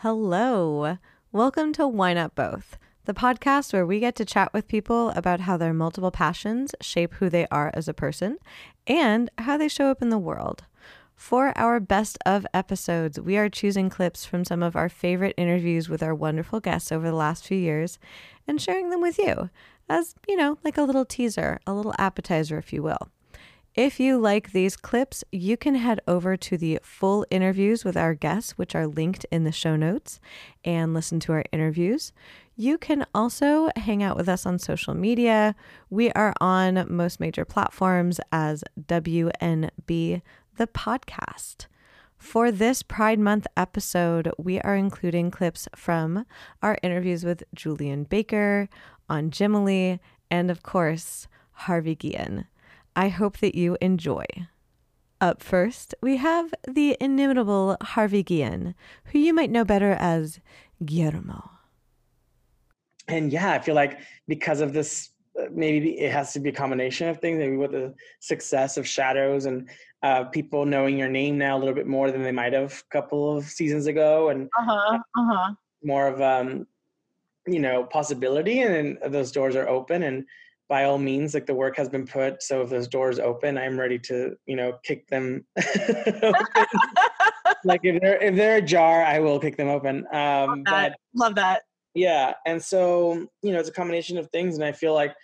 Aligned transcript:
Hello. 0.00 0.98
Welcome 1.32 1.72
to 1.74 1.86
Why 1.86 2.14
Not 2.14 2.34
Both, 2.34 2.78
the 3.04 3.12
podcast 3.12 3.72
where 3.72 3.84
we 3.84 4.00
get 4.00 4.14
to 4.16 4.24
chat 4.24 4.52
with 4.54 4.66
people 4.66 5.10
about 5.10 5.40
how 5.40 5.58
their 5.58 5.74
multiple 5.74 6.10
passions 6.10 6.74
shape 6.80 7.14
who 7.14 7.28
they 7.28 7.46
are 7.50 7.70
as 7.74 7.86
a 7.86 7.92
person 7.92 8.38
and 8.86 9.28
how 9.38 9.58
they 9.58 9.68
show 9.68 9.90
up 9.90 10.00
in 10.00 10.08
the 10.08 10.16
world. 10.16 10.64
For 11.16 11.56
our 11.56 11.80
best 11.80 12.18
of 12.26 12.46
episodes, 12.52 13.18
we 13.18 13.38
are 13.38 13.48
choosing 13.48 13.88
clips 13.88 14.26
from 14.26 14.44
some 14.44 14.62
of 14.62 14.76
our 14.76 14.90
favorite 14.90 15.34
interviews 15.38 15.88
with 15.88 16.02
our 16.02 16.14
wonderful 16.14 16.60
guests 16.60 16.92
over 16.92 17.06
the 17.08 17.16
last 17.16 17.46
few 17.46 17.56
years 17.56 17.98
and 18.46 18.60
sharing 18.60 18.90
them 18.90 19.00
with 19.00 19.18
you 19.18 19.48
as, 19.88 20.14
you 20.28 20.36
know, 20.36 20.58
like 20.62 20.76
a 20.76 20.82
little 20.82 21.06
teaser, 21.06 21.58
a 21.66 21.72
little 21.72 21.94
appetizer, 21.98 22.58
if 22.58 22.72
you 22.72 22.82
will. 22.82 23.08
If 23.74 23.98
you 24.00 24.18
like 24.18 24.52
these 24.52 24.76
clips, 24.76 25.22
you 25.32 25.56
can 25.56 25.74
head 25.74 26.00
over 26.06 26.36
to 26.36 26.56
the 26.56 26.80
full 26.82 27.26
interviews 27.30 27.84
with 27.84 27.96
our 27.96 28.14
guests, 28.14 28.52
which 28.52 28.74
are 28.74 28.86
linked 28.86 29.26
in 29.30 29.44
the 29.44 29.52
show 29.52 29.76
notes, 29.76 30.18
and 30.64 30.94
listen 30.94 31.20
to 31.20 31.32
our 31.32 31.44
interviews. 31.52 32.12
You 32.56 32.78
can 32.78 33.04
also 33.14 33.68
hang 33.76 34.02
out 34.02 34.16
with 34.16 34.30
us 34.30 34.46
on 34.46 34.58
social 34.58 34.94
media. 34.94 35.54
We 35.90 36.10
are 36.12 36.32
on 36.40 36.86
most 36.88 37.20
major 37.20 37.44
platforms 37.44 38.18
as 38.32 38.64
WNB 38.80 40.22
the 40.56 40.66
podcast. 40.66 41.66
For 42.16 42.50
this 42.50 42.82
Pride 42.82 43.18
Month 43.18 43.46
episode, 43.56 44.30
we 44.38 44.60
are 44.60 44.74
including 44.74 45.30
clips 45.30 45.68
from 45.76 46.24
our 46.62 46.78
interviews 46.82 47.24
with 47.24 47.44
Julien 47.54 48.04
Baker, 48.04 48.68
Anjimile, 49.10 50.00
and 50.30 50.50
of 50.50 50.62
course, 50.62 51.28
Harvey 51.52 51.94
Guillen. 51.94 52.46
I 52.94 53.08
hope 53.08 53.38
that 53.38 53.54
you 53.54 53.76
enjoy. 53.80 54.24
Up 55.20 55.42
first, 55.42 55.94
we 56.02 56.16
have 56.16 56.52
the 56.66 56.96
inimitable 57.00 57.76
Harvey 57.80 58.22
Guillen, 58.22 58.74
who 59.04 59.18
you 59.18 59.32
might 59.34 59.50
know 59.50 59.64
better 59.64 59.92
as 59.92 60.40
Guillermo. 60.84 61.50
And 63.08 63.32
yeah, 63.32 63.52
I 63.52 63.58
feel 63.60 63.74
like 63.74 64.00
because 64.26 64.60
of 64.60 64.72
this, 64.72 65.10
maybe 65.50 65.98
it 65.98 66.12
has 66.12 66.32
to 66.32 66.40
be 66.40 66.50
a 66.50 66.52
combination 66.52 67.08
of 67.08 67.18
things. 67.18 67.38
Maybe 67.38 67.56
with 67.56 67.72
the 67.72 67.94
success 68.20 68.76
of 68.76 68.86
Shadows 68.86 69.46
and 69.46 69.68
uh, 70.02 70.24
people 70.24 70.66
knowing 70.66 70.98
your 70.98 71.08
name 71.08 71.38
now 71.38 71.56
a 71.56 71.58
little 71.58 71.74
bit 71.74 71.86
more 71.86 72.10
than 72.10 72.22
they 72.22 72.32
might 72.32 72.52
have 72.52 72.72
a 72.72 72.92
couple 72.92 73.36
of 73.36 73.44
seasons 73.44 73.86
ago, 73.86 74.30
and 74.30 74.48
uh-huh, 74.58 74.98
uh-huh. 75.16 75.54
more 75.82 76.08
of 76.08 76.20
um, 76.20 76.66
you 77.46 77.60
know 77.60 77.84
possibility, 77.84 78.60
and 78.60 78.98
those 79.06 79.32
doors 79.32 79.56
are 79.56 79.68
open 79.68 80.02
and 80.02 80.24
by 80.68 80.84
all 80.84 80.98
means 80.98 81.34
like 81.34 81.46
the 81.46 81.54
work 81.54 81.76
has 81.76 81.88
been 81.88 82.06
put 82.06 82.42
so 82.42 82.62
if 82.62 82.70
those 82.70 82.88
doors 82.88 83.18
open 83.18 83.56
i'm 83.56 83.78
ready 83.78 83.98
to 83.98 84.36
you 84.46 84.56
know 84.56 84.72
kick 84.82 85.06
them 85.08 85.44
like 87.64 87.80
if 87.84 88.00
they're 88.00 88.22
if 88.22 88.34
they're 88.34 88.56
ajar 88.56 89.04
i 89.04 89.18
will 89.18 89.38
kick 89.38 89.56
them 89.56 89.68
open 89.68 90.06
um 90.12 90.48
love 90.48 90.64
that. 90.64 90.96
but 91.14 91.14
love 91.14 91.34
that 91.34 91.62
yeah 91.94 92.34
and 92.46 92.62
so 92.62 93.26
you 93.42 93.52
know 93.52 93.60
it's 93.60 93.68
a 93.68 93.72
combination 93.72 94.18
of 94.18 94.28
things 94.30 94.56
and 94.56 94.64
i 94.64 94.72
feel 94.72 94.94
like 94.94 95.14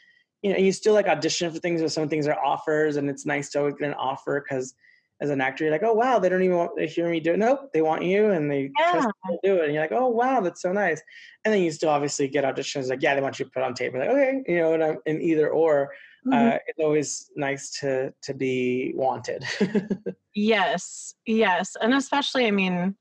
you 0.43 0.53
know 0.53 0.59
you 0.59 0.73
still 0.73 0.95
like 0.95 1.07
audition 1.07 1.51
for 1.51 1.59
things 1.59 1.81
or 1.81 1.89
some 1.89 2.09
things 2.09 2.27
are 2.27 2.45
offers 2.45 2.97
and 2.97 3.09
it's 3.09 3.25
nice 3.25 3.51
to 3.51 3.61
always 3.61 3.75
get 3.75 3.89
an 3.89 3.95
offer 3.95 4.45
because 4.47 4.75
as 5.23 5.31
an 5.31 5.41
actor, 5.41 5.63
you're 5.63 5.73
like, 5.73 5.85
oh 5.85 5.93
wow, 5.93 6.19
they 6.19 6.29
don't 6.29 6.43
even 6.43 6.57
want 6.57 6.77
to 6.77 6.85
hear 6.85 7.09
me 7.09 7.21
do 7.21 7.33
it. 7.33 7.39
Nope, 7.39 7.71
they 7.73 7.81
want 7.81 8.03
you 8.03 8.31
and 8.31 8.51
they 8.51 8.73
yeah. 8.77 8.91
trust 8.91 9.09
you 9.25 9.31
to 9.31 9.39
do 9.45 9.57
it. 9.59 9.67
And 9.67 9.73
you're 9.73 9.83
like, 9.83 9.93
oh 9.93 10.09
wow, 10.09 10.41
that's 10.41 10.61
so 10.61 10.73
nice. 10.73 11.01
And 11.45 11.55
then 11.55 11.63
you 11.63 11.71
still 11.71 11.91
obviously 11.91 12.27
get 12.27 12.43
auditions 12.45 12.89
like, 12.89 13.03
yeah, 13.03 13.15
they 13.15 13.21
want 13.21 13.39
you 13.39 13.45
to 13.45 13.51
put 13.53 13.63
on 13.63 13.73
tape. 13.73 13.93
You're 13.93 14.03
like, 14.03 14.11
okay, 14.11 14.43
you 14.49 14.59
know, 14.59 14.75
and 14.75 14.83
I'm 14.83 14.99
in 15.07 15.23
either 15.23 15.49
or. 15.49 15.93
Mm-hmm. 16.27 16.49
Uh, 16.55 16.59
it's 16.69 16.79
always 16.79 17.31
nice 17.35 17.71
to 17.81 18.15
to 18.23 18.33
be 18.33 18.93
wanted. 18.95 19.45
yes, 20.35 21.17
yes, 21.27 21.77
and 21.81 21.95
especially, 21.95 22.47
I 22.47 22.53
mean, 22.53 22.95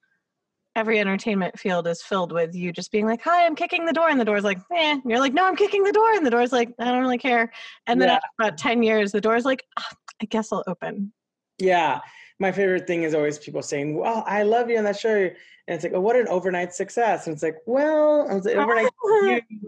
every 0.75 0.99
entertainment 0.99 1.59
field 1.59 1.87
is 1.87 2.01
filled 2.01 2.31
with 2.31 2.55
you 2.55 2.71
just 2.71 2.91
being 2.91 3.05
like, 3.05 3.21
"Hi, 3.23 3.45
I'm 3.45 3.55
kicking 3.55 3.85
the 3.85 3.93
door," 3.93 4.09
and 4.09 4.19
the 4.19 4.25
door's 4.25 4.43
like, 4.43 4.59
"Eh," 4.71 4.91
and 4.93 5.01
you're 5.05 5.19
like, 5.19 5.33
"No, 5.33 5.45
I'm 5.45 5.55
kicking 5.55 5.83
the 5.83 5.91
door," 5.91 6.13
and 6.13 6.25
the 6.25 6.31
door's 6.31 6.51
like, 6.51 6.73
"I 6.79 6.85
don't 6.85 7.01
really 7.01 7.17
care." 7.17 7.51
And 7.87 8.01
then 8.01 8.09
yeah. 8.09 8.15
after 8.15 8.27
about 8.39 8.57
ten 8.57 8.83
years, 8.83 9.11
the 9.11 9.21
door's 9.21 9.45
like, 9.45 9.63
oh, 9.79 9.95
"I 10.21 10.25
guess 10.25 10.51
I'll 10.51 10.63
open." 10.67 11.13
Yeah. 11.61 11.99
My 12.39 12.51
favorite 12.51 12.87
thing 12.87 13.03
is 13.03 13.13
always 13.13 13.37
people 13.37 13.61
saying, 13.61 13.95
Well, 13.95 14.23
I 14.25 14.43
love 14.43 14.69
you 14.69 14.77
on 14.77 14.83
that 14.85 14.99
show. 14.99 15.15
And 15.15 15.75
it's 15.75 15.83
like, 15.83 15.93
oh, 15.93 16.01
what 16.01 16.15
an 16.15 16.27
overnight 16.27 16.73
success. 16.73 17.27
And 17.27 17.33
it's 17.35 17.43
like, 17.43 17.57
well, 17.67 18.27
I 18.29 18.33
was 18.33 18.45
like, 18.45 18.57
overnight 18.57 18.91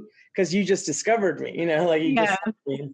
because 0.36 0.54
you 0.54 0.64
just 0.64 0.86
discovered 0.86 1.40
me, 1.40 1.58
you 1.58 1.68
know, 1.68 1.88
like 1.88 2.02
you 2.02 2.10
yeah. 2.10 2.36
just 2.68 2.90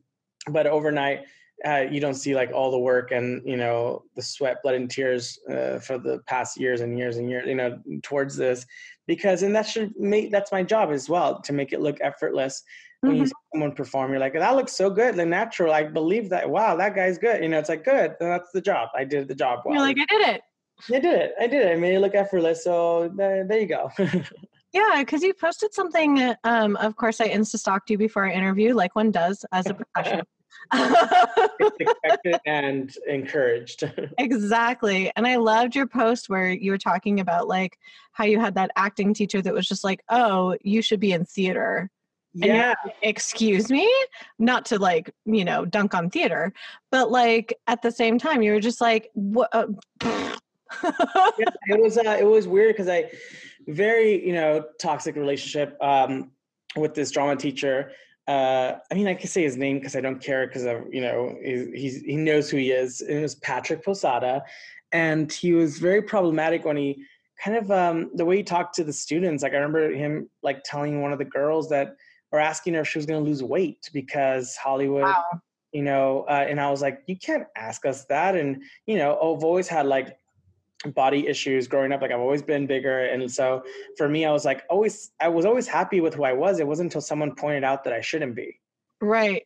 but 0.51 0.67
overnight 0.67 1.21
uh, 1.65 1.85
you 1.89 1.99
don't 1.99 2.15
see 2.15 2.33
like 2.33 2.51
all 2.53 2.71
the 2.71 2.79
work 2.79 3.11
and 3.11 3.41
you 3.45 3.57
know 3.57 4.03
the 4.15 4.21
sweat 4.21 4.57
blood 4.63 4.75
and 4.75 4.89
tears 4.89 5.39
uh, 5.49 5.79
for 5.79 5.97
the 5.97 6.19
past 6.25 6.59
years 6.59 6.81
and 6.81 6.97
years 6.97 7.17
and 7.17 7.29
years 7.29 7.47
you 7.47 7.55
know 7.55 7.79
towards 8.01 8.35
this 8.35 8.65
because 9.07 9.43
and 9.43 9.55
that 9.55 9.67
should 9.67 9.93
make 9.97 10.31
that's 10.31 10.51
my 10.51 10.63
job 10.63 10.91
as 10.91 11.09
well 11.09 11.41
to 11.41 11.53
make 11.53 11.73
it 11.73 11.81
look 11.81 11.97
effortless 12.01 12.63
when 13.01 13.13
mm-hmm. 13.13 13.21
you 13.21 13.27
see 13.27 13.33
someone 13.53 13.71
perform, 13.71 14.11
you're 14.11 14.19
like, 14.19 14.33
that 14.33 14.55
looks 14.55 14.73
so 14.73 14.89
good, 14.89 15.15
the 15.15 15.25
natural. 15.25 15.73
I 15.73 15.83
believe 15.83 16.29
that. 16.29 16.49
Wow, 16.49 16.75
that 16.75 16.95
guy's 16.95 17.17
good. 17.17 17.41
You 17.41 17.49
know, 17.49 17.57
it's 17.57 17.69
like 17.69 17.85
good. 17.85 18.15
That's 18.19 18.51
the 18.51 18.61
job. 18.61 18.89
I 18.95 19.05
did 19.05 19.27
the 19.27 19.35
job 19.35 19.59
well. 19.63 19.75
You're 19.75 19.83
like, 19.83 19.97
I 19.99 20.05
did 20.05 20.35
it. 20.35 20.41
I 20.93 20.99
did 20.99 21.13
it. 21.13 21.33
I 21.39 21.47
did 21.47 21.65
it. 21.65 21.71
I 21.71 21.75
made 21.75 21.95
it 21.95 21.99
look 21.99 22.15
effortless. 22.15 22.63
So 22.63 23.11
there, 23.15 23.45
there 23.45 23.59
you 23.59 23.67
go. 23.67 23.89
yeah, 24.73 24.95
because 24.97 25.23
you 25.23 25.33
posted 25.33 25.73
something. 25.73 26.35
Um, 26.43 26.75
of 26.77 26.95
course, 26.97 27.21
I 27.21 27.29
insta 27.29 27.57
stalked 27.57 27.89
you 27.89 27.97
before 27.97 28.23
our 28.25 28.31
interview, 28.31 28.73
like 28.73 28.95
one 28.95 29.11
does 29.11 29.45
as 29.53 29.67
a 29.67 29.73
professional. 29.73 30.25
expected 31.79 32.39
and 32.45 32.95
encouraged. 33.07 33.83
exactly. 34.17 35.11
And 35.15 35.25
I 35.25 35.37
loved 35.37 35.75
your 35.75 35.87
post 35.87 36.29
where 36.29 36.51
you 36.51 36.71
were 36.71 36.77
talking 36.77 37.19
about 37.19 37.47
like 37.47 37.77
how 38.13 38.25
you 38.25 38.39
had 38.39 38.55
that 38.55 38.71
acting 38.75 39.13
teacher 39.13 39.41
that 39.41 39.53
was 39.53 39.67
just 39.67 39.83
like, 39.83 40.03
"Oh, 40.09 40.55
you 40.61 40.81
should 40.81 40.99
be 40.99 41.13
in 41.13 41.25
theater." 41.25 41.89
yeah 42.33 42.75
like, 42.85 42.95
excuse 43.01 43.71
me 43.71 43.91
not 44.37 44.65
to 44.65 44.77
like 44.77 45.11
you 45.25 45.43
know 45.43 45.65
dunk 45.65 45.95
on 45.95 46.09
theater 46.09 46.53
but 46.91 47.09
like 47.09 47.57
at 47.65 47.81
the 47.81 47.91
same 47.91 48.19
time 48.19 48.41
you 48.41 48.51
were 48.51 48.59
just 48.59 48.79
like 48.79 49.09
what 49.13 49.49
uh, 49.51 49.65
yeah, 50.03 50.35
it 51.67 51.81
was 51.81 51.97
uh, 51.97 52.17
it 52.19 52.25
was 52.25 52.47
weird 52.47 52.75
because 52.75 52.87
i 52.87 53.09
very 53.67 54.25
you 54.25 54.33
know 54.33 54.63
toxic 54.79 55.15
relationship 55.15 55.75
um 55.81 56.29
with 56.75 56.93
this 56.93 57.09
drama 57.09 57.35
teacher 57.35 57.91
uh, 58.29 58.79
I 58.91 58.93
mean, 58.93 59.07
I 59.07 59.15
can 59.15 59.27
say 59.27 59.43
his 59.43 59.57
name 59.57 59.79
because 59.79 59.95
I 59.95 60.01
don't 60.01 60.21
care 60.21 60.47
because 60.47 60.63
of 60.63 60.93
you 60.93 61.01
know 61.01 61.35
he's, 61.41 62.01
he 62.01 62.15
knows 62.15 62.49
who 62.49 62.57
he 62.57 62.71
is. 62.71 63.01
And 63.01 63.17
It 63.17 63.21
was 63.21 63.35
Patrick 63.35 63.83
Posada, 63.83 64.43
and 64.91 65.31
he 65.31 65.53
was 65.53 65.79
very 65.79 66.01
problematic 66.01 66.63
when 66.63 66.77
he 66.77 67.03
kind 67.43 67.57
of 67.57 67.71
um, 67.71 68.11
the 68.13 68.25
way 68.25 68.37
he 68.37 68.43
talked 68.43 68.75
to 68.75 68.83
the 68.83 68.93
students. 68.93 69.41
Like 69.41 69.53
I 69.53 69.57
remember 69.57 69.91
him 69.91 70.29
like 70.43 70.63
telling 70.63 71.01
one 71.01 71.11
of 71.11 71.19
the 71.19 71.25
girls 71.25 71.69
that 71.69 71.95
or 72.31 72.39
asking 72.39 72.75
her 72.75 72.81
if 72.81 72.87
she 72.87 72.99
was 72.99 73.05
going 73.05 73.23
to 73.23 73.27
lose 73.27 73.43
weight 73.43 73.89
because 73.93 74.55
Hollywood, 74.55 75.03
wow. 75.03 75.41
you 75.71 75.81
know, 75.81 76.25
uh, 76.29 76.45
and 76.47 76.61
I 76.61 76.69
was 76.69 76.81
like, 76.81 77.01
you 77.07 77.17
can't 77.17 77.47
ask 77.55 77.85
us 77.85 78.05
that. 78.05 78.35
And, 78.35 78.61
you 78.85 78.97
know, 78.97 79.13
I've 79.13 79.43
always 79.43 79.67
had 79.67 79.85
like 79.85 80.18
body 80.93 81.27
issues 81.27 81.67
growing 81.67 81.91
up. 81.91 82.01
Like 82.01 82.11
I've 82.11 82.19
always 82.19 82.41
been 82.41 82.67
bigger. 82.67 83.05
And 83.05 83.31
so 83.31 83.63
for 83.97 84.07
me, 84.07 84.25
I 84.25 84.31
was 84.31 84.45
like, 84.45 84.63
always, 84.69 85.11
I 85.19 85.27
was 85.27 85.45
always 85.45 85.67
happy 85.67 86.01
with 86.01 86.13
who 86.13 86.23
I 86.23 86.33
was. 86.33 86.59
It 86.59 86.67
wasn't 86.67 86.87
until 86.87 87.01
someone 87.01 87.35
pointed 87.35 87.63
out 87.63 87.83
that 87.83 87.93
I 87.93 88.01
shouldn't 88.01 88.35
be. 88.35 88.59
Right. 89.01 89.43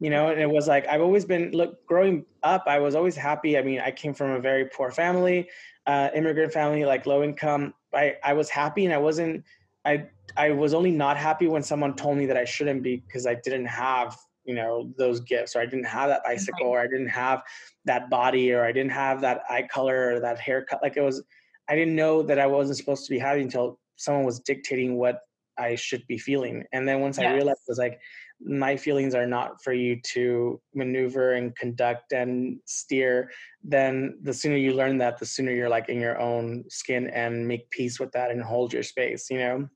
You 0.00 0.10
know, 0.10 0.28
and 0.28 0.40
it 0.40 0.48
was 0.48 0.68
like, 0.68 0.86
I've 0.86 1.00
always 1.00 1.24
been, 1.24 1.50
look, 1.50 1.84
growing 1.86 2.24
up, 2.44 2.64
I 2.66 2.78
was 2.78 2.94
always 2.94 3.16
happy. 3.16 3.58
I 3.58 3.62
mean, 3.62 3.80
I 3.80 3.90
came 3.90 4.14
from 4.14 4.30
a 4.30 4.40
very 4.40 4.66
poor 4.66 4.92
family, 4.92 5.48
uh, 5.86 6.10
immigrant 6.14 6.52
family, 6.52 6.84
like 6.84 7.04
low 7.06 7.24
income. 7.24 7.74
I, 7.92 8.16
I 8.22 8.34
was 8.34 8.48
happy 8.48 8.84
and 8.84 8.94
I 8.94 8.98
wasn't, 8.98 9.44
I 9.84 10.06
I 10.36 10.50
was 10.50 10.74
only 10.74 10.90
not 10.90 11.16
happy 11.16 11.48
when 11.48 11.62
someone 11.62 11.94
told 11.94 12.18
me 12.18 12.26
that 12.26 12.36
I 12.36 12.44
shouldn't 12.44 12.82
be 12.82 12.96
because 12.96 13.26
I 13.26 13.34
didn't 13.34 13.66
have 13.66 14.16
you 14.48 14.54
know 14.54 14.90
those 14.96 15.20
gifts 15.20 15.54
or 15.54 15.60
I 15.60 15.66
didn't 15.66 15.84
have 15.84 16.08
that 16.08 16.24
bicycle 16.24 16.68
or 16.68 16.80
I 16.80 16.86
didn't 16.86 17.10
have 17.10 17.42
that 17.84 18.08
body 18.08 18.52
or 18.52 18.64
I 18.64 18.72
didn't 18.72 18.92
have 18.92 19.20
that 19.20 19.42
eye 19.48 19.68
color 19.70 20.14
or 20.14 20.20
that 20.20 20.40
haircut. 20.40 20.80
Like 20.82 20.96
it 20.96 21.02
was, 21.02 21.22
I 21.68 21.76
didn't 21.76 21.94
know 21.94 22.22
that 22.22 22.38
I 22.38 22.46
wasn't 22.46 22.78
supposed 22.78 23.04
to 23.06 23.10
be 23.10 23.18
happy 23.18 23.42
until 23.42 23.78
someone 23.96 24.24
was 24.24 24.40
dictating 24.40 24.96
what 24.96 25.20
I 25.58 25.74
should 25.74 26.06
be 26.06 26.16
feeling. 26.16 26.64
And 26.72 26.88
then 26.88 27.00
once 27.00 27.18
yes. 27.18 27.30
I 27.30 27.34
realized, 27.34 27.58
it 27.68 27.72
was 27.72 27.78
like, 27.78 28.00
my 28.40 28.76
feelings 28.76 29.14
are 29.14 29.26
not 29.26 29.62
for 29.62 29.72
you 29.72 30.00
to 30.14 30.60
maneuver 30.72 31.32
and 31.32 31.54
conduct 31.56 32.12
and 32.12 32.60
steer, 32.64 33.30
then 33.62 34.16
the 34.22 34.32
sooner 34.32 34.56
you 34.56 34.72
learn 34.72 34.96
that, 34.98 35.18
the 35.18 35.26
sooner 35.26 35.52
you're 35.52 35.68
like 35.68 35.88
in 35.88 36.00
your 36.00 36.18
own 36.20 36.64
skin 36.68 37.08
and 37.08 37.46
make 37.46 37.68
peace 37.70 38.00
with 38.00 38.12
that 38.12 38.30
and 38.30 38.42
hold 38.42 38.72
your 38.72 38.84
space, 38.84 39.28
you 39.28 39.38
know? 39.38 39.68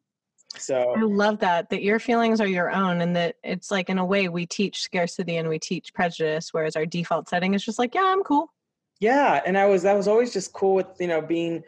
So 0.58 0.94
I 0.96 1.00
love 1.02 1.38
that 1.40 1.70
that 1.70 1.82
your 1.82 1.98
feelings 1.98 2.40
are 2.40 2.46
your 2.46 2.70
own 2.70 3.00
and 3.00 3.16
that 3.16 3.36
it's 3.42 3.70
like 3.70 3.88
in 3.88 3.98
a 3.98 4.04
way 4.04 4.28
we 4.28 4.46
teach 4.46 4.80
scarcity 4.80 5.36
and 5.38 5.48
we 5.48 5.58
teach 5.58 5.94
prejudice 5.94 6.52
whereas 6.52 6.76
our 6.76 6.86
default 6.86 7.28
setting 7.28 7.54
is 7.54 7.64
just 7.64 7.78
like 7.78 7.94
yeah 7.94 8.04
I'm 8.12 8.22
cool. 8.22 8.52
yeah 9.00 9.40
and 9.46 9.56
i 9.58 9.64
was 9.66 9.82
that 9.82 9.96
was 9.96 10.06
always 10.06 10.32
just 10.32 10.52
cool 10.52 10.74
with 10.74 10.86
you 11.00 11.08
know 11.08 11.20
being 11.20 11.62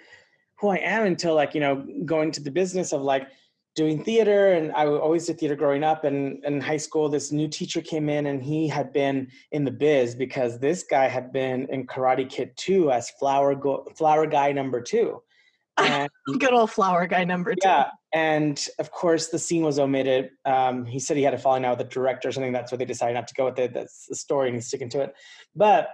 who 0.60 0.68
i 0.68 0.76
am 0.76 1.06
until 1.06 1.34
like 1.34 1.54
you 1.54 1.60
know 1.60 1.84
going 2.04 2.30
to 2.32 2.40
the 2.42 2.50
business 2.50 2.92
of 2.92 3.02
like 3.02 3.26
doing 3.74 4.04
theater 4.04 4.52
and 4.52 4.70
i 4.72 4.86
always 4.86 5.26
did 5.26 5.38
theater 5.38 5.56
growing 5.56 5.82
up 5.82 6.04
and 6.04 6.44
in 6.44 6.60
high 6.60 6.76
school 6.76 7.08
this 7.08 7.32
new 7.32 7.48
teacher 7.48 7.80
came 7.80 8.08
in 8.08 8.26
and 8.26 8.42
he 8.42 8.68
had 8.68 8.92
been 8.92 9.26
in 9.50 9.64
the 9.64 9.70
biz 9.70 10.14
because 10.14 10.58
this 10.60 10.84
guy 10.84 11.08
had 11.08 11.32
been 11.32 11.66
in 11.70 11.86
karate 11.86 12.28
kid 12.28 12.52
2 12.56 12.92
as 12.92 13.10
flower 13.10 13.54
go- 13.54 13.84
flower 13.96 14.26
guy 14.26 14.52
number 14.52 14.80
two 14.80 15.20
and, 15.78 16.10
good 16.38 16.52
old 16.52 16.70
flower 16.70 17.06
guy 17.06 17.24
number 17.24 17.54
two 17.54 17.60
yeah 17.64 17.90
and 18.12 18.68
of 18.78 18.90
course 18.90 19.28
the 19.28 19.38
scene 19.38 19.62
was 19.62 19.78
omitted 19.78 20.30
um, 20.44 20.84
he 20.84 20.98
said 20.98 21.16
he 21.16 21.22
had 21.22 21.34
a 21.34 21.38
falling 21.38 21.64
out 21.64 21.78
with 21.78 21.86
the 21.86 21.92
director 21.92 22.28
or 22.28 22.32
something 22.32 22.52
that's 22.52 22.70
why 22.70 22.78
they 22.78 22.84
decided 22.84 23.14
not 23.14 23.26
to 23.26 23.34
go 23.34 23.46
with 23.46 23.58
it 23.58 23.74
that's 23.74 24.06
the 24.06 24.14
story 24.14 24.48
and 24.48 24.56
he's 24.56 24.66
sticking 24.66 24.88
to 24.88 25.00
it 25.00 25.14
but 25.54 25.88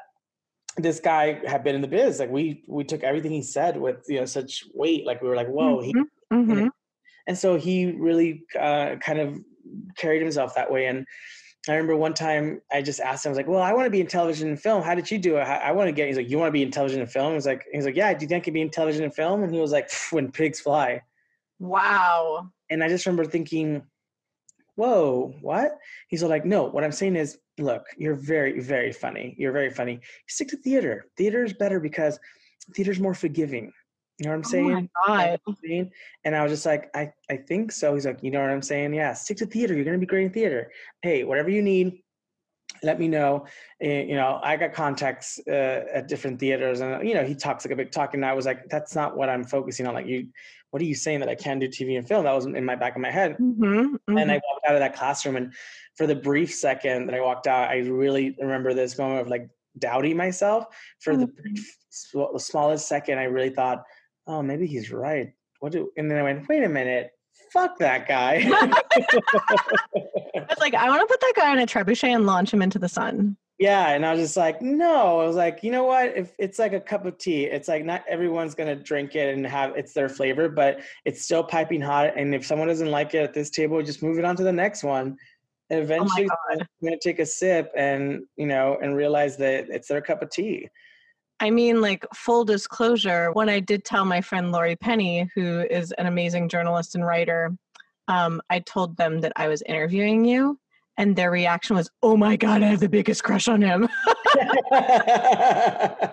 this 0.76 1.00
guy 1.00 1.40
had 1.46 1.64
been 1.64 1.74
in 1.74 1.80
the 1.80 1.88
biz. 1.88 2.18
Like 2.18 2.30
we 2.30 2.62
we 2.66 2.84
took 2.84 3.02
everything 3.02 3.30
he 3.30 3.42
said 3.42 3.76
with 3.76 4.04
you 4.08 4.20
know 4.20 4.24
such 4.24 4.64
weight. 4.72 5.06
Like 5.06 5.22
we 5.22 5.28
were 5.28 5.36
like, 5.36 5.48
whoa. 5.48 5.78
Mm-hmm. 5.78 5.98
He, 5.98 6.52
mm-hmm. 6.52 6.68
And 7.26 7.38
so 7.38 7.56
he 7.56 7.92
really 7.92 8.44
uh, 8.58 8.96
kind 8.96 9.18
of 9.18 9.38
carried 9.96 10.22
himself 10.22 10.54
that 10.54 10.70
way. 10.70 10.86
And 10.86 11.06
I 11.68 11.72
remember 11.72 11.96
one 11.96 12.14
time 12.14 12.62
I 12.72 12.80
just 12.80 13.00
asked 13.00 13.26
him, 13.26 13.30
I 13.30 13.32
was 13.32 13.36
like, 13.36 13.48
well, 13.48 13.60
I 13.60 13.74
want 13.74 13.84
to 13.86 13.90
be 13.90 14.00
in 14.00 14.06
television 14.06 14.48
and 14.48 14.60
film. 14.60 14.82
How 14.82 14.94
did 14.94 15.10
you 15.10 15.18
do 15.18 15.36
it? 15.36 15.42
I, 15.42 15.72
want 15.72 15.88
to 15.88 15.92
get, 15.92 16.08
he's 16.08 16.16
like, 16.16 16.30
you 16.30 16.38
want 16.38 16.48
to 16.48 16.52
be 16.52 16.62
in 16.62 16.70
television 16.70 17.02
and 17.02 17.10
film? 17.10 17.34
He's 17.34 17.46
like, 17.46 17.66
he's 17.70 17.84
like, 17.84 17.96
yeah, 17.96 18.14
do 18.14 18.22
you 18.22 18.28
think 18.28 18.42
I 18.42 18.44
could 18.44 18.54
be 18.54 18.62
in 18.62 18.70
television 18.70 19.04
and 19.04 19.14
film? 19.14 19.42
And 19.42 19.52
he 19.52 19.60
was 19.60 19.72
like, 19.72 19.90
when 20.10 20.32
pigs 20.32 20.60
fly. 20.60 21.02
Wow. 21.58 22.48
And 22.70 22.82
I 22.82 22.88
just 22.88 23.04
remember 23.04 23.26
thinking, 23.26 23.82
whoa, 24.76 25.34
what? 25.42 25.76
He's 26.08 26.22
like, 26.22 26.46
no, 26.46 26.64
what 26.64 26.82
I'm 26.82 26.92
saying 26.92 27.16
is, 27.16 27.38
look, 27.58 27.84
you're 27.98 28.14
very, 28.14 28.60
very 28.60 28.92
funny. 28.92 29.34
You're 29.36 29.52
very 29.52 29.68
funny. 29.68 30.00
Stick 30.28 30.48
to 30.48 30.56
theater. 30.56 31.04
Theater 31.18 31.44
is 31.44 31.52
better 31.52 31.78
because 31.78 32.18
theater's 32.74 33.00
more 33.00 33.12
forgiving. 33.12 33.72
You 34.20 34.26
know 34.26 34.32
what 34.32 34.36
I'm 34.36 34.44
saying? 34.44 34.90
Oh 35.06 35.14
my 35.14 35.38
God. 35.46 35.90
And 36.24 36.36
I 36.36 36.42
was 36.42 36.52
just 36.52 36.66
like, 36.66 36.90
I, 36.94 37.12
I 37.30 37.38
think 37.38 37.72
so. 37.72 37.94
He's 37.94 38.04
like, 38.04 38.22
you 38.22 38.30
know 38.30 38.40
what 38.40 38.50
I'm 38.50 38.62
saying? 38.62 38.92
Yeah, 38.92 39.14
stick 39.14 39.38
to 39.38 39.46
theater. 39.46 39.74
You're 39.74 39.84
gonna 39.84 39.98
be 39.98 40.06
great 40.06 40.26
in 40.26 40.32
theater. 40.32 40.70
Hey, 41.00 41.24
whatever 41.24 41.48
you 41.48 41.62
need, 41.62 42.02
let 42.82 42.98
me 42.98 43.08
know. 43.08 43.46
And, 43.80 44.08
you 44.08 44.16
know, 44.16 44.40
I 44.42 44.56
got 44.56 44.72
contacts 44.72 45.40
uh, 45.48 45.84
at 45.92 46.08
different 46.08 46.38
theaters, 46.38 46.80
and 46.80 47.06
you 47.06 47.14
know, 47.14 47.24
he 47.24 47.34
talks 47.34 47.64
like 47.64 47.72
a 47.72 47.76
big 47.76 47.92
talk, 47.92 48.14
and 48.14 48.24
I 48.24 48.32
was 48.34 48.46
like, 48.46 48.68
that's 48.68 48.94
not 48.94 49.16
what 49.16 49.28
I'm 49.28 49.44
focusing 49.44 49.86
on. 49.86 49.94
Like, 49.94 50.06
you, 50.06 50.28
what 50.70 50.80
are 50.80 50.86
you 50.86 50.94
saying 50.94 51.20
that 51.20 51.28
I 51.28 51.34
can 51.34 51.58
do 51.58 51.68
TV 51.68 51.98
and 51.98 52.06
film? 52.06 52.24
That 52.24 52.34
was 52.34 52.46
in 52.46 52.64
my 52.64 52.76
back 52.76 52.94
of 52.94 53.02
my 53.02 53.10
head. 53.10 53.36
Mm-hmm, 53.38 53.64
mm-hmm. 53.64 54.18
And 54.18 54.30
I 54.30 54.36
mm-hmm. 54.36 54.52
walked 54.52 54.66
out 54.66 54.74
of 54.74 54.80
that 54.80 54.96
classroom, 54.96 55.36
and 55.36 55.52
for 55.96 56.06
the 56.06 56.14
brief 56.14 56.54
second 56.54 57.06
that 57.06 57.14
I 57.14 57.20
walked 57.20 57.46
out, 57.46 57.70
I 57.70 57.78
really 57.78 58.36
remember 58.40 58.74
this 58.74 58.98
moment 58.98 59.20
of 59.22 59.28
like 59.28 59.48
doubting 59.78 60.16
myself. 60.16 60.66
For 61.00 61.12
mm-hmm. 61.12 61.20
the 61.22 61.26
brief, 61.26 61.76
the 62.12 62.38
smallest 62.38 62.88
second, 62.88 63.18
I 63.18 63.24
really 63.24 63.50
thought, 63.50 63.84
oh, 64.30 64.42
maybe 64.42 64.66
he's 64.66 64.90
right. 64.90 65.32
What 65.58 65.72
do? 65.72 65.90
And 65.96 66.10
then 66.10 66.18
I 66.18 66.22
went, 66.22 66.48
wait 66.48 66.64
a 66.64 66.68
minute 66.68 67.10
fuck 67.52 67.78
that 67.78 68.08
guy. 68.08 68.42
I 68.46 68.80
was 70.34 70.58
like, 70.58 70.74
I 70.74 70.88
want 70.88 71.00
to 71.00 71.06
put 71.06 71.20
that 71.20 71.32
guy 71.36 71.50
on 71.50 71.58
a 71.58 71.66
trebuchet 71.66 72.14
and 72.14 72.26
launch 72.26 72.52
him 72.52 72.62
into 72.62 72.78
the 72.78 72.88
sun. 72.88 73.36
Yeah. 73.58 73.90
And 73.90 74.06
I 74.06 74.12
was 74.12 74.20
just 74.20 74.36
like, 74.38 74.62
no. 74.62 75.20
I 75.20 75.26
was 75.26 75.36
like, 75.36 75.62
you 75.62 75.70
know 75.70 75.84
what? 75.84 76.16
If 76.16 76.32
it's 76.38 76.58
like 76.58 76.72
a 76.72 76.80
cup 76.80 77.04
of 77.04 77.18
tea, 77.18 77.44
it's 77.44 77.68
like 77.68 77.84
not 77.84 78.04
everyone's 78.08 78.54
to 78.54 78.82
drink 78.82 79.14
it 79.14 79.34
and 79.34 79.46
have 79.46 79.76
it's 79.76 79.92
their 79.92 80.08
flavor, 80.08 80.48
but 80.48 80.80
it's 81.04 81.22
still 81.22 81.44
piping 81.44 81.82
hot. 81.82 82.16
And 82.16 82.34
if 82.34 82.46
someone 82.46 82.68
doesn't 82.68 82.90
like 82.90 83.14
it 83.14 83.22
at 83.22 83.34
this 83.34 83.50
table, 83.50 83.82
just 83.82 84.02
move 84.02 84.18
it 84.18 84.24
on 84.24 84.36
to 84.36 84.42
the 84.42 84.52
next 84.52 84.82
one. 84.82 85.16
And 85.68 85.80
oh 85.80 85.82
eventually, 85.82 86.28
oh 86.30 86.36
I'm 86.52 86.88
to 86.88 86.98
take 86.98 87.18
a 87.18 87.26
sip 87.26 87.70
and, 87.76 88.22
you 88.36 88.46
know, 88.46 88.78
and 88.82 88.96
realize 88.96 89.36
that 89.36 89.68
it's 89.68 89.88
their 89.88 90.00
cup 90.00 90.22
of 90.22 90.30
tea. 90.30 90.68
I 91.40 91.50
mean, 91.50 91.80
like, 91.80 92.06
full 92.14 92.44
disclosure, 92.44 93.32
when 93.32 93.48
I 93.48 93.60
did 93.60 93.84
tell 93.84 94.04
my 94.04 94.20
friend 94.20 94.52
Laurie 94.52 94.76
Penny, 94.76 95.30
who 95.34 95.60
is 95.70 95.90
an 95.92 96.06
amazing 96.06 96.50
journalist 96.50 96.94
and 96.94 97.04
writer, 97.04 97.56
um, 98.08 98.42
I 98.50 98.58
told 98.60 98.96
them 98.98 99.20
that 99.20 99.32
I 99.36 99.48
was 99.48 99.62
interviewing 99.62 100.26
you, 100.26 100.58
and 100.98 101.16
their 101.16 101.30
reaction 101.30 101.76
was, 101.76 101.90
Oh 102.02 102.14
my 102.16 102.36
God, 102.36 102.62
I 102.62 102.66
have 102.66 102.80
the 102.80 102.90
biggest 102.90 103.24
crush 103.24 103.48
on 103.48 103.62
him. 103.62 103.88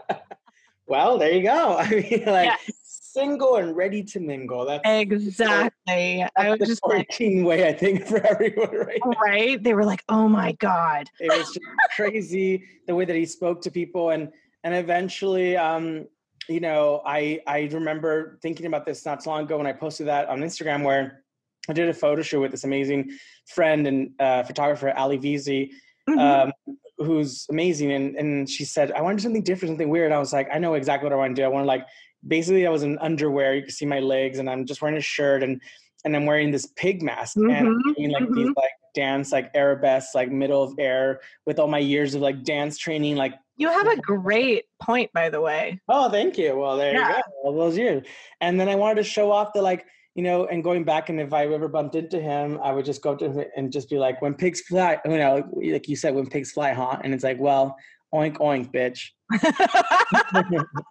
well, 0.87 1.17
there 1.17 1.33
you 1.33 1.43
go. 1.43 1.75
I 1.79 1.89
mean, 1.89 2.23
like, 2.25 2.45
yes. 2.45 2.71
single 2.87 3.57
and 3.57 3.75
ready 3.75 4.03
to 4.03 4.21
mingle. 4.21 4.65
That's 4.65 4.83
exactly. 4.85 6.19
That's 6.19 6.31
I 6.37 6.51
was 6.51 6.59
just 6.69 6.81
working 6.83 7.43
like, 7.43 7.47
way, 7.47 7.67
I 7.67 7.73
think, 7.73 8.05
for 8.05 8.25
everyone 8.25 8.69
right 8.69 9.01
Right? 9.21 9.61
They 9.61 9.73
were 9.73 9.83
like, 9.83 10.05
Oh 10.07 10.29
my 10.29 10.53
God. 10.53 11.09
It 11.19 11.37
was 11.37 11.53
just 11.53 11.65
crazy 11.95 12.63
the 12.87 12.95
way 12.95 13.03
that 13.03 13.15
he 13.17 13.25
spoke 13.25 13.61
to 13.63 13.71
people. 13.71 14.11
And 14.11 14.31
and 14.63 14.73
eventually 14.73 15.55
um, 15.57 16.07
you 16.47 16.59
know 16.59 17.01
i 17.05 17.39
i 17.47 17.69
remember 17.71 18.39
thinking 18.41 18.65
about 18.65 18.85
this 18.85 19.05
not 19.05 19.21
so 19.23 19.29
long 19.29 19.43
ago 19.43 19.57
when 19.57 19.67
i 19.67 19.73
posted 19.73 20.07
that 20.07 20.27
on 20.29 20.39
instagram 20.39 20.83
where 20.83 21.23
i 21.69 21.73
did 21.73 21.89
a 21.89 21.93
photo 21.93 22.21
shoot 22.21 22.39
with 22.39 22.51
this 22.51 22.63
amazing 22.63 23.11
friend 23.47 23.87
and 23.87 24.11
uh, 24.19 24.43
photographer 24.43 24.93
ali 24.95 25.17
vizi 25.17 25.71
mm-hmm. 26.09 26.19
um, 26.19 26.51
who's 26.97 27.45
amazing 27.49 27.91
and 27.91 28.15
and 28.15 28.49
she 28.49 28.65
said 28.65 28.91
i 28.93 29.01
want 29.01 29.17
to 29.17 29.21
do 29.21 29.23
something 29.23 29.43
different 29.43 29.71
something 29.71 29.89
weird 29.89 30.11
i 30.11 30.19
was 30.19 30.33
like 30.33 30.47
i 30.53 30.57
know 30.57 30.73
exactly 30.73 31.05
what 31.05 31.13
i 31.13 31.17
want 31.17 31.35
to 31.35 31.41
do 31.41 31.45
i 31.45 31.49
want 31.49 31.63
to 31.63 31.67
like 31.67 31.85
basically 32.27 32.65
i 32.65 32.69
was 32.69 32.83
in 32.83 32.97
underwear 32.99 33.53
you 33.53 33.61
can 33.61 33.71
see 33.71 33.85
my 33.85 33.99
legs 33.99 34.39
and 34.39 34.49
i'm 34.49 34.65
just 34.65 34.81
wearing 34.81 34.97
a 34.97 35.01
shirt 35.01 35.43
and 35.43 35.61
and 36.05 36.15
i'm 36.15 36.25
wearing 36.25 36.51
this 36.51 36.67
pig 36.75 37.01
mask 37.01 37.37
mm-hmm. 37.37 37.49
and 37.49 37.67
I'm 37.67 37.93
doing 37.93 38.11
like 38.11 38.23
mm-hmm. 38.23 38.35
these 38.35 38.53
like 38.55 38.71
dance 38.95 39.31
like 39.31 39.51
arabesque 39.53 40.15
like 40.15 40.31
middle 40.31 40.63
of 40.63 40.73
air 40.79 41.19
with 41.45 41.59
all 41.59 41.67
my 41.67 41.77
years 41.77 42.15
of 42.15 42.21
like 42.21 42.43
dance 42.43 42.79
training 42.79 43.15
like 43.15 43.35
you 43.57 43.69
have 43.69 43.87
a 43.87 43.97
great 43.97 44.65
point, 44.79 45.11
by 45.13 45.29
the 45.29 45.41
way. 45.41 45.79
Oh, 45.89 46.09
thank 46.09 46.37
you. 46.37 46.55
Well, 46.57 46.77
there 46.77 46.93
yeah. 46.93 47.09
you 47.09 47.15
go. 47.15 47.21
All 47.43 47.57
those 47.57 47.77
years. 47.77 48.05
And 48.39 48.59
then 48.59 48.69
I 48.69 48.75
wanted 48.75 48.95
to 48.95 49.03
show 49.03 49.31
off 49.31 49.51
the 49.53 49.61
like, 49.61 49.85
you 50.15 50.23
know, 50.23 50.45
and 50.45 50.63
going 50.63 50.83
back, 50.83 51.09
and 51.09 51.19
if 51.19 51.33
I 51.33 51.45
ever 51.45 51.67
bumped 51.67 51.95
into 51.95 52.19
him, 52.19 52.59
I 52.63 52.71
would 52.71 52.85
just 52.85 53.01
go 53.01 53.15
to 53.15 53.31
him 53.31 53.45
and 53.55 53.71
just 53.71 53.87
be 53.87 53.99
like, 53.99 54.19
"When 54.19 54.33
pigs 54.33 54.61
fly," 54.61 54.99
you 55.05 55.17
know, 55.17 55.47
like 55.53 55.87
you 55.87 55.95
said, 55.95 56.15
"When 56.15 56.27
pigs 56.27 56.51
fly," 56.51 56.73
huh? 56.73 56.97
And 57.03 57.13
it's 57.13 57.23
like, 57.23 57.39
well, 57.39 57.77
oink 58.13 58.37
oink, 58.37 58.71
bitch. 58.71 59.11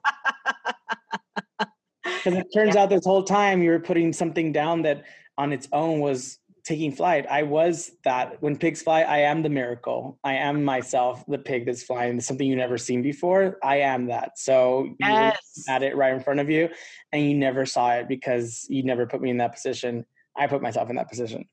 Because 2.27 2.41
it 2.41 2.47
turns 2.53 2.75
yeah. 2.75 2.83
out 2.83 2.91
this 2.91 3.05
whole 3.05 3.23
time 3.23 3.63
you 3.63 3.71
were 3.71 3.79
putting 3.79 4.13
something 4.13 4.53
down 4.53 4.83
that 4.83 5.05
on 5.39 5.53
its 5.53 5.69
own 5.73 6.01
was 6.01 6.39
taking 6.67 6.91
flight. 6.91 7.27
I 7.31 7.45
was 7.45 7.93
that 8.03 8.43
when 8.43 8.57
pigs 8.59 8.83
fly, 8.83 9.03
I 9.03 9.19
am 9.19 9.43
the 9.43 9.49
miracle. 9.49 10.19
I 10.25 10.35
am 10.35 10.65
myself, 10.65 11.25
the 11.27 11.39
pig 11.39 11.65
that's 11.65 11.85
flying, 11.85 12.21
something 12.21 12.47
you 12.47 12.57
never 12.57 12.77
seen 12.77 13.03
before. 13.03 13.57
I 13.63 13.77
am 13.77 14.07
that. 14.07 14.39
So 14.39 14.95
yes. 14.99 15.39
you 15.57 15.63
had 15.69 15.85
it 15.85 15.97
right 15.97 16.13
in 16.13 16.21
front 16.21 16.41
of 16.41 16.51
you 16.51 16.69
and 17.13 17.23
you 17.23 17.35
never 17.35 17.65
saw 17.67 17.93
it 17.93 18.09
because 18.09 18.67
you 18.69 18.83
never 18.83 19.07
put 19.07 19.23
me 19.23 19.31
in 19.31 19.37
that 19.37 19.55
position. 19.55 20.05
I 20.37 20.49
put 20.49 20.61
myself 20.61 20.91
in 20.91 20.97
that 20.97 21.09
position. 21.09 21.45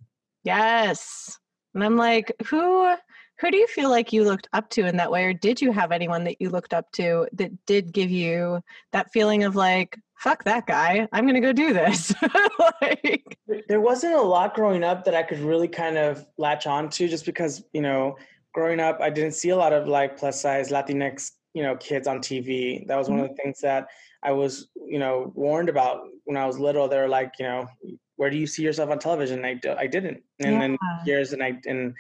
Yes. 0.44 1.38
And 1.76 1.84
I'm 1.84 1.96
like, 1.96 2.34
who 2.48 2.96
who 3.40 3.52
do 3.52 3.58
you 3.58 3.68
feel 3.68 3.90
like 3.90 4.14
you 4.14 4.24
looked 4.24 4.48
up 4.54 4.70
to 4.70 4.86
in 4.86 4.98
that 4.98 5.12
way 5.12 5.26
or 5.26 5.34
did 5.34 5.62
you 5.62 5.72
have 5.72 5.92
anyone 5.92 6.24
that 6.24 6.40
you 6.40 6.50
looked 6.50 6.74
up 6.74 6.92
to 6.94 7.28
that 7.34 7.52
did 7.66 7.92
give 7.92 8.10
you 8.12 8.62
that 8.92 9.12
feeling 9.12 9.44
of 9.44 9.56
like 9.56 9.98
fuck 10.24 10.44
that 10.46 10.66
guy. 10.66 11.08
I'm 11.12 11.26
gonna 11.28 11.42
go 11.42 11.54
do 11.54 11.74
this. 11.74 12.14
Like, 12.82 13.38
there 13.68 13.82
wasn't 13.82 14.14
a 14.14 14.22
lot 14.22 14.54
growing 14.54 14.84
up 14.84 15.04
that 15.06 15.16
i 15.16 15.24
could 15.24 15.40
really 15.40 15.68
kind 15.68 15.98
of 15.98 16.26
latch 16.38 16.66
on 16.66 16.90
to 16.90 17.08
just 17.08 17.26
because 17.26 17.64
you 17.74 17.82
know 17.82 18.16
growing 18.54 18.80
up 18.80 19.00
i 19.02 19.10
didn't 19.10 19.34
see 19.34 19.50
a 19.50 19.56
lot 19.56 19.74
of 19.74 19.88
like 19.88 20.18
plus 20.18 20.42
size 20.42 20.70
latinx 20.70 21.32
you 21.54 21.64
know 21.64 21.76
kids 21.78 22.08
on 22.08 22.20
tv 22.20 22.86
that 22.88 22.96
was 22.96 23.10
one 23.10 23.18
mm-hmm. 23.18 23.26
of 23.26 23.36
the 23.36 23.42
things 23.42 23.60
that 23.60 23.88
i 24.24 24.32
was 24.32 24.70
you 24.86 25.00
know 25.00 25.32
warned 25.36 25.70
about 25.70 26.04
when 26.26 26.38
i 26.38 26.46
was 26.46 26.58
little. 26.58 26.88
They 26.88 26.98
were 26.98 27.08
like 27.08 27.34
you 27.40 27.46
know 27.46 27.68
where 28.16 28.30
do 28.30 28.38
you 28.38 28.48
see 28.48 28.64
yourself 28.64 28.92
on 28.92 29.00
television? 29.00 29.44
I, 29.44 29.60
I 29.78 29.88
didn't. 29.88 30.22
And 30.40 30.54
yeah. 30.54 30.60
then 30.60 30.78
years 31.06 31.34
and 31.34 31.44
i 31.44 31.60
and 31.66 31.96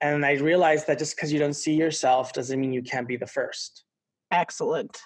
and 0.00 0.24
i 0.24 0.32
realized 0.32 0.86
that 0.86 0.98
just 0.98 1.14
because 1.14 1.32
you 1.32 1.38
don't 1.38 1.54
see 1.54 1.74
yourself 1.74 2.32
doesn't 2.32 2.60
mean 2.60 2.72
you 2.72 2.82
can't 2.82 3.06
be 3.06 3.16
the 3.16 3.26
first. 3.26 3.84
Excellent. 4.32 4.98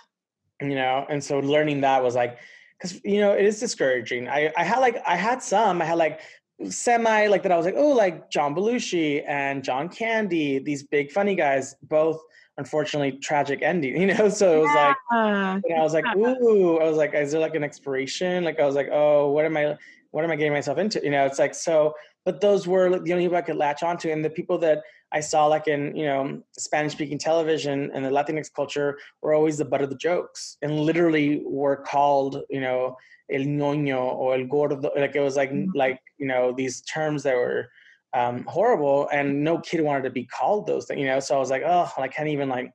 You 0.61 0.77
know 0.77 1.07
and 1.11 1.23
so 1.23 1.39
learning 1.41 1.83
that 1.83 2.03
was 2.03 2.15
like 2.15 2.39
because 2.83 3.01
you 3.05 3.21
know 3.21 3.33
it 3.33 3.45
is 3.45 3.61
discouraging. 3.61 4.29
I 4.29 4.53
I 4.57 4.65
had 4.65 4.79
like 4.79 5.03
I 5.07 5.17
had 5.17 5.43
some. 5.43 5.81
I 5.81 5.85
had 5.85 5.99
like 5.99 6.21
semi 6.69 7.27
like 7.29 7.43
that. 7.43 7.53
I 7.53 7.57
was 7.57 7.67
like, 7.67 7.77
oh, 7.77 7.91
like 7.91 8.31
John 8.31 8.55
Belushi 8.55 9.25
and 9.27 9.63
John 9.63 9.89
Candy, 9.89 10.59
these 10.59 10.83
big 10.83 11.11
funny 11.11 11.35
guys, 11.35 11.77
both 11.83 12.21
unfortunately 12.59 13.13
tragic 13.19 13.61
ending. 13.63 13.97
You 14.01 14.07
know, 14.09 14.29
so 14.29 14.59
it 14.59 14.61
was 14.63 14.71
yeah. 14.75 14.87
like, 14.89 15.63
know, 15.69 15.77
I 15.77 15.83
was 15.83 15.95
like, 15.95 16.05
ooh, 16.17 16.79
I 16.79 16.85
was 16.85 16.97
like, 16.97 17.15
is 17.15 17.33
there 17.33 17.41
like 17.41 17.55
an 17.55 17.65
expiration? 17.65 18.45
Like 18.45 18.59
I 18.61 18.67
was 18.67 18.75
like, 18.75 18.89
oh, 18.91 19.31
what 19.31 19.45
am 19.45 19.57
I? 19.57 19.77
What 20.11 20.25
am 20.25 20.31
I 20.31 20.37
getting 20.37 20.53
myself 20.53 20.77
into? 20.77 21.01
You 21.03 21.11
know, 21.11 21.25
it's 21.25 21.39
like 21.39 21.55
so. 21.55 21.95
But 22.25 22.41
those 22.41 22.67
were 22.67 22.99
the 23.01 23.13
only 23.13 23.25
people 23.25 23.37
I 23.37 23.43
could 23.43 23.57
latch 23.57 23.83
onto, 23.83 24.11
and 24.11 24.25
the 24.25 24.31
people 24.31 24.59
that 24.59 24.83
I 25.13 25.21
saw 25.21 25.47
like 25.47 25.69
in 25.69 25.95
you 25.95 26.07
know 26.07 26.43
Spanish 26.53 26.93
speaking 26.93 27.19
television 27.19 27.91
and 27.93 28.05
the 28.05 28.11
Latinx 28.11 28.53
culture 28.53 28.99
were 29.21 29.35
always 29.35 29.59
the 29.59 29.65
butt 29.65 29.83
of 29.83 29.91
the 29.91 29.97
jokes 29.97 30.57
and 30.63 30.81
literally 30.81 31.43
were 31.45 31.77
called 31.77 32.43
you 32.51 32.61
know 32.61 32.97
el 33.31 33.43
ñoño 33.43 34.01
or 34.01 34.35
el 34.35 34.47
gordo 34.47 34.77
like 34.97 35.15
it 35.15 35.21
was 35.21 35.37
like 35.37 35.53
mm-hmm. 35.53 35.71
like 35.77 36.01
you 36.19 36.27
know 36.27 36.53
these 36.53 36.81
terms 36.83 37.23
that 37.23 37.35
were 37.37 37.69
um, 38.15 38.45
horrible 38.45 39.09
and 39.11 39.43
no 39.43 39.59
kid 39.59 39.81
wanted 39.81 40.03
to 40.03 40.11
be 40.11 40.25
called 40.25 40.67
those 40.67 40.87
things 40.87 41.01
you 41.01 41.07
know 41.07 41.21
so 41.21 41.37
I 41.37 41.39
was 41.39 41.51
like 41.51 41.63
oh 41.65 41.91
I 41.97 42.09
can't 42.09 42.29
even 42.29 42.49
like 42.49 42.73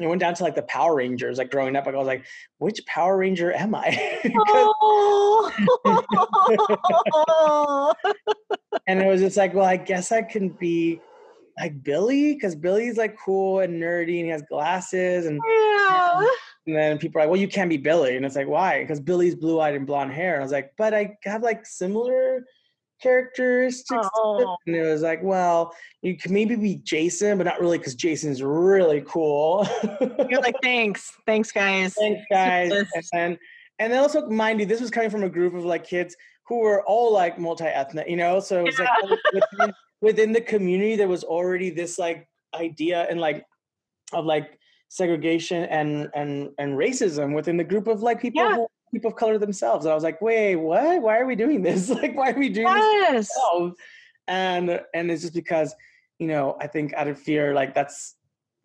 it 0.00 0.06
went 0.06 0.20
down 0.20 0.34
to 0.34 0.44
like 0.44 0.54
the 0.54 0.62
Power 0.62 0.94
Rangers. 0.94 1.38
Like 1.38 1.50
growing 1.50 1.74
up, 1.74 1.86
like 1.86 1.94
I 1.94 1.98
was 1.98 2.06
like, 2.06 2.24
which 2.58 2.80
Power 2.86 3.18
Ranger 3.18 3.52
am 3.52 3.74
I? 3.74 4.20
Oh. 7.20 7.92
and 8.86 9.00
it 9.00 9.06
was 9.06 9.20
just 9.20 9.36
like, 9.36 9.54
well, 9.54 9.64
I 9.64 9.76
guess 9.76 10.12
I 10.12 10.22
can 10.22 10.50
be 10.50 11.00
like 11.60 11.82
Billy 11.82 12.34
because 12.34 12.54
Billy's 12.54 12.96
like 12.96 13.16
cool 13.18 13.60
and 13.60 13.82
nerdy 13.82 14.18
and 14.18 14.26
he 14.26 14.28
has 14.28 14.42
glasses 14.42 15.26
and 15.26 15.40
yeah. 15.46 16.26
and 16.66 16.76
then 16.76 16.98
people 16.98 17.20
are 17.20 17.24
like, 17.24 17.30
well, 17.30 17.40
you 17.40 17.48
can't 17.48 17.70
be 17.70 17.76
Billy. 17.76 18.16
And 18.16 18.24
it's 18.24 18.36
like, 18.36 18.48
why? 18.48 18.82
Because 18.82 19.00
Billy's 19.00 19.34
blue 19.34 19.60
eyed 19.60 19.74
and 19.74 19.86
blonde 19.86 20.12
hair. 20.12 20.34
And 20.34 20.42
I 20.42 20.44
was 20.44 20.52
like, 20.52 20.72
but 20.76 20.94
I 20.94 21.16
have 21.24 21.42
like 21.42 21.64
similar 21.66 22.44
characteristics. 23.02 24.08
Oh. 24.16 24.56
And 24.66 24.76
it 24.76 24.82
was 24.82 25.02
like, 25.02 25.22
well, 25.22 25.74
you 26.02 26.16
can 26.16 26.32
maybe 26.32 26.56
be 26.56 26.76
Jason, 26.76 27.38
but 27.38 27.44
not 27.44 27.60
really 27.60 27.78
because 27.78 27.94
Jason's 27.94 28.42
really 28.42 29.02
cool. 29.06 29.66
You're 30.28 30.40
like, 30.40 30.56
thanks. 30.62 31.12
Thanks, 31.26 31.52
guys. 31.52 31.94
Thanks, 31.94 32.22
guys. 32.30 32.84
And 33.12 33.38
and 33.80 33.92
then 33.92 34.00
also, 34.00 34.28
mind 34.28 34.58
you, 34.60 34.66
this 34.66 34.80
was 34.80 34.90
coming 34.90 35.10
from 35.10 35.22
a 35.22 35.28
group 35.28 35.54
of 35.54 35.64
like 35.64 35.84
kids 35.84 36.16
who 36.48 36.58
were 36.60 36.82
all 36.84 37.12
like 37.12 37.38
multi-ethnic, 37.38 38.08
you 38.08 38.16
know? 38.16 38.40
So 38.40 38.60
it 38.60 38.64
was 38.64 38.78
like 39.60 39.70
within, 40.00 40.32
the 40.32 40.40
community, 40.40 40.96
there 40.96 41.08
was 41.08 41.24
already 41.24 41.70
this 41.70 41.98
like 41.98 42.28
idea 42.54 43.06
and 43.10 43.20
like 43.20 43.44
of 44.12 44.24
like 44.24 44.58
segregation 44.88 45.64
and 45.64 46.08
and 46.14 46.50
and 46.58 46.72
racism 46.78 47.34
within 47.34 47.56
the 47.58 47.64
group 47.64 47.86
of 47.86 48.02
like 48.02 48.20
people 48.22 48.42
Yeah. 48.42 48.56
who 48.56 48.66
people 48.92 49.10
of 49.10 49.16
color 49.16 49.36
themselves. 49.38 49.84
And 49.84 49.92
I 49.92 49.94
was 49.94 50.04
like, 50.04 50.20
wait, 50.22 50.56
what? 50.56 51.02
Why 51.02 51.18
are 51.18 51.26
we 51.26 51.36
doing 51.36 51.62
this? 51.62 51.88
Like, 52.02 52.16
why 52.16 52.30
are 52.30 52.38
we 52.38 52.48
doing 52.48 52.72
this? 52.72 52.84
Yes. 52.84 53.14
ourselves? 53.36 53.76
And 54.26 54.80
and 54.94 55.10
it's 55.10 55.22
just 55.22 55.34
because, 55.34 55.74
you 56.18 56.26
know, 56.26 56.56
I 56.60 56.66
think 56.68 56.94
out 56.94 57.08
of 57.08 57.18
fear, 57.20 57.54
like 57.54 57.74
that's 57.74 58.16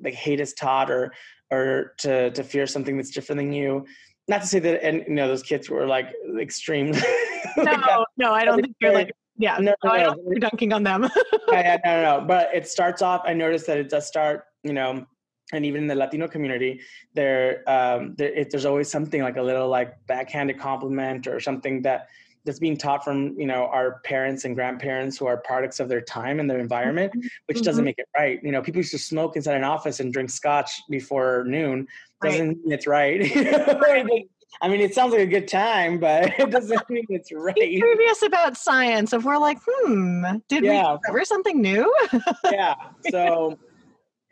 like 0.01 0.13
hate 0.13 0.39
is 0.39 0.53
taught 0.53 0.89
or 0.89 1.13
or 1.51 1.93
to 1.99 2.31
to 2.31 2.43
fear 2.43 2.65
something 2.67 2.95
that's 2.97 3.11
different 3.11 3.39
than 3.39 3.51
you. 3.53 3.85
Not 4.29 4.41
to 4.41 4.47
say 4.47 4.59
that 4.59 4.83
and 4.83 5.03
you 5.07 5.13
know 5.15 5.27
those 5.27 5.43
kids 5.43 5.69
were 5.69 5.85
like 5.85 6.07
extreme. 6.39 6.91
like 7.57 7.57
No, 7.57 7.63
that. 7.65 8.05
no, 8.17 8.31
I 8.33 8.45
don't 8.45 8.61
think 8.61 8.75
you're 8.79 8.93
like, 8.93 9.11
yeah. 9.37 9.57
No, 9.59 9.73
No, 9.83 9.95
no, 9.95 10.15
you're 10.27 10.39
dunking 10.39 10.73
on 10.73 10.83
them. 10.83 11.09
yeah, 11.49 11.77
no, 11.83 12.01
no, 12.01 12.19
no. 12.19 12.25
But 12.27 12.49
it 12.53 12.67
starts 12.67 13.01
off. 13.01 13.21
I 13.25 13.33
noticed 13.33 13.67
that 13.67 13.77
it 13.77 13.89
does 13.89 14.07
start. 14.07 14.45
You 14.63 14.73
know, 14.73 15.05
and 15.51 15.65
even 15.65 15.81
in 15.81 15.87
the 15.87 15.95
Latino 15.95 16.27
community, 16.27 16.79
there, 17.13 17.63
um, 17.69 18.15
there 18.17 18.33
it, 18.33 18.49
there's 18.49 18.65
always 18.65 18.89
something 18.89 19.21
like 19.21 19.37
a 19.37 19.41
little 19.41 19.67
like 19.67 19.93
backhanded 20.07 20.57
compliment 20.59 21.27
or 21.27 21.39
something 21.39 21.81
that 21.81 22.07
that's 22.45 22.59
being 22.59 22.75
taught 22.75 23.03
from 23.05 23.39
you 23.39 23.45
know 23.45 23.67
our 23.67 24.01
parents 24.03 24.43
and 24.45 24.53
grandparents 24.55 25.17
who 25.17 25.25
are 25.25 25.37
products 25.37 25.79
of 25.79 25.87
their 25.89 26.01
time 26.01 26.39
and 26.39 26.49
their 26.49 26.59
environment, 26.59 27.13
which 27.45 27.61
doesn't 27.61 27.83
Mhm. 27.83 27.85
make 27.85 27.99
it 27.99 28.07
right. 28.17 28.39
You 28.43 28.51
know, 28.51 28.61
people 28.61 28.79
used 28.79 28.91
to 28.91 28.97
smoke 28.97 29.35
inside 29.35 29.55
an 29.55 29.63
office 29.63 29.99
and 29.99 30.11
drink 30.13 30.29
scotch 30.29 30.71
before 30.89 31.43
noon. 31.47 31.87
Doesn't 32.21 32.63
mean 32.63 32.71
it's 32.71 32.87
right. 32.87 33.19
I 34.61 34.69
mean, 34.69 34.81
it 34.81 34.93
sounds 34.93 35.11
like 35.11 35.21
a 35.21 35.27
good 35.27 35.47
time, 35.47 35.99
but 35.99 36.33
it 36.39 36.49
doesn't 36.49 36.81
mean 36.89 37.05
it's 37.09 37.29
Be 37.29 37.35
right. 37.35 37.55
curious 37.55 38.21
about 38.21 38.57
science. 38.57 39.13
If 39.13 39.23
we're 39.23 39.37
like, 39.37 39.59
hmm, 39.65 40.23
did 40.47 40.63
Yeah. 40.63 40.93
we 40.93 40.97
discover 40.97 41.25
something 41.25 41.61
new? 41.61 41.93
yeah. 42.51 42.75
So, 43.09 43.57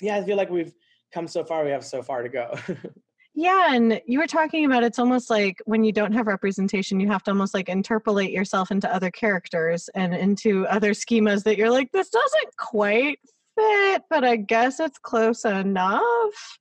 yeah, 0.01 0.17
I 0.17 0.23
feel 0.23 0.37
like 0.37 0.49
we've 0.49 0.73
come 1.13 1.27
so 1.27 1.43
far. 1.43 1.63
We 1.65 1.71
have 1.71 1.85
so 1.85 2.01
far 2.01 2.23
to 2.23 2.29
go. 2.29 2.53
Yeah, 3.33 3.73
and 3.73 4.01
you 4.05 4.19
were 4.19 4.27
talking 4.27 4.65
about 4.65 4.83
it's 4.83 4.99
almost 4.99 5.29
like 5.29 5.61
when 5.65 5.85
you 5.85 5.93
don't 5.93 6.11
have 6.11 6.27
representation, 6.27 6.99
you 6.99 7.07
have 7.07 7.23
to 7.23 7.31
almost 7.31 7.53
like 7.53 7.69
interpolate 7.69 8.31
yourself 8.31 8.71
into 8.71 8.93
other 8.93 9.09
characters 9.09 9.89
and 9.95 10.13
into 10.13 10.67
other 10.67 10.91
schemas 10.91 11.43
that 11.43 11.57
you're 11.57 11.69
like, 11.71 11.89
this 11.93 12.09
doesn't 12.09 12.57
quite 12.57 13.19
but 14.09 14.23
I 14.23 14.35
guess 14.35 14.79
it's 14.79 14.97
close 14.97 15.45
enough. 15.45 16.01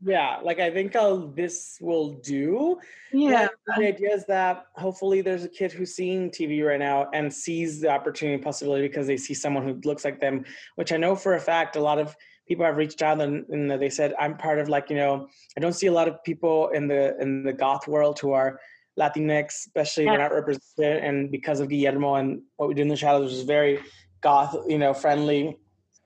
yeah, 0.02 0.38
like 0.42 0.60
I 0.60 0.70
think 0.70 0.92
this 1.34 1.78
will 1.80 2.10
do. 2.22 2.78
Yeah. 3.12 3.48
But 3.66 3.76
The 3.76 3.86
idea 3.88 4.10
is 4.14 4.24
that 4.26 4.66
hopefully 4.76 5.20
there's 5.20 5.44
a 5.44 5.48
kid 5.48 5.72
who's 5.72 5.94
seeing 5.94 6.30
TV 6.30 6.64
right 6.66 6.78
now 6.78 7.08
and 7.12 7.32
sees 7.32 7.80
the 7.80 7.88
opportunity 7.88 8.34
and 8.34 8.42
possibility 8.42 8.86
because 8.88 9.06
they 9.06 9.16
see 9.16 9.34
someone 9.34 9.64
who 9.64 9.80
looks 9.84 10.04
like 10.04 10.20
them, 10.20 10.44
which 10.76 10.92
I 10.92 10.96
know 10.96 11.14
for 11.16 11.34
a 11.34 11.40
fact 11.40 11.76
a 11.76 11.80
lot 11.80 11.98
of 11.98 12.16
people 12.48 12.64
have 12.64 12.76
reached 12.76 13.02
out 13.02 13.20
and, 13.20 13.44
and 13.48 13.70
they 13.70 13.90
said 13.90 14.12
I'm 14.18 14.36
part 14.36 14.58
of 14.58 14.68
like 14.68 14.90
you 14.90 14.96
know 14.96 15.28
I 15.56 15.60
don't 15.60 15.72
see 15.72 15.86
a 15.86 15.92
lot 15.92 16.08
of 16.08 16.22
people 16.24 16.68
in 16.70 16.88
the 16.88 17.16
in 17.20 17.42
the 17.44 17.52
goth 17.52 17.86
world 17.88 18.18
who 18.18 18.32
are 18.32 18.60
Latinx, 18.98 19.46
especially 19.66 20.04
Yeah. 20.04 20.12
we're 20.12 20.18
not 20.18 20.32
represented, 20.34 21.04
and 21.04 21.30
because 21.30 21.60
of 21.60 21.68
Guillermo 21.68 22.16
and 22.16 22.42
what 22.56 22.68
we 22.68 22.74
do 22.74 22.82
in 22.82 22.88
the 22.88 22.96
shadows, 22.96 23.24
which 23.30 23.32
is 23.40 23.42
very 23.44 23.78
goth, 24.20 24.54
you 24.68 24.78
know, 24.78 24.92
friendly. 24.92 25.56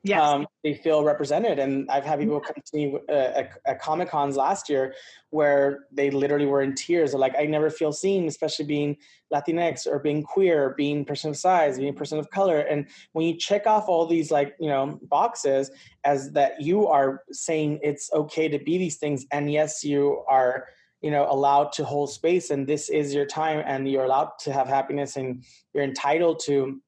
Yes. 0.04 0.20
Um, 0.20 0.46
they 0.62 0.74
feel 0.74 1.02
represented, 1.02 1.58
and 1.58 1.90
I've 1.90 2.04
had 2.04 2.20
people 2.20 2.38
come 2.38 2.56
to 2.62 2.76
me 2.76 2.98
uh, 3.08 3.44
at, 3.64 3.80
Comic 3.80 4.10
Cons 4.10 4.36
last 4.36 4.68
year 4.68 4.94
where 5.30 5.86
they 5.90 6.10
literally 6.10 6.44
were 6.44 6.60
in 6.60 6.74
tears. 6.74 7.12
They're 7.12 7.18
like, 7.20 7.34
"I 7.38 7.46
never 7.46 7.70
feel 7.70 7.90
seen, 7.90 8.26
especially 8.28 8.66
being 8.66 8.98
Latinx 9.32 9.86
or 9.86 9.98
being 9.98 10.22
queer, 10.22 10.74
being 10.76 11.06
person 11.06 11.30
of 11.30 11.38
size, 11.38 11.78
being 11.78 11.88
a 11.88 11.94
person 11.94 12.18
of 12.18 12.28
color." 12.30 12.58
And 12.58 12.86
when 13.12 13.26
you 13.26 13.38
check 13.38 13.66
off 13.66 13.88
all 13.88 14.06
these 14.06 14.30
like 14.30 14.54
you 14.60 14.68
know 14.68 15.00
boxes 15.04 15.70
as 16.04 16.32
that 16.32 16.60
you 16.60 16.86
are 16.86 17.22
saying 17.32 17.80
it's 17.82 18.12
okay 18.12 18.46
to 18.48 18.58
be 18.58 18.76
these 18.76 18.98
things, 18.98 19.24
and 19.32 19.50
yes, 19.50 19.82
you 19.82 20.22
are 20.28 20.66
you 21.00 21.10
know 21.10 21.26
allowed 21.30 21.72
to 21.72 21.84
hold 21.84 22.10
space, 22.10 22.50
and 22.50 22.66
this 22.66 22.90
is 22.90 23.14
your 23.14 23.26
time, 23.26 23.62
and 23.66 23.88
you're 23.90 24.04
allowed 24.04 24.32
to 24.40 24.52
have 24.52 24.68
happiness, 24.68 25.16
and 25.16 25.44
you're 25.72 25.84
entitled 25.84 26.40
to 26.44 26.82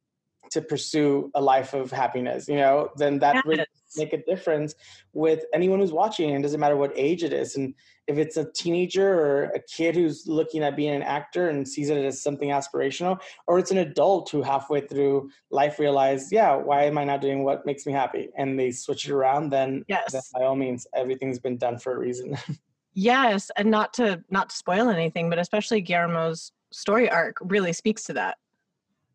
to 0.51 0.61
pursue 0.63 1.31
a 1.35 1.41
life 1.41 1.75
of 1.75 1.91
happiness 1.91 2.49
you 2.49 2.57
know 2.57 2.89
then 2.97 3.19
that 3.19 3.45
really 3.45 3.59
Yes. 3.59 3.97
make 3.97 4.13
a 4.13 4.23
difference 4.25 4.75
with 5.13 5.45
anyone 5.55 5.79
who's 5.79 5.93
watching 5.93 6.31
it 6.31 6.43
doesn't 6.43 6.61
matter 6.61 6.77
what 6.77 6.93
age 6.97 7.23
it 7.25 7.33
is 7.33 7.57
and 7.57 7.75
if 8.07 8.19
it's 8.19 8.37
a 8.37 8.51
teenager 8.53 9.09
or 9.21 9.45
a 9.55 9.61
kid 9.61 9.95
who's 9.97 10.27
looking 10.27 10.63
at 10.63 10.77
being 10.77 10.95
an 10.95 11.03
actor 11.03 11.49
and 11.49 11.67
sees 11.67 11.89
it 11.91 11.97
as 12.05 12.21
something 12.23 12.51
aspirational 12.51 13.19
or 13.47 13.59
it's 13.59 13.71
an 13.71 13.79
adult 13.79 14.29
who 14.31 14.43
halfway 14.43 14.81
through 14.81 15.31
life 15.51 15.79
realized 15.79 16.31
yeah 16.33 16.55
why 16.55 16.85
am 16.85 16.99
i 16.99 17.05
not 17.05 17.21
doing 17.21 17.45
what 17.45 17.65
makes 17.65 17.87
me 17.87 17.93
happy 17.93 18.29
and 18.37 18.59
they 18.59 18.71
switch 18.71 19.07
it 19.09 19.13
around 19.13 19.51
then, 19.51 19.85
Yes. 19.89 20.13
then 20.13 20.23
by 20.35 20.45
all 20.45 20.57
means 20.57 20.87
everything's 20.95 21.39
been 21.39 21.57
done 21.57 21.79
for 21.79 21.93
a 21.95 21.99
reason 21.99 22.37
yes, 22.93 23.51
and 23.57 23.71
not 23.71 23.93
to 23.95 24.23
not 24.31 24.51
to 24.51 24.57
spoil 24.57 24.89
anything, 24.89 25.29
but 25.31 25.39
especially 25.39 25.81
Guillermo's 25.83 26.51
story 26.73 27.09
arc 27.11 27.37
really 27.43 27.73
speaks 27.73 28.05
to 28.05 28.15
that. 28.15 28.39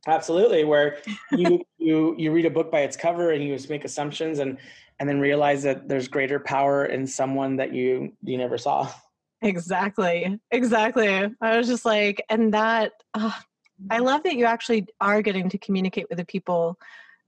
Absolutely, 0.08 0.64
where 0.64 0.98
you 1.32 1.64
you 1.78 2.16
you 2.18 2.32
read 2.32 2.46
a 2.46 2.50
book 2.50 2.72
by 2.72 2.82
its 2.82 2.98
cover 2.98 3.32
and 3.32 3.44
you 3.44 3.56
just 3.56 3.70
make 3.70 3.86
assumptions 3.86 4.40
and 4.40 4.58
and 5.00 5.08
then 5.08 5.20
realize 5.20 5.64
that 5.64 5.88
there's 5.88 6.08
greater 6.08 6.40
power 6.40 6.86
in 6.86 7.06
someone 7.08 7.56
that 7.58 7.74
you 7.74 8.14
you 8.24 8.38
never 8.38 8.58
saw. 8.58 8.92
Exactly. 9.42 10.40
Exactly. 10.52 11.28
I 11.42 11.58
was 11.58 11.68
just 11.68 11.84
like, 11.84 12.24
and 12.30 12.54
that, 12.54 12.92
uh, 13.16 13.32
I 13.90 13.98
love 13.98 14.22
that 14.24 14.36
you 14.36 14.46
actually 14.46 14.86
are 15.00 15.24
getting 15.24 15.50
to 15.50 15.58
communicate 15.58 16.06
with 16.10 16.20
the 16.20 16.26
people 16.26 16.78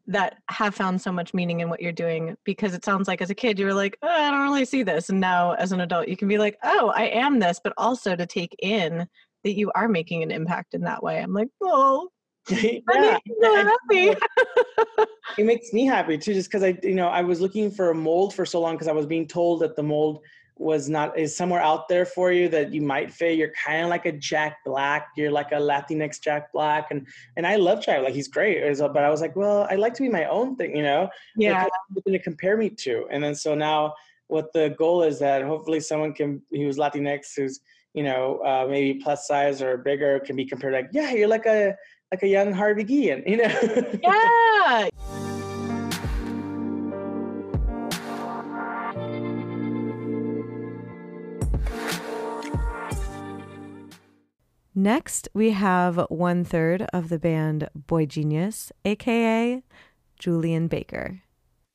that 0.05 0.37
have 0.49 0.75
found 0.75 1.01
so 1.01 1.11
much 1.11 1.33
meaning 1.33 1.61
in 1.61 1.69
what 1.69 1.81
you're 1.81 1.91
doing 1.91 2.35
because 2.43 2.73
it 2.73 2.83
sounds 2.83 3.07
like 3.07 3.21
as 3.21 3.29
a 3.29 3.35
kid 3.35 3.57
you 3.57 3.65
were 3.65 3.73
like 3.73 3.97
oh, 4.01 4.07
i 4.09 4.29
don't 4.29 4.43
really 4.43 4.65
see 4.65 4.83
this 4.83 5.09
and 5.09 5.19
now 5.21 5.53
as 5.53 5.71
an 5.71 5.79
adult 5.79 6.09
you 6.09 6.17
can 6.17 6.27
be 6.27 6.37
like 6.37 6.57
oh 6.63 6.91
i 6.93 7.03
am 7.03 7.39
this 7.39 7.61
but 7.63 7.71
also 7.77 8.13
to 8.13 8.25
take 8.25 8.53
in 8.61 9.07
that 9.45 9.57
you 9.57 9.71
are 9.75 9.87
making 9.87 10.21
an 10.21 10.29
impact 10.29 10.73
in 10.73 10.81
that 10.81 11.01
way 11.01 11.19
i'm 11.19 11.31
like 11.33 11.47
oh 11.61 12.09
yeah, 12.49 12.79
that 12.87 13.21
makes 13.25 13.41
so 13.41 13.55
happy 13.55 14.19
it 15.37 15.45
makes 15.45 15.71
me 15.73 15.85
happy 15.85 16.17
too, 16.17 16.33
just 16.33 16.49
because 16.49 16.63
I 16.63 16.77
you 16.83 16.95
know 16.95 17.07
I 17.07 17.21
was 17.21 17.39
looking 17.39 17.71
for 17.71 17.91
a 17.91 17.95
mold 17.95 18.33
for 18.33 18.45
so 18.45 18.59
long 18.59 18.75
because 18.75 18.87
I 18.87 18.91
was 18.91 19.05
being 19.05 19.27
told 19.27 19.61
that 19.61 19.75
the 19.75 19.83
mold 19.83 20.21
was 20.57 20.87
not 20.87 21.17
is 21.17 21.35
somewhere 21.35 21.61
out 21.61 21.87
there 21.89 22.05
for 22.05 22.31
you 22.31 22.47
that 22.49 22.73
you 22.73 22.81
might 22.81 23.11
fit. 23.11 23.37
You're 23.37 23.51
kind 23.51 23.83
of 23.83 23.89
like 23.89 24.05
a 24.05 24.11
Jack 24.11 24.57
Black. 24.65 25.07
You're 25.17 25.31
like 25.31 25.51
a 25.51 25.55
Latinx 25.55 26.21
Jack 26.21 26.51
Black, 26.53 26.91
and 26.91 27.07
and 27.37 27.47
I 27.47 27.55
love 27.55 27.83
Jack. 27.83 28.03
Like 28.03 28.13
he's 28.13 28.27
great. 28.27 28.61
But 28.77 28.97
I 28.97 29.09
was 29.09 29.21
like, 29.21 29.35
well, 29.35 29.67
I 29.69 29.75
like 29.75 29.93
to 29.95 30.03
be 30.03 30.09
my 30.09 30.25
own 30.25 30.55
thing, 30.55 30.75
you 30.75 30.83
know. 30.83 31.09
yeah 31.37 31.65
Something 31.93 32.13
to 32.13 32.19
compare 32.19 32.57
me 32.57 32.69
to. 32.69 33.07
And 33.09 33.23
then 33.23 33.35
so 33.35 33.55
now 33.55 33.93
what 34.27 34.53
the 34.53 34.75
goal 34.77 35.03
is 35.03 35.19
that 35.19 35.43
hopefully 35.43 35.79
someone 35.79 36.13
can 36.13 36.41
who's 36.51 36.77
Latinx 36.77 37.35
who's 37.35 37.59
you 37.93 38.03
know 38.03 38.39
uh, 38.39 38.65
maybe 38.69 38.99
plus 38.99 39.27
size 39.27 39.61
or 39.61 39.77
bigger 39.77 40.19
can 40.19 40.35
be 40.35 40.45
compared 40.45 40.73
like 40.73 40.89
yeah 40.91 41.11
you're 41.11 41.27
like 41.27 41.45
a 41.45 41.75
like 42.13 42.21
a 42.21 42.27
young 42.27 42.53
Harvey 42.53 42.83
Guillen 42.83 43.23
you 43.25 43.37
know 43.37 43.99
yeah 44.03 44.89
Next, 54.75 55.29
we 55.35 55.51
have 55.51 55.97
one 56.09 56.43
third 56.43 56.87
of 56.93 57.09
the 57.09 57.19
band 57.19 57.69
Boy 57.75 58.07
Genius, 58.07 58.71
aka 58.83 59.61
Julien 60.17 60.67
Baker. 60.67 61.21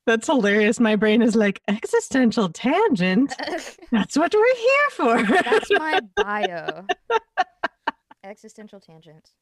That's 0.05 0.27
hilarious. 0.27 0.81
My 0.81 0.97
brain 0.97 1.23
is 1.23 1.37
like 1.37 1.63
existential 1.69 2.49
tangent. 2.49 3.35
That's 3.93 4.17
what 4.19 4.35
we're 4.35 4.57
here 4.57 4.91
for. 4.91 5.23
That's 5.23 5.71
my 5.71 6.01
bio. 6.17 6.87
Existential 8.29 8.79
tangents. 8.79 9.33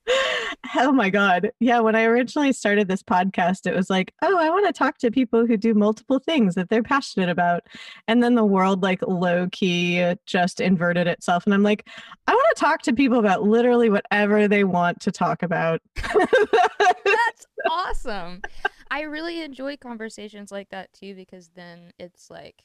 Oh 0.76 0.92
my 0.92 1.10
God. 1.10 1.50
Yeah. 1.58 1.80
When 1.80 1.96
I 1.96 2.04
originally 2.04 2.52
started 2.52 2.86
this 2.86 3.02
podcast, 3.02 3.66
it 3.66 3.74
was 3.74 3.90
like, 3.90 4.12
oh, 4.22 4.38
I 4.38 4.50
want 4.50 4.66
to 4.66 4.72
talk 4.72 4.98
to 4.98 5.10
people 5.10 5.46
who 5.46 5.56
do 5.56 5.74
multiple 5.74 6.18
things 6.18 6.54
that 6.54 6.68
they're 6.68 6.82
passionate 6.82 7.28
about. 7.28 7.62
And 8.06 8.22
then 8.22 8.34
the 8.34 8.44
world, 8.44 8.82
like, 8.82 9.00
low 9.06 9.48
key 9.50 10.14
just 10.26 10.60
inverted 10.60 11.06
itself. 11.08 11.46
And 11.46 11.54
I'm 11.54 11.62
like, 11.62 11.88
I 12.26 12.32
want 12.32 12.56
to 12.56 12.60
talk 12.60 12.82
to 12.82 12.92
people 12.92 13.18
about 13.18 13.42
literally 13.42 13.90
whatever 13.90 14.46
they 14.46 14.64
want 14.64 15.00
to 15.00 15.10
talk 15.10 15.42
about. 15.42 15.80
That's 15.96 17.46
awesome. 17.70 18.42
I 18.90 19.02
really 19.02 19.42
enjoy 19.42 19.76
conversations 19.76 20.52
like 20.52 20.68
that 20.70 20.92
too 20.92 21.14
because 21.14 21.50
then 21.54 21.92
it's 21.98 22.30
like 22.30 22.62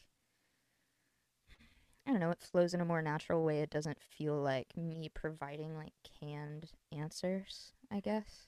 I 2.12 2.13
don't 2.15 2.20
know, 2.20 2.32
it 2.32 2.41
flows 2.41 2.74
in 2.74 2.82
a 2.82 2.86
more 2.86 3.01
natural 3.01 3.41
way. 3.41 3.62
It 3.62 3.70
doesn't 3.70 4.01
feel 4.01 4.36
like 4.36 4.75
me 4.75 5.10
providing 5.13 5.77
like 5.77 5.94
canned 6.20 6.70
answers, 6.91 7.72
I 7.89 8.01
guess. 8.01 8.48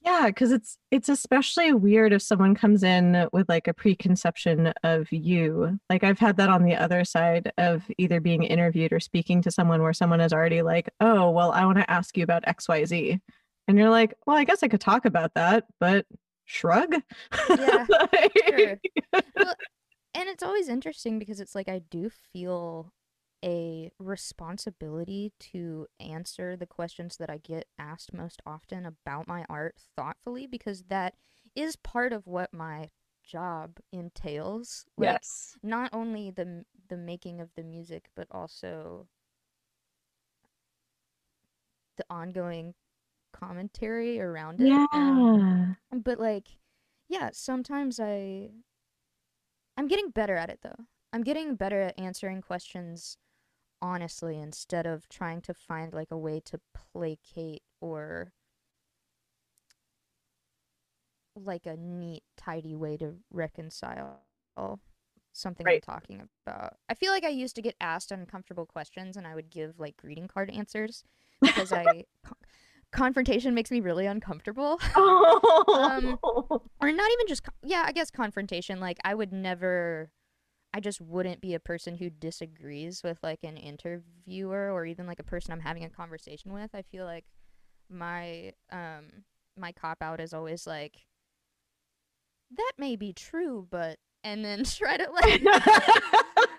Yeah, 0.00 0.28
because 0.28 0.52
it's 0.52 0.78
it's 0.90 1.10
especially 1.10 1.74
weird 1.74 2.14
if 2.14 2.22
someone 2.22 2.54
comes 2.54 2.82
in 2.82 3.28
with 3.34 3.46
like 3.50 3.68
a 3.68 3.74
preconception 3.74 4.72
of 4.82 5.12
you. 5.12 5.78
Like 5.90 6.02
I've 6.02 6.18
had 6.18 6.38
that 6.38 6.48
on 6.48 6.62
the 6.62 6.76
other 6.76 7.04
side 7.04 7.52
of 7.58 7.82
either 7.98 8.20
being 8.20 8.42
interviewed 8.42 8.92
or 8.94 9.00
speaking 9.00 9.42
to 9.42 9.50
someone 9.50 9.82
where 9.82 9.92
someone 9.92 10.22
is 10.22 10.32
already 10.32 10.62
like, 10.62 10.88
"Oh, 11.00 11.30
well, 11.30 11.52
I 11.52 11.66
want 11.66 11.76
to 11.78 11.90
ask 11.90 12.16
you 12.16 12.24
about 12.24 12.48
X, 12.48 12.68
Y, 12.68 12.84
Z," 12.86 13.20
and 13.68 13.78
you're 13.78 13.90
like, 13.90 14.14
"Well, 14.26 14.36
I 14.36 14.44
guess 14.44 14.62
I 14.62 14.68
could 14.68 14.80
talk 14.80 15.04
about 15.04 15.32
that, 15.34 15.64
but 15.78 16.06
shrug." 16.46 16.94
Yeah, 17.54 17.86
sure. 18.48 18.80
Well, 19.36 19.54
and 20.14 20.28
it's 20.28 20.42
always 20.42 20.68
interesting 20.68 21.18
because 21.18 21.40
it's 21.40 21.54
like 21.54 21.68
I 21.68 21.80
do 21.90 22.08
feel 22.32 22.92
a 23.44 23.90
responsibility 23.98 25.32
to 25.38 25.86
answer 26.00 26.56
the 26.56 26.66
questions 26.66 27.18
that 27.18 27.28
I 27.28 27.38
get 27.38 27.66
asked 27.78 28.14
most 28.14 28.40
often 28.46 28.86
about 28.86 29.28
my 29.28 29.44
art 29.50 29.76
thoughtfully 29.96 30.46
because 30.46 30.84
that 30.88 31.14
is 31.54 31.76
part 31.76 32.12
of 32.12 32.26
what 32.26 32.54
my 32.54 32.90
job 33.22 33.78
entails. 33.92 34.86
Like, 34.96 35.10
yes. 35.10 35.58
Not 35.62 35.90
only 35.92 36.30
the 36.30 36.64
the 36.88 36.96
making 36.96 37.40
of 37.40 37.50
the 37.56 37.62
music, 37.62 38.08
but 38.14 38.28
also 38.30 39.08
the 41.96 42.04
ongoing 42.10 42.74
commentary 43.32 44.20
around 44.20 44.60
it. 44.60 44.68
Yeah. 44.68 44.86
Um, 44.92 45.76
but 45.92 46.18
like, 46.18 46.48
yeah, 47.08 47.30
sometimes 47.32 48.00
I 48.00 48.50
I'm 49.76 49.88
getting 49.88 50.10
better 50.10 50.36
at 50.36 50.50
it 50.50 50.60
though. 50.62 50.86
I'm 51.12 51.22
getting 51.22 51.54
better 51.54 51.80
at 51.80 51.98
answering 51.98 52.42
questions 52.42 53.16
honestly 53.82 54.38
instead 54.40 54.86
of 54.86 55.08
trying 55.08 55.40
to 55.42 55.54
find 55.54 55.92
like 55.92 56.10
a 56.10 56.16
way 56.18 56.40
to 56.40 56.60
placate 56.92 57.62
or 57.80 58.32
like 61.36 61.66
a 61.66 61.76
neat, 61.76 62.22
tidy 62.36 62.74
way 62.74 62.96
to 62.96 63.14
reconcile 63.30 64.20
something 65.32 65.66
Right. 65.66 65.74
I'm 65.76 65.80
talking 65.80 66.28
about. 66.46 66.76
I 66.88 66.94
feel 66.94 67.12
like 67.12 67.24
I 67.24 67.28
used 67.28 67.56
to 67.56 67.62
get 67.62 67.74
asked 67.80 68.12
uncomfortable 68.12 68.66
questions 68.66 69.16
and 69.16 69.26
I 69.26 69.34
would 69.34 69.50
give 69.50 69.78
like 69.78 69.96
greeting 69.96 70.28
card 70.28 70.50
answers 70.50 71.04
because 71.40 71.72
I 71.72 72.04
confrontation 72.94 73.54
makes 73.54 73.70
me 73.70 73.80
really 73.80 74.06
uncomfortable. 74.06 74.80
Oh. 74.96 76.62
or 76.80 76.92
not 76.92 77.10
even 77.12 77.26
just 77.26 77.42
yeah 77.62 77.84
i 77.86 77.92
guess 77.92 78.10
confrontation 78.10 78.80
like 78.80 78.98
i 79.04 79.14
would 79.14 79.32
never 79.32 80.10
i 80.72 80.80
just 80.80 81.00
wouldn't 81.00 81.40
be 81.40 81.54
a 81.54 81.60
person 81.60 81.96
who 81.96 82.10
disagrees 82.10 83.02
with 83.02 83.18
like 83.22 83.40
an 83.42 83.56
interviewer 83.56 84.70
or 84.70 84.86
even 84.86 85.06
like 85.06 85.18
a 85.18 85.24
person 85.24 85.52
i'm 85.52 85.60
having 85.60 85.84
a 85.84 85.90
conversation 85.90 86.52
with 86.52 86.70
i 86.74 86.82
feel 86.82 87.04
like 87.04 87.24
my 87.90 88.52
um 88.70 89.24
my 89.56 89.72
cop 89.72 89.98
out 90.00 90.20
is 90.20 90.32
always 90.32 90.66
like 90.66 91.06
that 92.56 92.72
may 92.78 92.96
be 92.96 93.12
true 93.12 93.66
but 93.70 93.98
and 94.22 94.44
then 94.44 94.64
try 94.64 94.96
to 94.96 95.10
like 95.10 95.42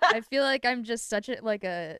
i 0.03 0.21
feel 0.29 0.43
like 0.43 0.65
i'm 0.65 0.83
just 0.83 1.09
such 1.09 1.29
a 1.29 1.37
like 1.41 1.63
a 1.63 1.97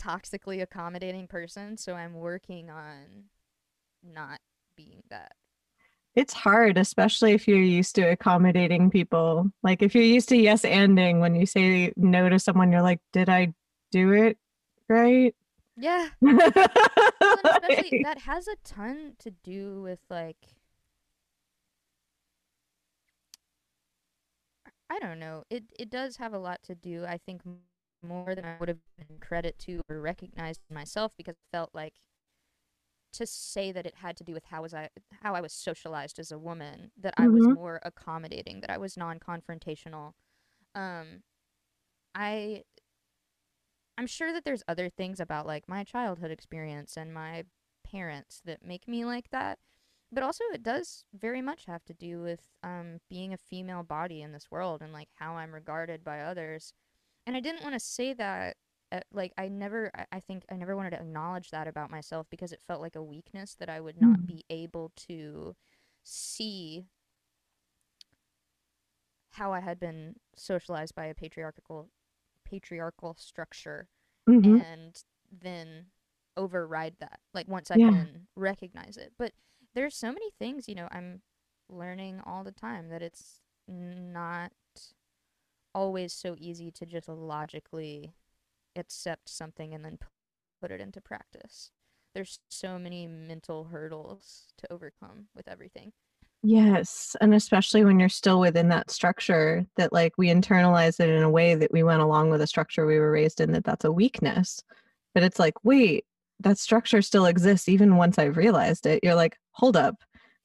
toxically 0.00 0.62
accommodating 0.62 1.26
person 1.26 1.76
so 1.76 1.94
i'm 1.94 2.14
working 2.14 2.70
on 2.70 3.24
not 4.02 4.40
being 4.76 5.02
that 5.10 5.32
It's 6.16 6.32
hard, 6.32 6.76
especially 6.76 7.32
if 7.32 7.46
you're 7.46 7.58
used 7.62 7.94
to 7.96 8.02
accommodating 8.02 8.90
people. 8.90 9.50
Like 9.62 9.80
if 9.82 9.94
you're 9.94 10.04
used 10.04 10.28
to 10.30 10.36
yes 10.36 10.62
anding 10.62 11.20
when 11.20 11.34
you 11.36 11.46
say 11.46 11.92
no 11.96 12.28
to 12.28 12.38
someone, 12.38 12.72
you're 12.72 12.82
like, 12.82 13.00
did 13.12 13.28
I 13.28 13.54
do 13.92 14.12
it 14.12 14.38
right? 14.88 15.34
yeah 15.76 16.10
Well, 17.32 17.42
especially 17.44 17.98
that 18.02 18.18
has 18.20 18.46
a 18.48 18.56
ton 18.64 19.16
to 19.18 19.30
do 19.30 19.82
with 19.82 20.00
like 20.10 20.54
I 24.88 24.98
don't 24.98 25.18
know. 25.18 25.44
It 25.50 25.64
it 25.78 25.90
does 25.90 26.16
have 26.16 26.32
a 26.34 26.38
lot 26.38 26.62
to 26.64 26.74
do. 26.74 27.04
I 27.06 27.18
think 27.18 27.42
more 28.02 28.34
than 28.34 28.44
I 28.44 28.56
would 28.58 28.68
have 28.68 28.78
been 28.96 29.18
credit 29.20 29.58
to 29.60 29.80
or 29.88 30.00
recognized 30.00 30.60
myself 30.70 31.12
because 31.16 31.36
it 31.36 31.56
felt 31.56 31.70
like 31.74 31.94
to 33.12 33.26
say 33.26 33.72
that 33.72 33.86
it 33.86 33.96
had 33.96 34.16
to 34.18 34.24
do 34.24 34.32
with 34.34 34.44
how 34.46 34.62
was 34.62 34.74
I 34.74 34.90
how 35.22 35.34
I 35.34 35.40
was 35.40 35.52
socialized 35.52 36.18
as 36.18 36.32
a 36.32 36.38
woman 36.38 36.92
that 36.96 37.14
I 37.16 37.28
was 37.28 37.48
Mhm. 37.48 37.54
more 37.54 37.80
accommodating 37.84 38.60
that 38.60 38.70
I 38.70 38.78
was 38.78 38.96
non-confrontational. 38.96 40.14
Um 40.74 41.22
I 42.14 42.64
I'm 43.98 44.06
sure 44.06 44.32
that 44.32 44.44
there's 44.44 44.62
other 44.68 44.88
things 44.88 45.20
about 45.20 45.46
like 45.46 45.68
my 45.68 45.84
childhood 45.84 46.30
experience 46.30 46.96
and 46.96 47.12
my 47.12 47.44
parents 47.84 48.40
that 48.44 48.62
make 48.64 48.88
me 48.88 49.04
like 49.04 49.30
that. 49.30 49.58
But 50.12 50.22
also 50.24 50.44
it 50.52 50.62
does 50.62 51.04
very 51.12 51.42
much 51.42 51.66
have 51.66 51.84
to 51.86 51.94
do 51.94 52.20
with 52.22 52.40
um 52.62 53.00
being 53.08 53.32
a 53.32 53.38
female 53.38 53.82
body 53.82 54.22
in 54.22 54.32
this 54.32 54.50
world 54.50 54.82
and 54.82 54.92
like 54.92 55.10
how 55.16 55.34
I'm 55.36 55.52
regarded 55.54 56.02
by 56.04 56.20
others. 56.20 56.72
And 57.26 57.36
I 57.36 57.40
didn't 57.40 57.62
want 57.64 57.74
to 57.74 57.80
say 57.80 58.14
that 58.14 58.56
uh, 58.92 59.00
like 59.12 59.32
I 59.38 59.48
never 59.48 59.90
I, 59.94 60.06
I 60.12 60.20
think 60.20 60.44
I 60.50 60.56
never 60.56 60.76
wanted 60.76 60.90
to 60.90 61.00
acknowledge 61.00 61.50
that 61.50 61.68
about 61.68 61.90
myself 61.90 62.26
because 62.30 62.52
it 62.52 62.62
felt 62.66 62.80
like 62.80 62.96
a 62.96 63.02
weakness 63.02 63.54
that 63.58 63.68
I 63.70 63.80
would 63.80 63.96
not 63.96 64.20
Mm. 64.20 64.26
be 64.26 64.44
able 64.50 64.92
to 65.08 65.56
see 66.04 66.84
how 69.32 69.52
I 69.52 69.60
had 69.60 69.78
been 69.78 70.16
socialized 70.36 70.94
by 70.94 71.06
a 71.06 71.14
patriarchal 71.14 71.88
patriarchal 72.44 73.14
structure 73.18 73.88
Mhm. 74.26 74.60
and 74.60 75.02
then 75.30 75.86
override 76.36 76.94
that 77.00 77.20
like 77.34 77.48
once 77.48 77.70
i 77.70 77.78
Yeah. 77.78 77.90
can 77.94 78.26
recognize 78.36 78.96
it 78.96 79.12
but 79.18 79.32
there's 79.74 79.96
so 79.96 80.08
many 80.12 80.30
things 80.38 80.68
you 80.68 80.74
know 80.74 80.88
i'm 80.92 81.20
learning 81.68 82.20
all 82.26 82.44
the 82.44 82.52
time 82.52 82.88
that 82.88 83.02
it's 83.02 83.40
not 83.68 84.52
always 85.74 86.12
so 86.12 86.34
easy 86.38 86.70
to 86.70 86.86
just 86.86 87.08
logically 87.08 88.12
accept 88.76 89.28
something 89.28 89.74
and 89.74 89.84
then 89.84 89.98
put 90.60 90.70
it 90.70 90.80
into 90.80 91.00
practice 91.00 91.70
there's 92.14 92.40
so 92.48 92.78
many 92.78 93.06
mental 93.06 93.64
hurdles 93.64 94.52
to 94.58 94.72
overcome 94.72 95.26
with 95.34 95.48
everything 95.48 95.92
Yes. 96.42 97.16
And 97.20 97.34
especially 97.34 97.84
when 97.84 98.00
you're 98.00 98.08
still 98.08 98.40
within 98.40 98.68
that 98.70 98.90
structure, 98.90 99.66
that 99.76 99.92
like 99.92 100.14
we 100.16 100.28
internalize 100.28 100.98
it 100.98 101.10
in 101.10 101.22
a 101.22 101.30
way 101.30 101.54
that 101.54 101.72
we 101.72 101.82
went 101.82 102.00
along 102.00 102.30
with 102.30 102.40
a 102.40 102.46
structure 102.46 102.86
we 102.86 102.98
were 102.98 103.10
raised 103.10 103.40
in, 103.40 103.52
that 103.52 103.64
that's 103.64 103.84
a 103.84 103.92
weakness. 103.92 104.62
But 105.12 105.22
it's 105.22 105.38
like, 105.38 105.62
wait, 105.64 106.06
that 106.40 106.58
structure 106.58 107.02
still 107.02 107.26
exists 107.26 107.68
even 107.68 107.96
once 107.96 108.18
I've 108.18 108.38
realized 108.38 108.86
it. 108.86 109.00
You're 109.02 109.14
like, 109.14 109.36
hold 109.50 109.76
up. 109.76 109.96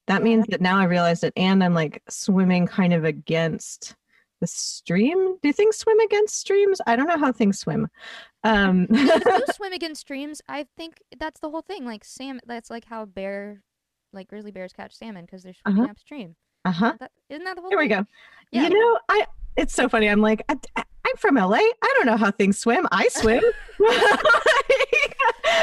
That 0.07 0.21
means 0.21 0.45
that 0.49 0.61
now 0.61 0.77
I 0.77 0.83
realized 0.83 1.23
it 1.23 1.33
and 1.37 1.63
I'm 1.63 1.73
like 1.73 2.03
swimming 2.09 2.67
kind 2.67 2.93
of 2.93 3.05
against 3.05 3.95
the 4.41 4.47
stream. 4.47 5.37
Do 5.41 5.51
things 5.53 5.77
swim 5.77 5.99
against 5.99 6.37
streams? 6.39 6.79
I 6.85 6.95
don't 6.95 7.07
know 7.07 7.17
how 7.17 7.31
things 7.31 7.59
swim. 7.59 7.87
Um 8.43 8.85
do 8.87 9.41
swim 9.55 9.73
against 9.73 10.01
streams. 10.01 10.41
I 10.49 10.65
think 10.77 11.01
that's 11.19 11.39
the 11.39 11.49
whole 11.49 11.61
thing. 11.61 11.85
Like 11.85 12.03
Sam, 12.03 12.39
that's 12.45 12.69
like 12.69 12.85
how 12.85 13.05
bear, 13.05 13.61
like 14.13 14.27
grizzly 14.27 14.51
bears 14.51 14.73
catch 14.73 14.93
salmon 14.95 15.25
because 15.25 15.43
they're 15.43 15.53
swimming 15.53 15.83
Uh-huh. 15.83 15.91
upstream. 15.91 16.35
uh-huh. 16.65 16.93
That, 16.99 17.11
isn't 17.29 17.43
that 17.45 17.55
the 17.55 17.61
whole 17.61 17.69
Here 17.71 17.79
we 17.79 17.87
go. 17.87 18.05
Yeah. 18.51 18.63
You 18.67 18.69
know, 18.79 18.99
I 19.09 19.25
it's 19.57 19.73
so 19.73 19.87
funny. 19.87 20.09
I'm 20.09 20.19
like, 20.21 20.43
I, 20.49 20.55
am 20.75 21.15
from 21.17 21.35
LA. 21.35 21.55
I 21.59 21.93
don't 21.95 22.05
know 22.07 22.17
how 22.17 22.29
things 22.29 22.57
swim. 22.59 22.85
I 22.91 23.07
swim. 23.07 23.41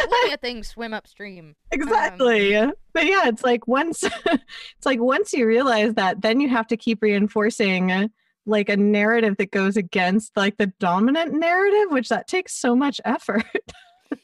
Plenty 0.09 0.33
of 0.35 0.41
things 0.41 0.69
swim 0.69 0.95
upstream. 0.95 1.55
exactly. 1.71 2.53
but 2.93 3.07
yeah, 3.07 3.29
it's 3.29 3.45
like 3.45 3.67
once 3.69 4.03
it's 4.05 4.87
like 4.87 5.01
once 5.01 5.33
you 5.33 5.47
realize 5.47 5.95
that, 5.95 6.23
then 6.23 6.41
you 6.41 6.49
have 6.49 6.67
to 6.69 6.77
keep 6.77 7.03
reinforcing 7.03 7.93
uh, 7.93 8.09
like 8.47 8.69
a 8.69 8.77
narrative 8.77 9.37
that 9.39 9.51
goes 9.51 9.77
against 9.77 10.37
like 10.37 10.57
the 10.59 10.67
dominant 10.79 11.33
narrative, 11.35 11.91
which 11.91 12.09
that 12.09 12.27
takes 12.29 12.55
so 12.55 12.75
much 12.75 13.01
effort. 13.05 13.45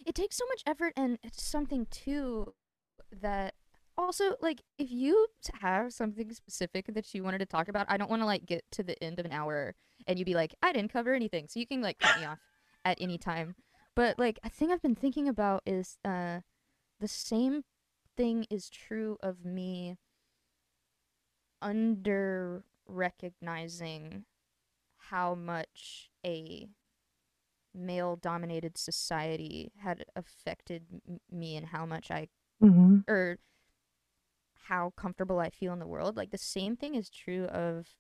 It 0.05 0.15
takes 0.15 0.37
so 0.37 0.45
much 0.51 0.63
effort, 0.67 0.93
and 0.97 1.19
it's 1.23 1.43
something 1.43 1.87
too 1.91 2.53
that 3.23 3.55
also 3.97 4.37
like 4.41 4.63
if 4.79 4.91
you 4.91 5.29
have 5.61 5.93
something 5.93 6.33
specific 6.33 6.87
that 6.89 7.15
you 7.15 7.23
wanted 7.25 7.39
to 7.39 7.47
talk 7.47 7.69
about, 7.69 7.87
I 7.89 7.97
don't 7.97 8.11
want 8.11 8.23
to 8.23 8.27
like 8.27 8.45
get 8.45 8.65
to 8.73 8.83
the 8.83 9.03
end 9.03 9.19
of 9.19 9.27
an 9.27 9.33
hour 9.33 9.75
and 10.07 10.19
you 10.19 10.25
be 10.25 10.35
like, 10.35 10.55
I 10.63 10.73
didn't 10.73 10.93
cover 10.93 11.15
anything, 11.15 11.49
so 11.49 11.59
you 11.59 11.67
can 11.67 11.81
like 11.81 11.99
cut 11.99 12.21
me 12.21 12.27
off 12.27 12.39
at 12.85 12.99
any 13.01 13.19
time. 13.19 13.55
But 13.97 14.19
like 14.19 14.39
a 14.45 14.51
thing 14.51 14.71
I've 14.71 14.83
been 14.83 14.95
thinking 14.95 15.29
about 15.29 15.63
is 15.67 15.99
uh 16.05 16.41
the 17.01 17.09
same 17.09 17.65
thing 18.17 18.47
is 18.51 18.69
true 18.71 19.17
of 19.23 19.45
me 19.45 19.97
under 21.61 22.65
recognizing 22.89 24.25
how 24.99 25.35
much 25.35 26.11
a 26.25 26.69
male 27.75 28.17
dominated 28.17 28.77
society 28.77 29.73
had 29.79 30.05
affected 30.17 30.87
m- 31.09 31.21
me 31.31 31.57
and 31.57 31.67
how 31.67 31.87
much 31.87 32.11
I 32.11 32.29
hmm 32.61 32.99
or 33.09 33.39
how 34.67 34.93
comfortable 34.97 35.39
I 35.39 35.51
feel 35.51 35.73
in 35.73 35.79
the 35.79 35.87
world. 35.87 36.17
Like 36.17 36.31
the 36.31 36.39
same 36.39 36.77
thing 36.77 36.95
is 36.95 37.09
true 37.11 37.45
of 37.47 37.95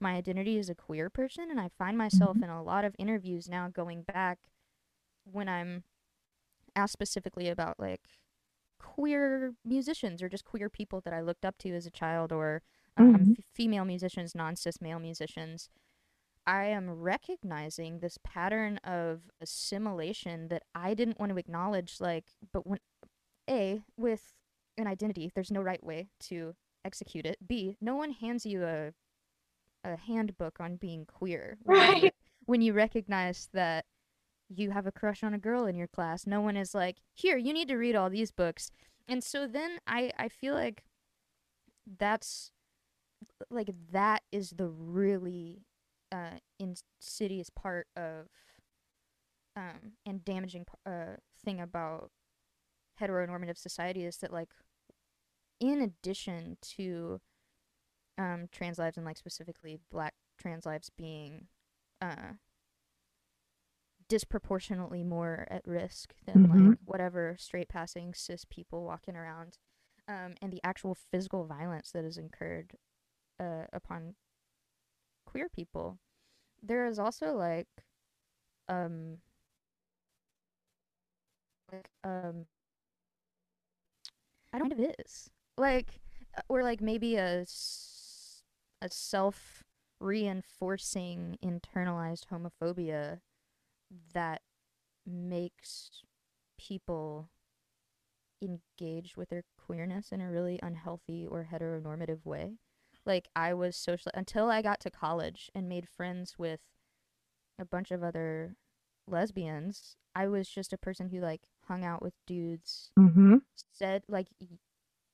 my 0.00 0.14
identity 0.14 0.58
as 0.58 0.68
a 0.68 0.74
queer 0.74 1.10
person 1.10 1.50
and 1.50 1.60
I 1.60 1.68
find 1.78 1.96
myself 1.96 2.42
in 2.42 2.50
a 2.50 2.62
lot 2.62 2.84
of 2.84 2.94
interviews 2.98 3.48
now 3.48 3.68
going 3.68 4.02
back 4.02 4.38
when 5.24 5.48
I'm 5.48 5.84
asked 6.76 6.92
specifically 6.94 7.48
about 7.48 7.78
like 7.80 8.02
queer 8.78 9.54
musicians 9.64 10.22
or 10.22 10.28
just 10.28 10.44
queer 10.44 10.70
people 10.70 11.00
that 11.02 11.14
I 11.14 11.20
looked 11.22 11.44
up 11.44 11.58
to 11.58 11.70
as 11.74 11.86
a 11.86 11.90
child 11.90 12.32
or 12.32 12.62
um, 12.96 13.14
Mhm. 13.14 13.38
f- 13.38 13.44
female 13.54 13.84
musicians, 13.84 14.34
non-cis 14.34 14.80
male 14.80 14.98
musicians. 15.00 15.68
I 16.46 16.66
am 16.66 16.90
recognizing 16.90 18.00
this 18.00 18.18
pattern 18.22 18.78
of 18.78 19.30
assimilation 19.40 20.48
that 20.48 20.64
I 20.74 20.94
didn't 20.94 21.18
want 21.18 21.30
to 21.32 21.38
acknowledge 21.38 22.00
like 22.00 22.26
but 22.52 22.66
when 22.66 22.80
a 23.48 23.82
with 23.96 24.34
an 24.76 24.86
identity 24.86 25.30
there's 25.34 25.50
no 25.52 25.62
right 25.62 25.82
way 25.84 26.10
to 26.20 26.54
execute 26.84 27.26
it. 27.26 27.38
B 27.46 27.76
no 27.80 27.96
one 27.96 28.12
hands 28.12 28.44
you 28.46 28.64
a 28.64 28.92
a 29.84 29.96
handbook 29.96 30.60
on 30.60 30.76
being 30.76 31.06
queer. 31.06 31.58
When 31.62 31.76
you- 32.02 32.02
Right. 32.04 32.14
When 32.46 32.60
you 32.62 32.74
recognize 32.74 33.48
that 33.54 33.86
you 34.50 34.70
have 34.72 34.86
a 34.86 34.92
crush 34.92 35.22
on 35.24 35.32
a 35.34 35.38
girl 35.38 35.64
in 35.66 35.76
your 35.76 35.88
class, 35.88 36.26
no 36.26 36.40
one 36.42 36.56
is 36.56 36.74
like, 36.74 36.98
"Here, 37.14 37.36
you 37.38 37.52
need 37.54 37.68
to 37.68 37.76
read 37.76 37.94
all 37.96 38.10
these 38.10 38.30
books." 38.32 38.70
And 39.08 39.24
so 39.24 39.46
then 39.46 39.78
I 39.86 40.12
I 40.18 40.28
feel 40.28 40.54
like 40.54 40.84
that's 41.86 42.50
like 43.50 43.70
that 43.92 44.22
is 44.32 44.50
the 44.50 44.68
really 44.68 45.62
uh 46.12 46.38
insidious 46.58 47.50
part 47.50 47.86
of 47.96 48.28
um 49.56 49.92
and 50.06 50.24
damaging 50.24 50.64
uh 50.86 51.16
thing 51.44 51.60
about 51.60 52.10
heteronormative 53.00 53.58
society 53.58 54.04
is 54.04 54.18
that 54.18 54.32
like 54.32 54.50
in 55.60 55.80
addition 55.80 56.56
to 56.62 57.20
um 58.18 58.48
trans 58.52 58.78
lives 58.78 58.96
and 58.96 59.06
like 59.06 59.16
specifically 59.18 59.78
black 59.90 60.14
trans 60.38 60.66
lives 60.66 60.90
being 60.96 61.46
uh 62.00 62.32
disproportionately 64.08 65.02
more 65.02 65.46
at 65.50 65.66
risk 65.66 66.14
than 66.26 66.46
Mhm. 66.48 66.48
like 66.48 66.78
whatever 66.84 67.36
straight 67.38 67.68
passing 67.68 68.12
cis 68.14 68.44
people 68.44 68.84
walking 68.84 69.16
around 69.16 69.58
um 70.08 70.34
and 70.42 70.52
the 70.52 70.60
actual 70.62 70.94
physical 70.94 71.46
violence 71.46 71.90
that 71.90 72.04
is 72.04 72.18
incurred 72.18 72.76
uh 73.40 73.64
upon 73.72 74.14
queer 75.26 75.48
people 75.48 75.98
there 76.62 76.86
is 76.86 76.98
also 76.98 77.34
like 77.34 77.68
um 78.68 79.18
like 81.72 81.90
um 82.04 82.46
I 84.52 84.58
don't 84.58 84.68
know 84.68 84.84
it 84.84 84.96
is. 85.04 85.30
Like 85.56 86.00
uh, 86.36 86.42
or 86.48 86.62
like 86.62 86.80
maybe 86.80 87.16
a 87.16 87.44
a 88.82 88.88
self 88.88 89.62
reinforcing 90.00 91.38
internalized 91.42 92.26
homophobia 92.30 93.20
that 94.14 94.42
makes 95.06 96.02
people 96.58 97.30
engage 98.40 99.16
with 99.16 99.28
their 99.30 99.42
queerness 99.58 100.12
in 100.12 100.20
a 100.20 100.30
really 100.30 100.60
unhealthy 100.62 101.26
or 101.26 101.48
heteronormative 101.50 102.24
way. 102.24 102.58
Like 103.06 103.28
I 103.36 103.54
was 103.54 103.76
social 103.76 104.10
until 104.14 104.50
I 104.50 104.62
got 104.62 104.80
to 104.80 104.90
college 104.90 105.50
and 105.54 105.68
made 105.68 105.88
friends 105.88 106.36
with 106.38 106.60
a 107.58 107.64
bunch 107.64 107.90
of 107.90 108.02
other 108.02 108.56
lesbians. 109.06 109.96
I 110.14 110.28
was 110.28 110.48
just 110.48 110.72
a 110.72 110.78
person 110.78 111.08
who 111.08 111.20
like 111.20 111.42
hung 111.66 111.84
out 111.84 112.02
with 112.02 112.14
dudes 112.26 112.90
hmm 112.96 113.36
said 113.72 114.02
like 114.08 114.28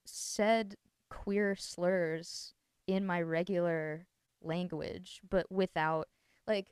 said 0.05 0.76
queer 1.09 1.55
slurs 1.55 2.55
in 2.87 3.07
my 3.07 3.20
regular 3.20 4.07
language 4.42 5.20
but 5.29 5.50
without 5.50 6.09
like 6.46 6.68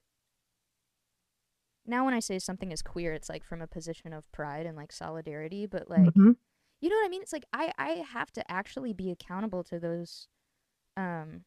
now 1.86 2.04
when 2.04 2.14
i 2.14 2.20
say 2.20 2.38
something 2.38 2.72
is 2.72 2.82
queer 2.82 3.12
it's 3.12 3.28
like 3.28 3.44
from 3.44 3.60
a 3.60 3.66
position 3.66 4.12
of 4.12 4.30
pride 4.32 4.66
and 4.66 4.76
like 4.76 4.92
solidarity 4.92 5.66
but 5.66 5.88
like 5.90 6.14
hmm 6.14 6.32
you 6.80 6.88
know 6.88 6.96
what 6.96 7.06
i 7.06 7.08
mean 7.08 7.22
it's 7.22 7.32
like 7.32 7.44
i 7.52 7.72
i 7.78 7.90
have 7.90 8.30
to 8.32 8.50
actually 8.50 8.92
be 8.92 9.10
accountable 9.10 9.62
to 9.62 9.78
those 9.78 10.28
um 10.98 11.44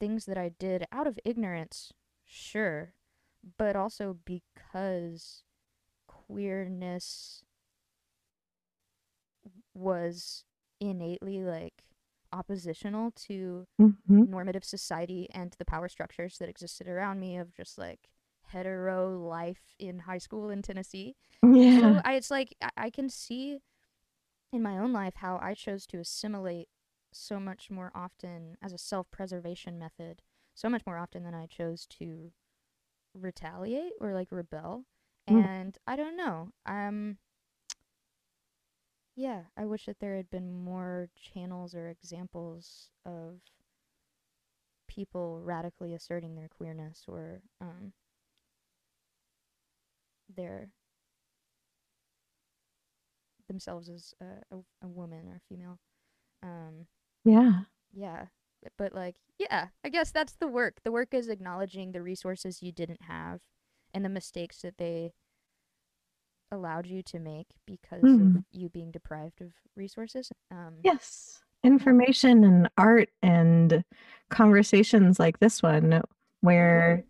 things 0.00 0.26
that 0.26 0.38
i 0.38 0.50
did 0.58 0.84
out 0.92 1.06
of 1.06 1.18
ignorance 1.24 1.92
sure 2.24 2.94
but 3.58 3.76
also 3.76 4.16
because 4.24 5.44
queerness 6.08 7.42
was 9.74 10.44
innately 10.80 11.42
like 11.42 11.84
oppositional 12.32 13.10
to 13.12 13.66
hmm 13.78 14.24
normative 14.24 14.64
society 14.64 15.28
and 15.32 15.52
to 15.52 15.58
the 15.58 15.64
power 15.64 15.88
structures 15.88 16.38
that 16.38 16.48
existed 16.48 16.88
around 16.88 17.20
me 17.20 17.36
of 17.38 17.54
just 17.54 17.78
like 17.78 18.08
hetero 18.48 19.16
life 19.18 19.74
in 19.78 20.00
high 20.00 20.18
school 20.18 20.50
in 20.50 20.62
Tennessee. 20.62 21.16
Yeah. 21.42 21.94
So 21.94 22.00
I, 22.04 22.14
it's 22.14 22.30
like 22.30 22.54
I, 22.62 22.70
I 22.76 22.90
can 22.90 23.08
see 23.08 23.58
in 24.52 24.62
my 24.62 24.78
own 24.78 24.92
life 24.92 25.14
how 25.16 25.38
I 25.42 25.54
chose 25.54 25.86
to 25.88 25.98
assimilate 25.98 26.68
so 27.12 27.40
much 27.40 27.70
more 27.70 27.90
often 27.94 28.56
as 28.62 28.72
a 28.72 28.78
self-preservation 28.78 29.78
method, 29.78 30.22
so 30.54 30.68
much 30.68 30.82
more 30.86 30.98
often 30.98 31.24
than 31.24 31.34
I 31.34 31.46
chose 31.46 31.86
to 31.98 32.32
retaliate 33.14 33.92
or 34.00 34.14
like 34.14 34.28
rebel. 34.30 34.84
Mm. 35.28 35.44
And 35.44 35.78
I 35.86 35.96
don't 35.96 36.16
know. 36.16 36.50
Um 36.66 37.18
yeah, 39.16 39.42
I 39.56 39.66
wish 39.66 39.86
that 39.86 39.98
there 40.00 40.16
had 40.16 40.30
been 40.30 40.52
more 40.52 41.08
channels 41.14 41.74
or 41.74 41.88
examples 41.88 42.90
of 43.04 43.40
people 44.88 45.40
radically 45.42 45.94
asserting 45.94 46.34
their 46.34 46.48
queerness 46.48 47.04
or 47.06 47.42
um 47.60 47.92
their 50.34 50.68
themselves 53.48 53.88
as 53.88 54.14
a, 54.20 54.54
a, 54.54 54.60
a 54.82 54.88
woman 54.88 55.26
or 55.28 55.40
female. 55.48 55.78
Um 56.42 56.86
yeah. 57.24 57.60
yeah, 57.92 58.26
but- 58.78 58.94
like 58.94 59.16
yeah, 59.38 59.68
I 59.82 59.88
guess 59.88 60.10
that's 60.10 60.34
the 60.34 60.46
work. 60.48 60.80
The 60.84 60.92
work 60.92 61.14
is 61.14 61.28
acknowledging 61.28 61.92
the 61.92 62.02
resources 62.02 62.62
you 62.62 62.72
didn't 62.72 63.00
have 63.08 63.40
and 63.94 64.04
the 64.04 64.10
mistakes 64.10 64.60
that 64.60 64.76
they 64.76 65.12
allowed 66.52 66.86
you 66.86 67.02
to 67.04 67.18
make 67.18 67.46
because 67.66 68.02
Mm. 68.02 68.36
of 68.38 68.44
you 68.52 68.68
being 68.68 68.90
deprived 68.90 69.40
of 69.40 69.52
resources. 69.76 70.30
Um 70.50 70.74
Yes. 70.84 71.42
Information 71.62 72.44
and 72.44 72.68
art 72.76 73.08
and 73.22 73.84
conversations 74.30 75.18
like 75.18 75.38
this 75.38 75.62
one, 75.62 76.02
where 76.40 77.04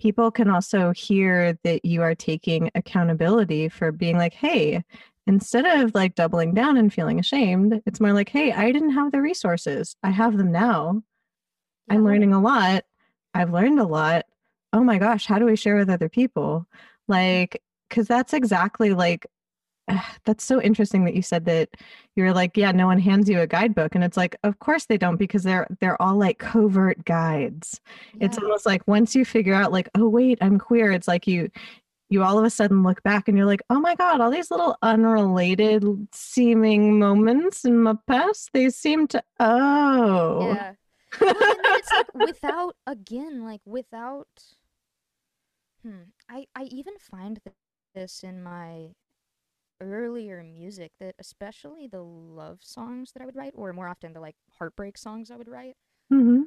people 0.00 0.30
can 0.30 0.48
also 0.48 0.92
hear 0.92 1.58
that 1.64 1.84
you 1.84 2.02
are 2.02 2.14
taking 2.14 2.70
accountability 2.74 3.68
for 3.68 3.90
being 3.92 4.16
like, 4.16 4.32
hey, 4.34 4.84
instead 5.28 5.66
of 5.66 5.94
like 5.94 6.14
doubling 6.14 6.54
down 6.54 6.78
and 6.78 6.92
feeling 6.92 7.20
ashamed, 7.20 7.82
it's 7.86 8.00
more 8.00 8.14
like, 8.14 8.30
hey, 8.30 8.50
I 8.50 8.72
didn't 8.72 8.94
have 8.94 9.12
the 9.12 9.20
resources. 9.20 9.94
I 10.02 10.10
have 10.10 10.38
them 10.38 10.50
now. 10.50 11.02
I'm 11.90 12.04
learning 12.04 12.32
a 12.32 12.40
lot. 12.40 12.84
I've 13.34 13.52
learned 13.52 13.78
a 13.78 13.86
lot. 13.86 14.24
Oh 14.72 14.82
my 14.82 14.98
gosh, 14.98 15.26
how 15.26 15.38
do 15.38 15.44
we 15.44 15.54
share 15.54 15.76
with 15.76 15.90
other 15.90 16.08
people? 16.08 16.66
Like, 17.08 17.62
because 17.88 18.08
that's 18.08 18.32
exactly 18.32 18.94
like, 18.94 19.26
that's 20.24 20.44
so 20.44 20.62
interesting 20.62 21.04
that 21.04 21.14
you 21.14 21.22
said 21.22 21.44
that 21.44 21.68
you're 22.16 22.32
like, 22.32 22.56
yeah, 22.56 22.72
no 22.72 22.86
one 22.86 22.98
hands 22.98 23.28
you 23.28 23.40
a 23.40 23.46
guidebook, 23.46 23.94
and 23.94 24.02
it's 24.02 24.16
like, 24.16 24.36
of 24.44 24.58
course 24.58 24.86
they 24.86 24.98
don't, 24.98 25.16
because 25.16 25.42
they're 25.42 25.66
they're 25.80 26.00
all 26.00 26.16
like 26.16 26.38
covert 26.38 27.04
guides. 27.04 27.80
It's 28.20 28.38
almost 28.38 28.66
like 28.66 28.86
once 28.86 29.14
you 29.14 29.24
figure 29.24 29.54
out, 29.54 29.72
like, 29.72 29.88
oh 29.94 30.08
wait, 30.08 30.38
I'm 30.40 30.58
queer. 30.58 30.90
It's 30.92 31.08
like 31.08 31.26
you 31.26 31.50
you 32.10 32.22
all 32.22 32.38
of 32.38 32.44
a 32.44 32.50
sudden 32.50 32.82
look 32.82 33.02
back 33.02 33.28
and 33.28 33.36
you're 33.36 33.46
like, 33.46 33.62
oh 33.70 33.80
my 33.80 33.94
god, 33.94 34.20
all 34.20 34.30
these 34.30 34.50
little 34.50 34.76
unrelated 34.82 35.84
seeming 36.12 36.98
moments 36.98 37.64
in 37.64 37.78
my 37.78 37.94
past, 38.06 38.50
they 38.52 38.70
seem 38.70 39.06
to 39.08 39.22
oh. 39.40 40.40
Yeah. 40.48 40.72
Well, 41.20 41.34
it's 41.76 41.92
like 41.92 42.14
without 42.14 42.76
again, 42.86 43.44
like 43.44 43.60
without. 43.64 44.28
Hmm. 45.82 46.10
I 46.28 46.46
I 46.54 46.64
even 46.64 46.94
find 46.98 47.40
th- 47.44 47.54
this 47.94 48.22
in 48.22 48.42
my 48.42 48.90
earlier 49.80 50.42
music 50.42 50.92
that 50.98 51.14
especially 51.18 51.86
the 51.86 52.02
love 52.02 52.58
songs 52.62 53.12
that 53.12 53.22
I 53.22 53.26
would 53.26 53.36
write, 53.36 53.52
or 53.54 53.72
more 53.72 53.88
often 53.88 54.12
the 54.12 54.20
like 54.20 54.36
heartbreak 54.58 54.98
songs 54.98 55.30
I 55.30 55.36
would 55.36 55.48
write, 55.48 55.76
hmm 56.10 56.42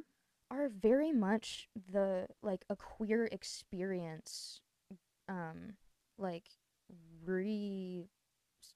are 0.50 0.68
very 0.68 1.12
much 1.12 1.68
the 1.90 2.26
like 2.42 2.64
a 2.68 2.76
queer 2.76 3.24
experience, 3.32 4.60
um, 5.28 5.74
like 6.18 6.44
re 7.24 8.04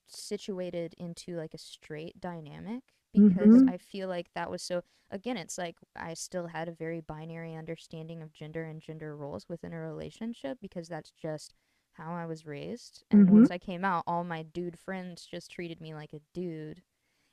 situated 0.07 0.93
into 0.97 1.35
like 1.37 1.53
a 1.53 1.57
straight 1.57 2.19
dynamic 2.19 2.83
because 3.13 3.61
Mhm. 3.61 3.67
I 3.67 3.77
feel 3.77 4.09
like 4.09 4.27
that 4.35 4.49
was 4.51 4.61
so 4.61 4.81
again 5.11 5.37
it's 5.37 5.57
like 5.57 5.77
I 5.95 6.13
still 6.13 6.47
had 6.47 6.67
a 6.67 6.73
very 6.73 7.01
binary 7.01 7.55
understanding 7.55 8.21
of 8.21 8.33
gender 8.33 8.63
and 8.65 8.81
gender 8.81 9.15
roles 9.15 9.47
within 9.49 9.73
a 9.73 9.79
relationship 9.79 10.59
because 10.61 10.87
that's 10.89 11.11
just 11.11 11.55
how 11.93 12.13
I 12.13 12.25
was 12.25 12.45
raised 12.45 13.03
and 13.09 13.29
Mhm. 13.29 13.29
once 13.29 13.51
I 13.51 13.57
came 13.57 13.85
out 13.85 14.03
all 14.07 14.23
my 14.23 14.43
dude 14.43 14.79
friends 14.79 15.25
just 15.25 15.51
treated 15.51 15.81
me 15.81 15.93
like 15.93 16.13
a 16.13 16.21
dude 16.33 16.83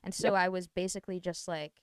and 0.03 0.13
so 0.13 0.33
Yep. 0.33 0.35
I 0.35 0.49
was 0.49 0.67
basically 0.67 1.19
just 1.19 1.47
like 1.47 1.73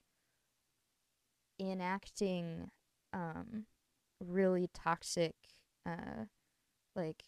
enacting 1.61 2.71
um 3.13 3.67
really 4.21 4.69
toxic 4.75 5.35
uh 5.87 6.25
like 6.95 7.25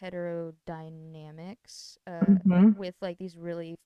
heterodynamics 0.00 1.96
uh 2.06 2.20
Mhm. 2.24 2.76
with 2.76 2.94
like 3.00 3.18
these 3.18 3.36
really 3.36 3.76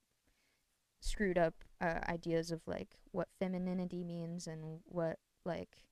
screwed 1.00 1.38
up 1.38 1.54
uh, 1.80 1.98
ideas 2.08 2.50
of 2.50 2.60
like 2.66 2.96
what 3.10 3.28
femininity 3.40 4.04
means 4.04 4.46
and 4.46 4.80
what 4.84 5.18
like 5.44 5.84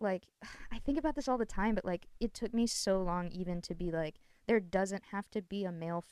like 0.00 0.26
I 0.72 0.78
think 0.78 0.98
about 0.98 1.14
this 1.14 1.28
all 1.28 1.38
the 1.38 1.46
time 1.46 1.74
but 1.74 1.84
like 1.84 2.06
it 2.18 2.34
took 2.34 2.52
me 2.52 2.66
so 2.66 3.00
long 3.02 3.28
even 3.28 3.60
to 3.62 3.74
be 3.74 3.90
like 3.90 4.16
there 4.46 4.60
doesn't 4.60 5.04
have 5.12 5.30
to 5.30 5.42
be 5.42 5.64
a 5.64 5.72
male 5.72 6.04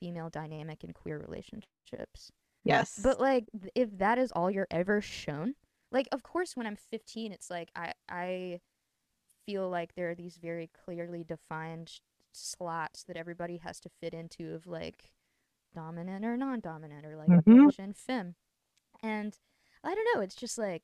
female 0.00 0.30
dynamic 0.30 0.84
in 0.84 0.92
queer 0.92 1.18
relationships 1.18 2.30
Yes. 2.64 2.98
but 3.02 3.20
like 3.20 3.46
if 3.74 3.96
that 3.98 4.18
is 4.18 4.30
all 4.32 4.50
you're 4.50 4.66
ever 4.70 5.00
shown, 5.00 5.54
like 5.90 6.06
of 6.12 6.22
course 6.22 6.54
when 6.54 6.66
I'm 6.66 6.76
15 6.76 7.32
it's 7.32 7.50
like 7.50 7.70
I 7.74 7.92
I 8.08 8.60
feel 9.48 9.70
like 9.70 9.94
there 9.94 10.10
are 10.10 10.14
these 10.14 10.36
very 10.36 10.68
clearly 10.84 11.24
defined 11.24 12.00
slots 12.32 13.02
that 13.04 13.16
everybody 13.16 13.56
has 13.56 13.80
to 13.80 13.88
fit 13.98 14.12
into 14.12 14.52
of 14.54 14.66
like 14.66 15.10
dominant 15.74 16.22
or 16.22 16.36
non-dominant 16.36 17.06
or 17.06 17.16
like 17.16 17.28
Mhm. 17.30 17.64
butch 17.64 17.78
and 17.78 17.96
femme. 17.96 18.34
And 19.02 19.38
I 19.82 19.94
don't 19.94 20.06
know, 20.14 20.20
it's 20.20 20.34
just 20.34 20.58
like 20.58 20.82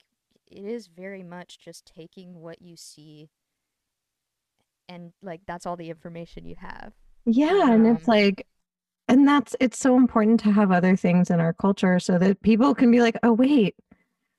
it 0.50 0.64
is 0.64 0.87
very 0.87 1.22
much 1.22 1.59
just 1.59 1.85
taking 1.85 2.40
what 2.40 2.62
you 2.62 2.74
see 2.77 3.29
and 4.88 5.12
like 5.22 5.42
that's 5.46 5.66
all 5.66 5.77
the 5.77 5.90
information 5.90 6.46
you 6.46 6.57
have. 6.57 6.94
Yeah, 7.27 7.70
and 7.70 7.87
it's 7.87 8.09
Um, 8.09 8.14
like, 8.14 8.46
and 9.09 9.29
that's 9.29 9.55
it's 9.61 9.79
so 9.79 9.96
important 9.96 10.40
to 10.40 10.53
have 10.53 10.70
other 10.72 10.96
things 10.96 11.29
in 11.31 11.38
our 11.38 11.53
culture 11.53 11.98
so 11.98 12.18
that 12.18 12.40
people 12.40 12.74
can 12.74 12.90
be 12.90 13.00
like, 13.03 13.16
oh 13.22 13.33
wait, 13.35 13.77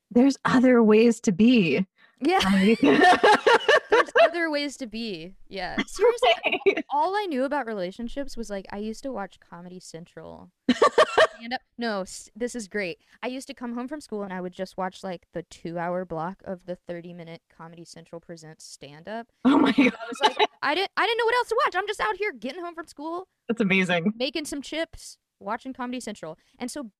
there's 0.09 0.37
other 0.45 0.81
ways 0.81 1.19
to 1.21 1.31
be. 1.31 1.85
Yeah. 2.21 2.39
Like- 2.39 2.79
There's 4.13 4.29
other 4.29 4.49
ways 4.49 4.77
to 4.77 4.87
be. 4.87 5.33
Yeah. 5.47 5.75
Seriously, 5.87 6.83
all 6.89 7.15
I 7.15 7.25
knew 7.25 7.43
about 7.43 7.65
relationships 7.67 8.35
was 8.37 8.49
like 8.49 8.65
I 8.71 8.77
used 8.77 9.03
to 9.03 9.11
watch 9.11 9.39
Comedy 9.39 9.79
Central. 9.79 10.51
stand 10.71 11.53
up. 11.53 11.61
No, 11.77 12.05
this 12.35 12.55
is 12.55 12.69
great. 12.69 12.99
I 13.21 13.27
used 13.27 13.47
to 13.47 13.53
come 13.53 13.73
home 13.75 13.89
from 13.89 13.99
school 13.99 14.23
and 14.23 14.31
I 14.31 14.39
would 14.39 14.53
just 14.53 14.77
watch 14.77 15.03
like 15.03 15.27
the 15.33 15.43
two-hour 15.43 16.05
block 16.05 16.41
of 16.45 16.65
the 16.65 16.75
thirty-minute 16.75 17.41
Comedy 17.55 17.83
Central 17.83 18.21
presents 18.21 18.63
stand-up. 18.65 19.27
oh 19.43 19.57
my 19.57 19.71
god, 19.73 19.93
I 19.93 20.07
was 20.07 20.19
like, 20.23 20.49
I 20.61 20.73
didn't, 20.73 20.91
I 20.95 21.05
didn't 21.05 21.17
know 21.17 21.25
what 21.25 21.35
else 21.35 21.49
to 21.49 21.57
watch. 21.65 21.75
I'm 21.75 21.87
just 21.87 21.99
out 21.99 22.15
here 22.15 22.31
getting 22.31 22.63
home 22.63 22.73
from 22.75 22.87
school, 22.87 23.27
that's 23.49 23.59
amazing. 23.61 24.13
making 24.17 24.45
some 24.45 24.61
chips, 24.61 25.17
watching 25.39 25.73
Comedy 25.73 25.99
Central, 25.99 26.37
and 26.57 26.71
so 26.71 26.91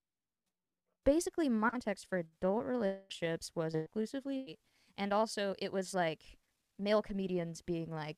basically 1.05 1.47
my 1.47 1.69
context 1.69 2.05
for 2.07 2.17
adult 2.17 2.65
relationships 2.65 3.51
was 3.55 3.73
exclusively, 3.75 4.59
and 4.97 5.13
also 5.13 5.55
it 5.59 5.71
was 5.71 5.93
like 5.93 6.19
male 6.79 7.01
comedians 7.01 7.61
being 7.61 7.91
like. 7.91 8.17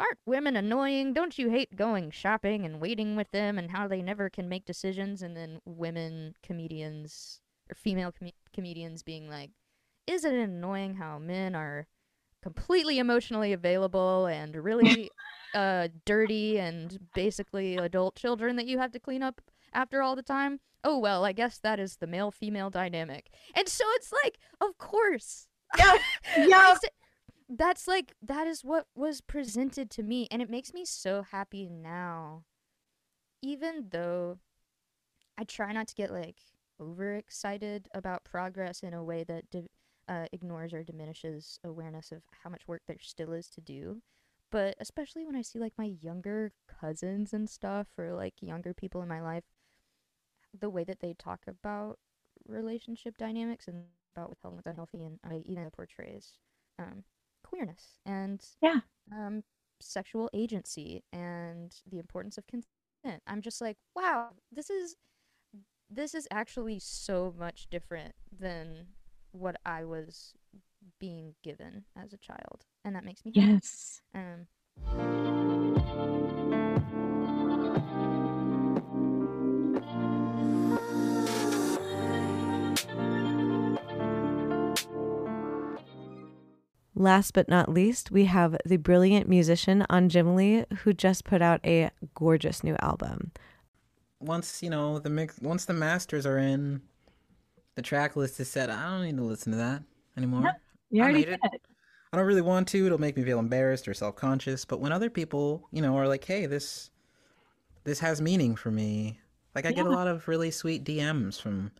Aren't 0.00 0.18
women 0.26 0.54
annoying? 0.56 1.12
Don't 1.12 1.38
you 1.38 1.50
hate 1.50 1.74
going 1.74 2.12
shopping 2.12 2.64
and 2.64 2.80
waiting 2.80 3.16
with 3.16 3.32
them 3.32 3.58
and 3.58 3.72
how 3.72 3.88
they 3.88 4.00
never 4.00 4.30
can 4.30 4.48
make 4.48 4.64
decisions? 4.64 5.22
And 5.22 5.36
then 5.36 5.58
women 5.64 6.34
comedians 6.40 7.40
or 7.68 7.74
female 7.74 8.12
com- 8.16 8.30
comedians 8.54 9.02
being 9.02 9.28
like, 9.28 9.50
Isn't 10.06 10.34
it 10.34 10.48
annoying 10.48 10.94
how 10.94 11.18
men 11.18 11.56
are 11.56 11.88
completely 12.42 12.98
emotionally 12.98 13.52
available 13.52 14.26
and 14.26 14.54
really 14.54 15.10
uh, 15.54 15.88
dirty 16.04 16.58
and 16.58 16.98
basically 17.14 17.76
adult 17.76 18.14
children 18.14 18.56
that 18.56 18.66
you 18.66 18.78
have 18.78 18.92
to 18.92 19.00
clean 19.00 19.22
up 19.22 19.40
after 19.72 20.02
all 20.02 20.14
the 20.14 20.22
time? 20.22 20.60
Oh, 20.84 20.98
well, 20.98 21.24
I 21.24 21.32
guess 21.32 21.58
that 21.58 21.80
is 21.80 21.96
the 21.96 22.06
male 22.06 22.30
female 22.30 22.70
dynamic. 22.70 23.30
And 23.54 23.68
so 23.68 23.84
it's 23.94 24.12
like, 24.24 24.38
of 24.60 24.78
course. 24.78 25.48
Yeah, 25.76 25.96
yeah. 26.38 26.76
That's 27.48 27.88
like 27.88 28.12
that 28.22 28.46
is 28.46 28.64
what 28.64 28.86
was 28.94 29.20
presented 29.20 29.90
to 29.90 30.02
me 30.02 30.28
and 30.30 30.42
it 30.42 30.50
makes 30.50 30.74
me 30.74 30.84
so 30.84 31.22
happy 31.22 31.68
now. 31.68 32.44
Even 33.42 33.88
though 33.90 34.38
i 35.38 35.44
try 35.44 35.72
not 35.72 35.86
to 35.88 35.94
get 35.94 36.10
like 36.10 36.36
overexcited 36.80 37.88
about 37.94 38.24
progress 38.24 38.80
in 38.80 38.94
a 38.94 39.02
way 39.02 39.24
that 39.24 39.48
di- 39.50 39.70
uh, 40.08 40.26
ignores 40.32 40.72
or 40.72 40.82
diminishes 40.82 41.58
awareness 41.64 42.12
of 42.12 42.22
how 42.42 42.48
much 42.50 42.66
work 42.66 42.82
there 42.86 42.96
still 43.00 43.32
is 43.32 43.48
to 43.48 43.60
do 43.60 44.00
but 44.50 44.74
especially 44.80 45.24
when 45.26 45.36
i 45.36 45.42
see 45.42 45.58
like 45.58 45.74
my 45.76 45.92
younger 46.00 46.52
cousins 46.80 47.32
and 47.32 47.48
stuff 47.50 47.88
or 47.98 48.12
like 48.12 48.34
younger 48.40 48.72
people 48.72 49.02
in 49.02 49.08
my 49.08 49.20
life 49.20 49.44
the 50.58 50.70
way 50.70 50.84
that 50.84 51.00
they 51.00 51.14
talk 51.14 51.40
about 51.46 51.98
relationship 52.46 53.16
dynamics 53.18 53.68
and 53.68 53.84
about 54.16 54.30
what's 54.30 54.42
healthy 54.42 54.56
and 54.66 54.66
unhealthy 54.66 55.02
and 55.04 55.18
uh, 55.24 55.42
even 55.44 55.70
portrays 55.70 56.32
um, 56.78 57.04
queerness 57.48 57.98
and 58.06 58.44
Yeah. 58.60 58.80
um, 59.12 59.42
sexual 59.80 60.28
agency 60.34 61.02
and 61.12 61.74
the 61.90 61.98
importance 61.98 62.36
of 62.38 62.46
consent. 62.46 63.22
I'm 63.26 63.40
just 63.42 63.60
like, 63.60 63.76
wow, 63.96 64.30
this 64.52 64.70
is 64.70 64.96
this 65.90 66.14
is 66.14 66.28
actually 66.30 66.78
so 66.78 67.34
much 67.38 67.66
different 67.70 68.14
than 68.38 68.88
what 69.32 69.56
I 69.64 69.84
was 69.84 70.34
being 71.00 71.34
given 71.42 71.84
as 71.96 72.12
a 72.12 72.18
child, 72.18 72.66
and 72.84 72.94
that 72.94 73.04
makes 73.04 73.24
me 73.24 73.32
happy. 73.34 73.52
Yes. 73.54 74.02
Um, 74.14 75.37
Last 86.98 87.32
but 87.32 87.48
not 87.48 87.72
least, 87.72 88.10
we 88.10 88.24
have 88.24 88.56
the 88.66 88.76
brilliant 88.76 89.28
musician 89.28 89.86
Anjimile 89.88 90.70
who 90.78 90.92
just 90.92 91.24
put 91.24 91.40
out 91.40 91.60
a 91.64 91.90
gorgeous 92.16 92.64
new 92.64 92.76
album. 92.80 93.30
once 94.20 94.64
you 94.64 94.68
know 94.70 94.98
the 94.98 95.08
mix 95.10 95.38
once 95.40 95.64
the 95.64 95.72
masters 95.72 96.26
are 96.26 96.38
in 96.38 96.80
the 97.76 97.82
track 97.82 98.16
list 98.16 98.40
is 98.40 98.50
set. 98.50 98.68
I 98.68 98.82
don't 98.90 99.04
need 99.04 99.16
to 99.16 99.22
listen 99.22 99.52
to 99.52 99.58
that 99.58 99.82
anymore. 100.16 100.50
You 100.90 101.02
I 101.02 101.04
already 101.04 101.20
made 101.26 101.28
it. 101.34 101.40
i 102.12 102.16
don't 102.16 102.26
really 102.26 102.42
want 102.42 102.66
to. 102.68 102.84
It'll 102.86 102.98
make 102.98 103.16
me 103.16 103.22
feel 103.22 103.38
embarrassed 103.38 103.86
or 103.86 103.94
self-conscious. 103.94 104.64
But 104.64 104.80
when 104.80 104.90
other 104.90 105.08
people 105.08 105.68
you 105.70 105.80
know 105.80 105.96
are 105.96 106.08
like 106.08 106.24
hey 106.24 106.46
this 106.46 106.90
this 107.84 108.00
has 108.00 108.20
meaning 108.20 108.56
for 108.56 108.72
me 108.72 109.20
like 109.54 109.64
i 109.66 109.72
get 109.72 109.86
a 109.86 109.90
lot 109.90 110.08
of 110.08 110.26
really 110.28 110.50
sweet 110.50 110.84
dms 110.84 111.40
from 111.40 111.70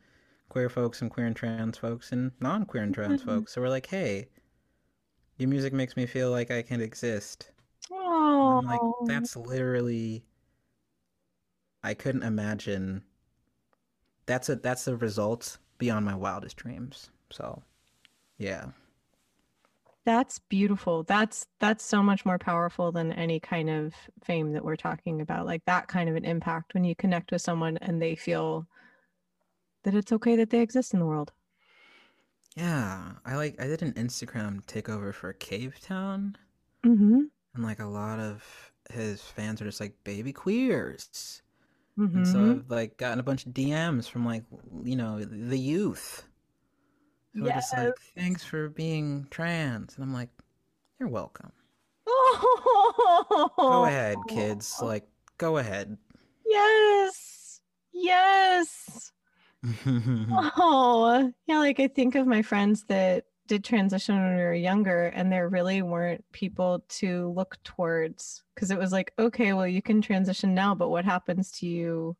queer 0.49 0.69
folks 0.71 1.03
and 1.03 1.11
queer 1.11 1.27
and 1.27 1.35
trans 1.37 1.77
folks 1.77 2.13
and 2.13 2.31
non-queer 2.41 2.83
and 2.85 2.95
trans 2.95 3.21
Mhm. 3.23 3.27
folks. 3.27 3.53
So 3.53 3.61
we're 3.61 3.69
like 3.69 3.87
hey 3.87 4.29
your 5.39 5.49
music 5.49 5.73
makes 5.73 5.97
me 5.97 6.07
feel 6.07 6.31
like 6.31 6.51
i 6.51 6.63
can 6.63 6.81
exist 6.81 7.51
Oh, 7.91 8.61
like, 8.65 8.83
that's 9.07 9.37
literally. 9.37 10.25
I 11.83 11.93
couldn't 11.95 12.23
imagine. 12.23 13.03
That's 14.27 14.49
a 14.49 14.55
that's 14.57 14.87
a 14.87 14.97
result 14.97 15.59
beyond 15.79 16.05
my 16.07 16.15
wildest 16.15 16.57
dreams. 16.57 17.11
So, 17.31 17.63
yeah, 18.39 18.73
That's 20.05 20.39
beautiful. 20.41 21.05
That's 21.05 21.47
that's 21.61 21.85
so 21.85 22.03
much 22.03 22.25
more 22.27 22.39
powerful 22.39 22.91
than 22.91 23.13
any 23.13 23.39
kind 23.39 23.69
of 23.71 23.95
fame 24.25 24.53
that 24.53 24.65
we're 24.65 24.75
talking 24.77 25.21
about. 25.21 25.47
Like 25.47 25.65
that 25.67 25.87
kind 25.89 26.09
of 26.09 26.17
an 26.17 26.25
impact 26.25 26.75
when 26.75 26.83
you 26.85 26.97
connect 26.97 27.31
with 27.31 27.43
someone 27.43 27.77
and 27.79 28.01
they 28.03 28.17
feel 28.17 28.67
that 29.83 29.95
it's 29.95 30.13
okay 30.13 30.37
that 30.37 30.51
they 30.51 30.61
exist 30.61 30.95
in 30.95 31.01
the 31.01 31.07
world. 31.07 31.33
Yeah. 32.59 33.13
I 33.25 33.37
like. 33.37 33.61
I 33.61 33.67
did 33.67 33.83
an 33.83 33.93
Instagram 33.93 34.65
takeover 34.67 35.15
for 35.15 35.33
Cavetown, 35.35 36.35
Mm-hmm. 36.85 37.21
and 37.55 37.65
like 37.65 37.79
a 37.81 37.87
lot 37.87 38.19
of 38.19 38.73
his 38.91 39.21
fans 39.23 39.61
are 39.63 39.65
just 39.67 39.81
like 39.81 39.95
baby 40.05 40.33
queers, 40.33 41.43
Mm-hmm. 41.99 42.17
and 42.19 42.27
so 42.29 42.51
I've 42.51 42.71
like 42.71 42.97
gotten 42.97 43.21
a 43.21 43.23
bunch 43.23 43.47
of 43.47 43.53
DMs 43.53 44.09
from 44.09 44.25
like 44.27 44.45
you 44.85 44.97
know 44.97 45.21
the 45.25 45.59
youth. 45.59 46.25
Who 47.35 47.47
are 47.47 47.51
just 47.51 47.77
like, 47.77 47.95
thanks 48.17 48.43
for 48.43 48.69
being 48.69 49.27
trans, 49.31 49.95
and 49.95 50.03
I'm 50.05 50.13
like, 50.15 50.31
you're 50.99 51.09
welcome. 51.09 51.53
Go 53.57 53.85
ahead, 53.87 54.17
kids. 54.29 54.75
Like, 54.83 55.07
go 55.37 55.59
ahead. 55.59 55.97
Yes. 56.47 57.61
Yes. 57.93 58.88
Oh, 60.57 61.33
yeah. 61.47 61.59
Like 61.59 61.81
I 61.81 61.89
think 61.89 62.15
of 62.15 62.27
my 62.27 62.43
friends 62.43 62.85
that 62.85 63.25
did 63.47 63.65
transition 63.65 64.17
when 64.17 64.37
we 64.37 64.43
were 64.43 64.55
younger, 64.55 65.07
and 65.07 65.33
there 65.33 65.49
really 65.49 65.83
weren't 65.83 66.25
people 66.33 66.85
to 66.89 67.33
look 67.35 67.57
towards 67.65 68.45
because 68.55 68.71
it 68.71 68.79
was 68.79 68.93
like, 68.93 69.13
okay, 69.19 69.53
well, 69.55 69.67
you 69.67 69.83
can 69.83 70.03
transition 70.03 70.55
now, 70.55 70.75
but 70.75 70.91
what 70.91 71.05
happens 71.05 71.51
to 71.53 71.67
you 71.67 72.17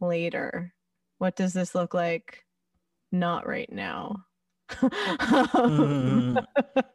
later? 0.00 0.74
What 1.18 1.36
does 1.36 1.52
this 1.52 1.74
look 1.74 1.94
like? 1.94 2.44
Not 3.12 3.46
right 3.46 3.70
now. 3.72 4.24
Mm. 4.70 6.44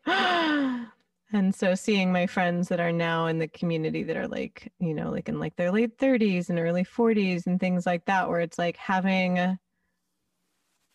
and 1.31 1.53
so 1.53 1.75
seeing 1.75 2.11
my 2.11 2.25
friends 2.25 2.67
that 2.69 2.79
are 2.79 2.91
now 2.91 3.27
in 3.27 3.37
the 3.39 3.47
community 3.47 4.03
that 4.03 4.17
are 4.17 4.27
like 4.27 4.71
you 4.79 4.93
know 4.93 5.11
like 5.11 5.29
in 5.29 5.39
like 5.39 5.55
their 5.55 5.71
late 5.71 5.97
30s 5.97 6.49
and 6.49 6.59
early 6.59 6.83
40s 6.83 7.47
and 7.47 7.59
things 7.59 7.85
like 7.85 8.05
that 8.05 8.29
where 8.29 8.39
it's 8.41 8.57
like 8.57 8.77
having 8.77 9.57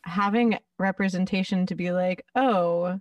having 0.04 0.58
representation 0.78 1.66
to 1.66 1.74
be 1.74 1.90
like 1.90 2.24
oh 2.34 2.98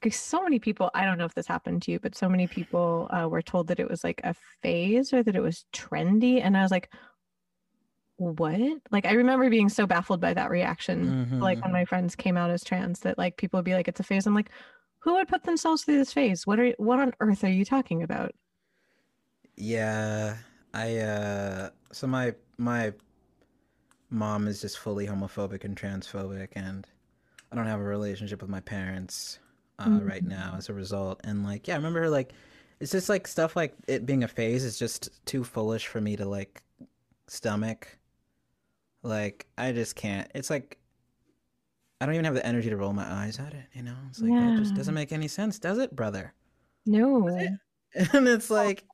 because 0.00 0.16
so 0.18 0.42
many 0.42 0.58
people 0.58 0.90
i 0.94 1.04
don't 1.04 1.16
know 1.18 1.24
if 1.24 1.34
this 1.34 1.46
happened 1.46 1.80
to 1.82 1.90
you 1.92 1.98
but 2.00 2.14
so 2.14 2.28
many 2.28 2.46
people 2.46 3.08
uh, 3.10 3.26
were 3.28 3.42
told 3.42 3.68
that 3.68 3.80
it 3.80 3.88
was 3.88 4.04
like 4.04 4.20
a 4.24 4.34
phase 4.62 5.12
or 5.12 5.22
that 5.22 5.36
it 5.36 5.40
was 5.42 5.64
trendy 5.72 6.42
and 6.42 6.56
i 6.56 6.62
was 6.62 6.70
like 6.70 6.92
what 8.16 8.60
like 8.90 9.06
i 9.06 9.12
remember 9.12 9.48
being 9.50 9.68
so 9.68 9.86
baffled 9.86 10.20
by 10.20 10.34
that 10.34 10.50
reaction 10.50 11.16
like 11.40 11.58
Mhm. 11.58 11.62
when 11.62 11.72
my 11.72 11.84
friends 11.84 12.14
came 12.14 12.36
out 12.36 12.50
as 12.50 12.62
trans 12.62 13.00
that 13.00 13.18
like 13.18 13.36
people 13.36 13.58
would 13.58 13.64
be 13.64 13.74
like 13.74 13.88
it's 13.88 14.00
a 14.00 14.04
phase 14.04 14.26
i'm 14.26 14.34
like 14.34 14.50
who 15.02 15.14
would 15.14 15.28
put 15.28 15.44
themselves 15.44 15.84
through 15.84 15.98
this 15.98 16.12
phase 16.12 16.46
what 16.46 16.58
are 16.60 16.72
what 16.78 16.98
on 17.00 17.12
earth 17.20 17.44
are 17.44 17.50
you 17.50 17.64
talking 17.64 18.02
about 18.02 18.32
Yeah, 19.56 20.38
I 20.74 20.98
uh 20.98 21.70
so 21.92 22.06
my 22.06 22.34
my 22.58 22.92
mom 24.10 24.46
is 24.46 24.60
just 24.60 24.78
fully 24.78 25.06
homophobic 25.06 25.64
and 25.64 25.76
transphobic 25.76 26.48
and 26.54 26.86
I 27.50 27.56
don't 27.56 27.66
have 27.66 27.80
a 27.80 27.84
relationship 27.84 28.40
with 28.42 28.50
my 28.50 28.60
parents 28.60 29.38
uh 29.78 30.00
right 30.02 30.24
now 30.24 30.54
as 30.56 30.68
a 30.68 30.74
result. 30.74 31.20
And 31.24 31.44
like 31.44 31.68
yeah, 31.68 31.74
I 31.74 31.76
remember 31.78 32.00
her 32.02 32.10
like 32.10 32.32
it's 32.80 32.92
just 32.92 33.08
like 33.08 33.26
stuff 33.28 33.56
like 33.56 33.74
it 33.88 34.06
being 34.06 34.24
a 34.24 34.28
phase 34.28 34.64
is 34.64 34.78
just 34.78 35.10
too 35.26 35.44
foolish 35.44 35.86
for 35.86 36.00
me 36.00 36.16
to 36.16 36.26
like 36.26 36.62
stomach. 37.28 37.98
Like 39.02 39.46
I 39.58 39.72
just 39.72 39.96
can't. 39.96 40.30
It's 40.34 40.50
like 40.50 40.78
I 42.02 42.06
don't 42.06 42.16
even 42.16 42.24
have 42.24 42.34
the 42.34 42.44
energy 42.44 42.68
to 42.68 42.76
roll 42.76 42.92
my 42.92 43.04
eyes 43.10 43.38
at 43.38 43.54
it, 43.54 43.66
you 43.72 43.82
know? 43.82 43.94
It's 44.10 44.20
like 44.20 44.36
that 44.36 44.56
just 44.56 44.74
doesn't 44.74 44.94
make 44.94 45.12
any 45.12 45.28
sense, 45.28 45.58
does 45.60 45.78
it, 45.78 45.94
brother? 45.94 46.34
no 46.84 47.28
and 47.94 48.26
it's 48.26 48.50
like 48.50 48.84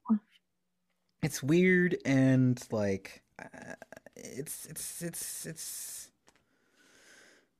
it's 1.22 1.42
weird 1.42 1.96
and 2.04 2.62
like 2.70 3.22
uh, 3.42 3.74
it's 4.16 4.66
it's 4.66 5.02
it's 5.02 5.46
it's 5.46 6.10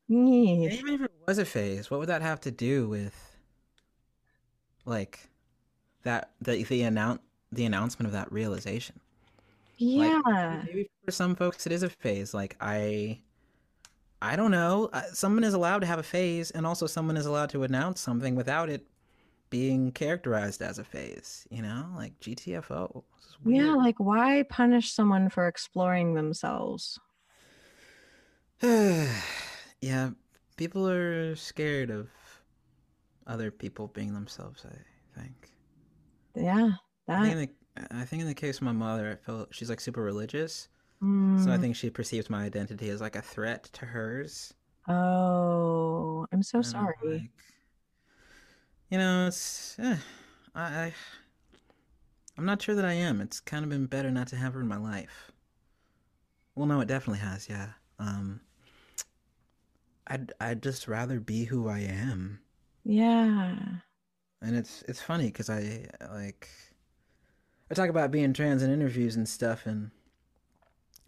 Yeah. 0.08 0.70
even 0.70 0.94
if 0.94 1.00
it 1.02 1.12
was 1.26 1.38
a 1.38 1.44
phase 1.44 1.90
what 1.90 2.00
would 2.00 2.08
that 2.08 2.22
have 2.22 2.40
to 2.40 2.50
do 2.50 2.88
with 2.88 3.36
like 4.84 5.28
that 6.04 6.30
the 6.40 6.62
the 6.64 6.82
announce 6.82 7.20
the 7.52 7.64
announcement 7.64 8.06
of 8.06 8.12
that 8.12 8.30
realization 8.32 9.00
Like, 9.78 10.12
yeah 10.12 10.62
maybe 10.66 10.90
for 11.04 11.10
some 11.12 11.34
folks 11.36 11.66
it 11.66 11.72
is 11.72 11.82
a 11.82 11.90
phase 11.90 12.34
like 12.34 12.56
i 12.60 13.20
i 14.20 14.36
don't 14.36 14.50
know 14.50 14.88
uh, 14.92 15.02
someone 15.12 15.44
is 15.44 15.54
allowed 15.54 15.80
to 15.80 15.86
have 15.86 15.98
a 15.98 16.02
phase 16.02 16.50
and 16.50 16.66
also 16.66 16.86
someone 16.86 17.16
is 17.16 17.26
allowed 17.26 17.50
to 17.50 17.62
announce 17.62 18.00
something 18.00 18.34
without 18.34 18.68
it 18.68 18.86
being 19.50 19.90
characterized 19.92 20.60
as 20.60 20.78
a 20.78 20.84
phase 20.84 21.46
you 21.50 21.62
know 21.62 21.86
like 21.96 22.18
gtfo 22.20 23.02
yeah 23.44 23.72
like 23.74 23.96
why 23.98 24.44
punish 24.50 24.92
someone 24.92 25.28
for 25.30 25.46
exploring 25.46 26.14
themselves 26.14 26.98
yeah, 28.62 30.10
people 30.56 30.88
are 30.88 31.36
scared 31.36 31.90
of 31.90 32.08
other 33.26 33.50
people 33.52 33.86
being 33.88 34.14
themselves. 34.14 34.66
I 34.66 35.20
think. 35.20 35.52
yeah 36.34 36.70
I 37.08 37.22
think, 37.22 37.32
in 37.32 37.38
the, 37.38 37.96
I 37.96 38.04
think 38.04 38.22
in 38.22 38.28
the 38.28 38.34
case 38.34 38.56
of 38.56 38.62
my 38.62 38.72
mother, 38.72 39.12
I 39.12 39.24
felt 39.24 39.54
she's 39.54 39.70
like 39.70 39.80
super 39.80 40.02
religious, 40.02 40.68
so 41.36 41.50
I 41.52 41.56
mm, 41.56 41.58
think 41.58 41.76
she 41.76 41.90
perceives 41.90 42.28
my 42.30 42.44
identity 42.44 42.90
as 42.90 43.00
like 43.00 43.16
a 43.16 43.22
threat 43.22 43.64
to 43.74 43.86
hers. 43.86 44.54
oh 44.88 46.26
i'm 46.32 46.42
so 46.42 46.62
and 46.62 46.74
I'm 46.76 46.94
sorry 46.94 46.94
like, 47.02 47.30
you 48.90 48.98
know, 48.98 49.26
it's 49.26 49.78
eh, 49.78 49.96
I, 50.54 50.62
I 50.86 50.94
I'm 52.38 52.46
not 52.46 52.62
sure 52.62 52.74
that 52.74 52.86
I 52.86 52.94
am. 52.94 53.20
It's 53.20 53.38
kind 53.38 53.64
of 53.64 53.68
been 53.68 53.84
better 53.84 54.10
not 54.10 54.28
to 54.28 54.36
have 54.36 54.54
her 54.54 54.62
in 54.62 54.66
my 54.66 54.78
life. 54.78 55.30
Well, 56.54 56.66
no, 56.66 56.80
it 56.82 56.88
definitely 56.88 57.20
has. 57.20 57.48
Yeah. 57.48 57.72
Um. 57.98 58.40
I'd 60.08 60.32
I'd 60.40 60.60
just 60.60 60.88
rather 60.88 61.20
be 61.20 61.44
who 61.44 61.68
I 61.68 61.78
am. 61.78 62.40
yeah 62.84 63.80
And 64.42 64.56
it's 64.56 64.82
it's 64.88 65.00
funny 65.02 65.26
because 65.26 65.48
I 65.50 65.86
like 66.12 66.48
I 67.70 67.74
talk 67.74 67.88
about 67.88 68.10
being 68.10 68.34
trans 68.34 68.62
in 68.62 68.70
interviews 68.70 69.16
and 69.16 69.26
stuff, 69.26 69.64
and 69.64 69.90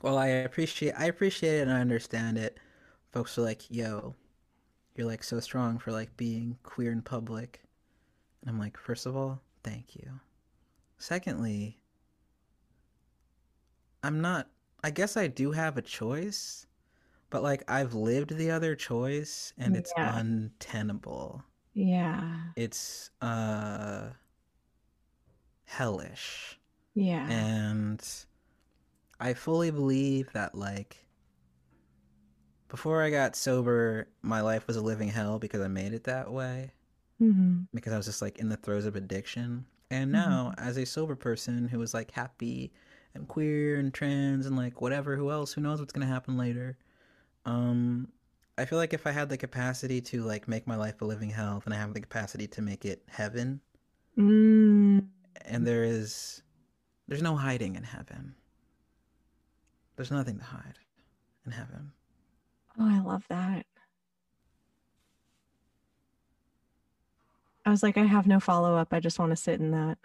well, 0.02 0.18
I 0.18 0.26
appreciate 0.28 0.92
I 0.94 1.06
appreciate 1.06 1.58
it 1.58 1.62
and 1.62 1.72
I 1.72 1.80
understand 1.80 2.38
it. 2.38 2.58
Folks 3.12 3.36
are 3.38 3.42
like, 3.42 3.70
"Yo, 3.70 4.14
you're 4.96 5.06
like 5.08 5.24
so 5.24 5.40
strong 5.40 5.78
for 5.78 5.92
like 5.92 6.16
being 6.16 6.58
queer 6.64 6.92
in 6.92 7.02
public," 7.02 7.62
and 8.42 8.50
I'm 8.50 8.58
like, 8.60 8.76
first 8.78 9.06
of 9.06 9.16
all, 9.16 9.42
thank 9.64 9.96
you. 9.96 10.20
Secondly, 10.98 11.80
I'm 14.02 14.20
not. 14.20 14.50
I 14.84 14.90
guess 14.90 15.16
I 15.16 15.26
do 15.26 15.52
have 15.52 15.78
a 15.78 15.82
choice, 15.82 16.66
but 17.30 17.42
like 17.42 17.62
I've 17.70 17.94
lived 17.94 18.36
the 18.36 18.50
other 18.50 18.76
choice, 18.76 19.52
and 19.58 19.76
it's 19.76 19.94
Yeah. 19.96 20.02
untenable 20.02 21.44
yeah 21.74 22.52
it's 22.56 23.10
uh 23.20 24.10
hellish 25.64 26.58
yeah 26.94 27.46
and 27.68 28.26
i 29.20 29.34
fully 29.34 29.70
believe 29.70 30.32
that 30.32 30.54
like 30.54 31.06
before 32.68 33.02
i 33.02 33.10
got 33.10 33.36
sober 33.36 34.08
my 34.22 34.40
life 34.40 34.66
was 34.66 34.76
a 34.76 34.80
living 34.80 35.08
hell 35.08 35.38
because 35.38 35.60
i 35.60 35.68
made 35.68 35.92
it 35.92 36.04
that 36.04 36.30
way. 36.32 36.72
Mhm. 37.20 37.66
because 37.74 37.92
i 37.92 37.96
was 37.96 38.06
just 38.06 38.22
like 38.22 38.38
in 38.38 38.48
the 38.48 38.56
throes 38.56 38.86
of 38.86 38.96
addiction. 38.96 39.66
And 39.90 40.10
Mhm. 40.10 40.12
now 40.12 40.54
as 40.56 40.76
a 40.78 40.86
sober 40.86 41.16
person 41.16 41.68
who 41.68 41.82
is 41.82 41.92
like 41.92 42.12
happy 42.12 42.72
and 43.14 43.26
queer 43.28 43.78
and 43.78 43.92
trans 43.92 44.46
and 44.46 44.56
like 44.56 44.80
whatever 44.80 45.16
who 45.16 45.30
else 45.30 45.52
who 45.52 45.60
knows 45.60 45.80
what's 45.80 45.92
going 45.92 46.06
to 46.06 46.12
happen 46.12 46.36
later 46.38 46.78
um 47.44 48.08
i 48.56 48.64
feel 48.64 48.78
like 48.78 48.94
if 48.94 49.04
i 49.06 49.10
had 49.10 49.28
the 49.28 49.36
capacity 49.36 50.00
to 50.00 50.22
like 50.22 50.46
make 50.46 50.66
my 50.66 50.76
life 50.76 51.00
a 51.02 51.04
living 51.04 51.30
hell 51.30 51.60
then 51.64 51.72
i 51.72 51.76
have 51.76 51.92
the 51.92 52.00
capacity 52.00 52.46
to 52.46 52.62
make 52.62 52.84
it 52.84 53.02
heaven. 53.08 53.60
Mm, 54.16 55.08
and 55.42 55.66
there 55.66 55.82
is 55.84 56.42
there's 57.08 57.22
no 57.22 57.34
hiding 57.36 57.74
in 57.76 57.82
heaven 57.82 58.34
there's 60.00 60.10
nothing 60.10 60.38
to 60.38 60.44
hide 60.44 60.78
in 61.44 61.52
heaven. 61.52 61.92
Oh 62.78 62.88
i 62.88 63.00
love 63.00 63.22
that. 63.28 63.66
I 67.66 67.70
was 67.70 67.82
like 67.82 67.98
i 67.98 68.04
have 68.04 68.26
no 68.26 68.40
follow-up. 68.40 68.94
I 68.94 69.00
just 69.00 69.18
want 69.18 69.32
to 69.32 69.36
sit 69.36 69.60
in 69.60 69.72
that. 69.72 69.98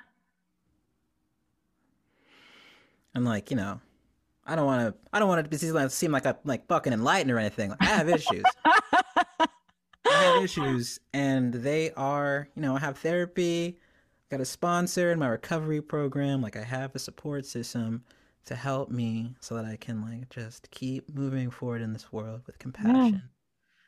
And 3.13 3.23
like 3.23 3.49
you 3.49 3.55
know 3.55 3.79
i 4.45 4.58
don't 4.58 4.65
want 4.65 4.81
to 4.81 4.99
i 5.13 5.19
don't 5.19 5.29
want 5.29 5.39
it 5.39 5.43
to 5.43 5.49
be- 5.49 5.89
seem 5.89 6.12
like 6.12 6.25
i'm 6.25 6.36
like 6.43 6.67
fucking 6.67 6.91
enlightened 6.91 7.31
or 7.31 7.39
anything. 7.39 7.69
Like, 7.69 7.81
i 7.81 7.86
have 7.86 8.10
issues. 8.10 8.43
I 8.65 9.47
have 10.05 10.43
issues 10.43 10.99
and 11.13 11.53
they 11.53 11.91
are 11.91 12.49
you 12.53 12.62
know 12.62 12.75
i 12.75 12.79
have 12.79 12.97
therapy 12.97 13.79
got 14.29 14.41
a 14.41 14.45
sponsor 14.45 15.13
in 15.13 15.19
my 15.19 15.27
recovery 15.27 15.81
program 15.81 16.41
like 16.41 16.58
i 16.58 16.63
have 16.63 16.93
a 16.95 16.99
support 16.99 17.45
system 17.45 18.03
to 18.45 18.55
help 18.55 18.89
me 18.89 19.36
so 19.39 19.55
that 19.55 19.65
i 19.65 19.75
can 19.75 20.01
like 20.01 20.29
just 20.29 20.69
keep 20.71 21.13
moving 21.13 21.49
forward 21.49 21.81
in 21.81 21.93
this 21.93 22.12
world 22.12 22.41
with 22.45 22.60
compassion 22.60 23.21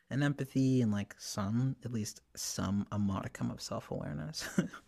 and 0.09 0.23
empathy 0.23 0.81
and 0.81 0.91
like 0.91 1.13
some 1.17 1.75
at 1.83 1.91
least 1.91 2.21
some 2.35 2.85
a 2.91 2.99
modicum 2.99 3.51
of 3.51 3.61
self-awareness 3.61 4.47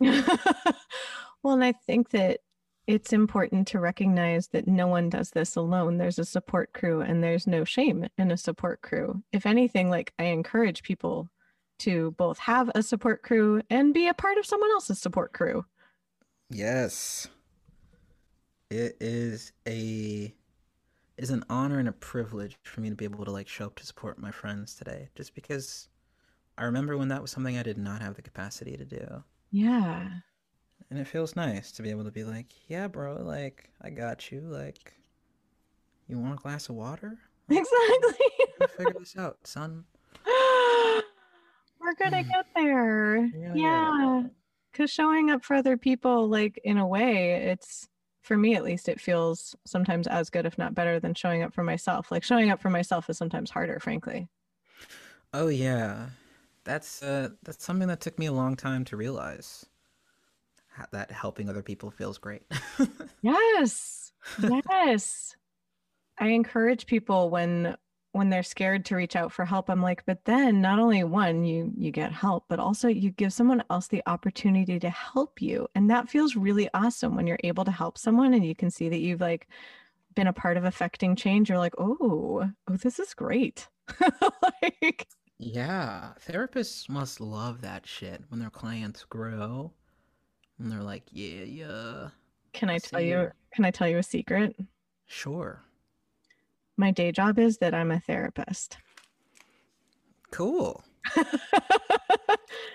well, 1.42 1.54
and 1.54 1.64
I 1.64 1.72
think 1.72 2.10
that 2.10 2.40
it's 2.86 3.12
important 3.12 3.68
to 3.68 3.80
recognize 3.80 4.48
that 4.48 4.66
no 4.66 4.86
one 4.86 5.08
does 5.08 5.30
this 5.30 5.56
alone. 5.56 5.98
There's 5.98 6.18
a 6.18 6.24
support 6.24 6.72
crew, 6.72 7.00
and 7.00 7.22
there's 7.22 7.46
no 7.46 7.64
shame 7.64 8.06
in 8.18 8.30
a 8.30 8.36
support 8.36 8.82
crew. 8.82 9.22
If 9.32 9.46
anything, 9.46 9.90
like 9.90 10.12
I 10.18 10.24
encourage 10.24 10.82
people 10.82 11.28
to 11.80 12.10
both 12.12 12.38
have 12.38 12.70
a 12.74 12.82
support 12.82 13.22
crew 13.22 13.62
and 13.70 13.94
be 13.94 14.08
a 14.08 14.14
part 14.14 14.38
of 14.38 14.46
someone 14.46 14.70
else's 14.70 14.98
support 14.98 15.32
crew. 15.32 15.64
Yes. 16.50 17.28
It 18.70 18.96
is 19.00 19.52
a 19.66 20.32
it 21.16 21.24
is 21.24 21.30
an 21.30 21.44
honor 21.50 21.80
and 21.80 21.88
a 21.88 21.92
privilege 21.92 22.56
for 22.62 22.80
me 22.80 22.88
to 22.88 22.94
be 22.94 23.04
able 23.04 23.24
to 23.24 23.32
like 23.32 23.48
show 23.48 23.66
up 23.66 23.74
to 23.76 23.86
support 23.86 24.18
my 24.18 24.30
friends 24.30 24.76
today 24.76 25.08
just 25.16 25.34
because 25.34 25.88
I 26.56 26.64
remember 26.64 26.96
when 26.96 27.08
that 27.08 27.20
was 27.20 27.32
something 27.32 27.58
I 27.58 27.64
did 27.64 27.78
not 27.78 28.00
have 28.00 28.14
the 28.14 28.22
capacity 28.22 28.76
to 28.76 28.84
do. 28.84 29.24
Yeah. 29.50 30.08
And 30.88 30.98
it 30.98 31.08
feels 31.08 31.34
nice 31.34 31.72
to 31.72 31.82
be 31.82 31.90
able 31.90 32.04
to 32.04 32.12
be 32.12 32.22
like, 32.22 32.46
"Yeah, 32.68 32.86
bro, 32.86 33.16
like 33.16 33.70
I 33.82 33.90
got 33.90 34.30
you. 34.30 34.40
Like 34.40 34.94
you 36.06 36.18
want 36.18 36.34
a 36.34 36.42
glass 36.42 36.68
of 36.68 36.76
water? 36.76 37.18
Exactly. 37.48 38.26
Figure 38.76 39.00
this 39.00 39.16
out, 39.16 39.38
son." 39.44 39.84
we're 41.80 41.94
gonna 41.94 42.22
mm. 42.22 42.28
get 42.28 42.46
there. 42.54 43.16
Yeah, 43.26 43.54
Yeah. 43.54 44.22
Cause 44.72 44.90
showing 44.90 45.30
up 45.30 45.44
for 45.44 45.56
other 45.56 45.76
people, 45.76 46.28
like 46.28 46.60
in 46.62 46.78
a 46.78 46.86
way, 46.86 47.50
it's 47.50 47.88
for 48.22 48.36
me 48.36 48.54
at 48.54 48.64
least, 48.64 48.88
it 48.88 49.00
feels 49.00 49.54
sometimes 49.66 50.06
as 50.06 50.30
good, 50.30 50.46
if 50.46 50.58
not 50.58 50.74
better, 50.74 51.00
than 51.00 51.14
showing 51.14 51.42
up 51.42 51.54
for 51.54 51.62
myself. 51.62 52.10
Like 52.10 52.22
showing 52.22 52.50
up 52.50 52.60
for 52.60 52.70
myself 52.70 53.08
is 53.10 53.18
sometimes 53.18 53.50
harder, 53.50 53.80
frankly. 53.80 54.28
Oh 55.32 55.48
yeah, 55.48 56.08
that's 56.64 57.02
uh, 57.02 57.30
that's 57.42 57.64
something 57.64 57.88
that 57.88 58.00
took 58.00 58.18
me 58.18 58.26
a 58.26 58.32
long 58.32 58.56
time 58.56 58.84
to 58.86 58.96
realize. 58.96 59.66
That 60.92 61.10
helping 61.10 61.50
other 61.50 61.62
people 61.62 61.90
feels 61.90 62.16
great. 62.18 62.42
Yes. 63.22 64.12
Yes. 64.38 65.36
I 66.18 66.28
encourage 66.28 66.86
people 66.86 67.30
when 67.30 67.76
when 68.12 68.28
they're 68.30 68.42
scared 68.42 68.84
to 68.86 68.96
reach 68.96 69.14
out 69.16 69.32
for 69.32 69.44
help. 69.44 69.68
I'm 69.70 69.82
like, 69.82 70.04
but 70.06 70.24
then 70.24 70.60
not 70.60 70.78
only 70.78 71.04
one, 71.04 71.44
you 71.44 71.72
you 71.76 71.90
get 71.92 72.12
help, 72.12 72.44
but 72.48 72.58
also 72.58 72.88
you 72.88 73.10
give 73.10 73.32
someone 73.32 73.62
else 73.70 73.88
the 73.88 74.02
opportunity 74.06 74.78
to 74.80 74.90
help 74.90 75.40
you. 75.42 75.68
And 75.74 75.88
that 75.90 76.08
feels 76.08 76.36
really 76.36 76.68
awesome 76.74 77.14
when 77.16 77.26
you're 77.26 77.38
able 77.44 77.64
to 77.64 77.70
help 77.70 77.98
someone 77.98 78.34
and 78.34 78.44
you 78.44 78.54
can 78.54 78.70
see 78.70 78.88
that 78.88 79.00
you've 79.00 79.20
like 79.20 79.48
been 80.14 80.26
a 80.26 80.32
part 80.32 80.56
of 80.56 80.64
affecting 80.64 81.16
change. 81.16 81.48
You're 81.48 81.58
like, 81.58 81.74
oh, 81.78 82.50
oh, 82.68 82.76
this 82.76 82.98
is 82.98 83.14
great. 83.14 83.68
like 84.62 85.06
yeah, 85.38 86.12
therapists 86.26 86.88
must 86.88 87.20
love 87.20 87.62
that 87.62 87.86
shit 87.86 88.22
when 88.28 88.40
their 88.40 88.50
clients 88.50 89.04
grow, 89.04 89.72
and 90.58 90.70
they're 90.70 90.82
like, 90.82 91.04
yeah, 91.10 91.44
yeah, 91.44 92.10
can 92.52 92.70
I 92.70 92.78
I 92.78 92.78
tell 92.78 93.00
you 93.00 93.20
you. 93.22 93.32
can 93.54 93.64
I 93.64 93.70
tell 93.70 93.88
you 93.88 93.98
a 93.98 94.02
secret? 94.02 94.54
sure, 95.06 95.62
My 96.76 96.90
day 96.90 97.12
job 97.12 97.38
is 97.38 97.58
that 97.58 97.74
I'm 97.74 97.90
a 97.90 98.00
therapist. 98.00 98.78
cool. 100.30 100.82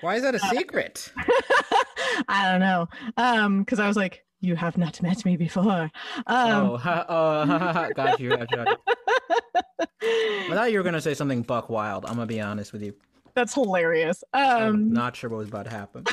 Why 0.02 0.16
is 0.16 0.24
that 0.24 0.36
a 0.36 0.39
secret? 0.39 1.12
I 2.28 2.52
don't 2.52 2.60
know. 2.60 2.88
Um, 3.18 3.60
because 3.60 3.80
I 3.80 3.88
was 3.88 3.96
like, 3.98 4.26
you 4.41 4.56
have 4.56 4.78
not 4.78 5.02
met 5.02 5.24
me 5.26 5.38
before. 5.38 5.89
Um, 6.28 6.52
oh, 6.72 6.78
ha, 6.78 7.06
oh, 7.08 7.46
ha, 7.46 7.58
ha, 7.58 7.74
ha, 7.74 7.89
got 7.96 8.20
you. 8.20 8.30
Got 8.30 8.52
you, 8.52 8.58
got 8.58 8.68
you. 8.68 8.78
I 10.04 10.50
thought 10.54 10.72
you 10.72 10.78
were 10.78 10.84
gonna 10.84 11.02
say 11.02 11.14
something 11.14 11.41
buck 11.41 11.70
wild. 11.70 12.06
I'm 12.06 12.14
gonna 12.16 12.26
be 12.28 12.41
honest 12.41 12.74
with 12.74 12.84
you. 12.84 12.93
that's 13.34 13.54
hilarious. 13.54 14.24
I'm 14.34 14.74
Um, 14.76 14.93
not 14.93 15.16
sure 15.16 15.30
what 15.30 15.38
was 15.38 15.48
about 15.50 15.66
to 15.66 15.72
happen. 15.72 16.04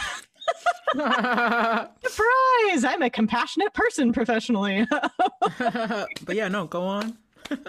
surprise! 0.95 2.85
I'm 2.85 3.03
a 3.03 3.11
compassionate 3.11 3.73
person 3.75 4.13
professionally. 4.13 4.87
but 5.59 6.35
yeah, 6.37 6.49
no, 6.49 6.67
go 6.67 6.83
on. 6.83 7.17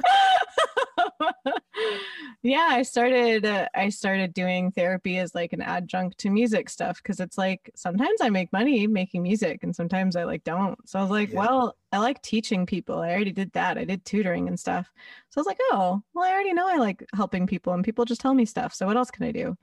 yeah, 2.43 2.67
I 2.69 2.81
started. 2.83 3.45
Uh, 3.45 3.67
I 3.73 3.89
started 3.89 4.33
doing 4.33 4.71
therapy 4.71 5.17
as 5.17 5.33
like 5.33 5.53
an 5.53 5.61
adjunct 5.61 6.17
to 6.19 6.29
music 6.29 6.69
stuff 6.69 6.97
because 7.01 7.19
it's 7.19 7.37
like 7.37 7.71
sometimes 7.75 8.21
I 8.21 8.29
make 8.29 8.51
money 8.53 8.87
making 8.87 9.23
music 9.23 9.63
and 9.63 9.75
sometimes 9.75 10.15
I 10.15 10.23
like 10.23 10.43
don't. 10.43 10.77
So 10.87 10.99
I 10.99 11.01
was 11.01 11.11
like, 11.11 11.31
Yeah. 11.31 11.39
well, 11.39 11.75
I 11.91 11.99
like 11.99 12.21
teaching 12.21 12.65
people. 12.65 12.99
I 12.99 13.11
already 13.11 13.31
did 13.31 13.51
that. 13.53 13.77
I 13.77 13.85
did 13.85 14.03
tutoring 14.05 14.47
and 14.47 14.59
stuff. 14.59 14.91
So 15.29 15.39
I 15.39 15.41
was 15.41 15.47
like, 15.47 15.59
oh, 15.71 16.01
well, 16.13 16.25
I 16.25 16.31
already 16.31 16.53
know 16.53 16.67
I 16.67 16.77
like 16.77 17.05
helping 17.15 17.47
people 17.47 17.73
and 17.73 17.83
people 17.83 18.05
just 18.05 18.21
tell 18.21 18.33
me 18.33 18.45
stuff. 18.45 18.73
So 18.73 18.85
what 18.85 18.97
else 18.97 19.11
can 19.11 19.25
I 19.25 19.31
do? 19.31 19.57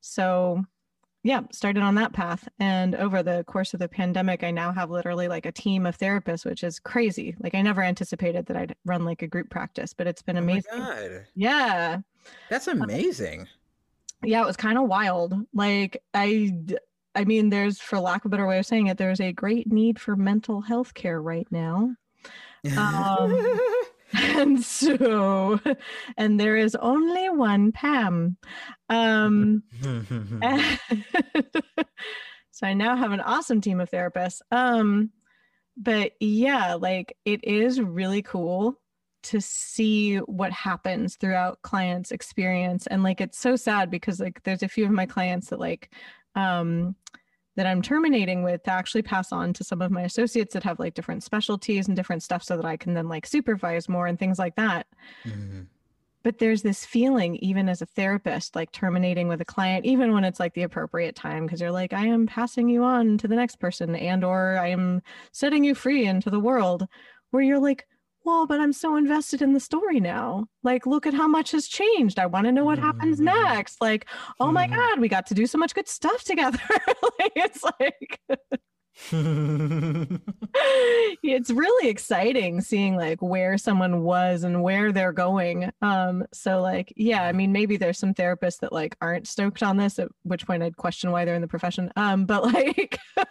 So 0.00 0.64
yeah, 1.26 1.40
started 1.50 1.82
on 1.82 1.96
that 1.96 2.12
path. 2.12 2.48
And 2.60 2.94
over 2.94 3.20
the 3.20 3.42
course 3.48 3.74
of 3.74 3.80
the 3.80 3.88
pandemic, 3.88 4.44
I 4.44 4.52
now 4.52 4.72
have 4.72 4.90
literally 4.92 5.26
like 5.26 5.44
a 5.44 5.50
team 5.50 5.84
of 5.84 5.98
therapists, 5.98 6.44
which 6.44 6.62
is 6.62 6.78
crazy. 6.78 7.34
Like 7.40 7.52
I 7.56 7.62
never 7.62 7.82
anticipated 7.82 8.46
that 8.46 8.56
I'd 8.56 8.76
run 8.84 9.04
like 9.04 9.22
a 9.22 9.26
group 9.26 9.50
practice, 9.50 9.92
but 9.92 10.06
it's 10.06 10.22
been 10.22 10.36
Oh 10.36 10.42
amazing. 10.42 10.70
god, 10.78 11.26
yeah. 11.34 11.98
that's 12.48 12.68
amazing. 12.68 13.48
Yeah, 14.22 14.40
it 14.42 14.46
was 14.46 14.56
kind 14.56 14.78
of 14.78 14.84
wild. 14.84 15.34
Like 15.52 16.00
I 16.14 16.52
I 17.16 17.24
mean, 17.24 17.50
there's 17.50 17.80
for 17.80 17.98
lack 17.98 18.24
of 18.24 18.28
a 18.28 18.30
better 18.30 18.46
way 18.46 18.60
of 18.60 18.66
saying 18.66 18.86
it, 18.86 18.96
there's 18.96 19.20
a 19.20 19.32
great 19.32 19.72
need 19.72 20.00
for 20.00 20.14
mental 20.14 20.60
health 20.60 20.94
care 20.94 21.20
right 21.20 21.48
now. 21.50 21.90
Um, 22.76 23.60
and 24.12 24.62
so 24.62 25.60
and 26.16 26.38
there 26.38 26.56
is 26.56 26.74
only 26.76 27.28
one 27.28 27.72
Pam. 27.72 28.36
Um 28.88 29.62
so 32.50 32.66
I 32.66 32.74
now 32.74 32.96
have 32.96 33.12
an 33.12 33.20
awesome 33.20 33.60
team 33.60 33.80
of 33.80 33.90
therapists. 33.90 34.40
Um, 34.50 35.10
but 35.76 36.12
yeah, 36.20 36.74
like 36.74 37.16
it 37.24 37.44
is 37.44 37.80
really 37.80 38.22
cool 38.22 38.80
to 39.24 39.40
see 39.40 40.18
what 40.18 40.52
happens 40.52 41.16
throughout 41.16 41.60
clients' 41.62 42.12
experience. 42.12 42.86
And 42.86 43.02
like 43.02 43.20
it's 43.20 43.38
so 43.38 43.56
sad 43.56 43.90
because 43.90 44.20
like 44.20 44.42
there's 44.44 44.62
a 44.62 44.68
few 44.68 44.84
of 44.84 44.92
my 44.92 45.06
clients 45.06 45.48
that 45.48 45.58
like 45.58 45.92
um 46.34 46.94
that 47.56 47.66
I'm 47.66 47.82
terminating 47.82 48.42
with 48.42 48.62
to 48.64 48.70
actually 48.70 49.02
pass 49.02 49.32
on 49.32 49.52
to 49.54 49.64
some 49.64 49.82
of 49.82 49.90
my 49.90 50.02
associates 50.02 50.54
that 50.54 50.62
have 50.62 50.78
like 50.78 50.94
different 50.94 51.22
specialties 51.22 51.88
and 51.88 51.96
different 51.96 52.22
stuff 52.22 52.42
so 52.42 52.56
that 52.56 52.64
I 52.66 52.76
can 52.76 52.94
then 52.94 53.08
like 53.08 53.26
supervise 53.26 53.88
more 53.88 54.06
and 54.06 54.18
things 54.18 54.38
like 54.38 54.56
that 54.56 54.86
Mhm. 55.24 55.66
but 56.22 56.38
there's 56.38 56.62
this 56.62 56.84
feeling 56.84 57.36
even 57.36 57.68
as 57.68 57.80
a 57.82 57.86
therapist 57.86 58.56
like 58.56 58.72
terminating 58.72 59.28
with 59.28 59.40
a 59.40 59.44
client 59.44 59.86
even 59.86 60.12
when 60.12 60.24
it's 60.24 60.40
like 60.40 60.54
the 60.54 60.62
appropriate 60.64 61.14
time 61.14 61.46
because 61.46 61.60
you're 61.60 61.70
like 61.70 61.92
i 61.92 62.04
am 62.04 62.26
passing 62.26 62.68
you 62.68 62.82
on 62.82 63.16
to 63.18 63.28
the 63.28 63.36
next 63.36 63.56
person 63.60 63.94
and 63.94 64.24
or 64.24 64.58
i 64.58 64.66
am 64.68 65.00
setting 65.32 65.62
you 65.62 65.74
free 65.74 66.04
into 66.06 66.28
the 66.30 66.40
world 66.40 66.86
where 67.30 67.42
you're 67.42 67.60
like 67.60 67.86
well 68.26 68.46
but 68.46 68.60
i'm 68.60 68.72
so 68.72 68.96
invested 68.96 69.40
in 69.40 69.52
the 69.54 69.60
story 69.60 70.00
now. 70.00 70.46
Like 70.62 70.84
look 70.84 71.06
at 71.06 71.14
how 71.14 71.28
much 71.28 71.52
has 71.52 71.66
changed. 71.68 72.18
I 72.18 72.26
want 72.26 72.44
to 72.46 72.52
know 72.52 72.64
what 72.64 72.78
happens 72.78 73.18
Mhm. 73.20 73.24
next. 73.24 73.80
Like 73.80 74.06
oh 74.40 74.50
my 74.52 74.66
Mhm. 74.66 74.74
god 74.76 75.00
we 75.00 75.08
got 75.08 75.26
to 75.28 75.34
do 75.34 75.46
so 75.46 75.56
much 75.58 75.74
good 75.74 75.88
stuff 75.88 76.22
together. 76.24 76.58
Like, 77.18 77.32
it's 77.36 77.62
like 77.80 78.20
it's 81.22 81.50
really 81.50 81.88
exciting 81.88 82.60
seeing 82.62 82.96
like 82.96 83.20
where 83.20 83.58
someone 83.58 84.02
was 84.02 84.42
and 84.42 84.62
where 84.62 84.90
they're 84.92 85.12
going. 85.12 85.70
Um 85.82 86.24
so 86.32 86.60
like 86.62 86.92
yeah 86.96 87.22
i 87.22 87.32
mean 87.32 87.52
maybe 87.52 87.76
there's 87.76 87.98
some 87.98 88.14
therapists 88.14 88.60
that 88.60 88.72
like 88.72 88.96
aren't 89.00 89.26
stoked 89.28 89.62
on 89.62 89.76
this 89.76 89.98
at 89.98 90.08
which 90.22 90.46
point 90.46 90.62
i'd 90.62 90.76
question 90.76 91.10
why 91.10 91.24
they're 91.24 91.34
in 91.34 91.42
the 91.42 91.48
profession. 91.48 91.92
Um 91.96 92.24
but 92.26 92.44
like 92.44 92.98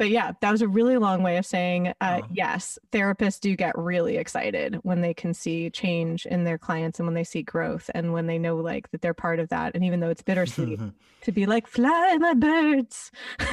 but 0.00 0.08
yeah 0.08 0.32
that 0.40 0.50
was 0.50 0.62
a 0.62 0.68
really 0.68 0.96
long 0.96 1.22
way 1.22 1.36
of 1.36 1.44
saying 1.44 1.88
uh 2.00 2.20
Oh. 2.22 2.26
yes 2.32 2.78
therapists 2.90 3.38
do 3.38 3.54
get 3.54 3.76
really 3.76 4.16
excited 4.16 4.76
when 4.82 5.02
they 5.02 5.12
can 5.12 5.34
see 5.34 5.68
change 5.68 6.24
in 6.24 6.44
their 6.44 6.56
clients 6.58 6.98
and 6.98 7.06
when 7.06 7.14
they 7.14 7.22
see 7.24 7.42
growth 7.42 7.90
and 7.94 8.14
when 8.14 8.26
they 8.26 8.38
know 8.38 8.56
like 8.56 8.90
that 8.90 9.02
they're 9.02 9.12
part 9.14 9.38
of 9.38 9.50
that 9.50 9.74
and 9.74 9.84
even 9.84 10.00
though 10.00 10.08
it's 10.08 10.22
bittersweet 10.22 10.80
to 11.20 11.32
be 11.32 11.44
like 11.44 11.66
fly 11.66 12.12
in 12.14 12.20
my 12.20 12.34
birds 12.34 13.12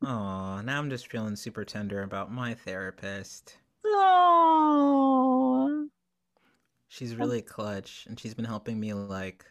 Oh, 0.00 0.60
now 0.62 0.78
I'm 0.78 0.88
just 0.90 1.08
feeling 1.08 1.34
super 1.36 1.64
tender 1.64 2.02
about 2.02 2.32
my 2.32 2.54
therapist. 2.54 3.56
oh 3.84 5.88
She's 6.88 7.14
really 7.16 7.42
clutch, 7.42 8.06
and 8.08 8.18
she's 8.18 8.32
been 8.32 8.44
helping 8.46 8.78
me 8.80 8.94
like 8.94 9.44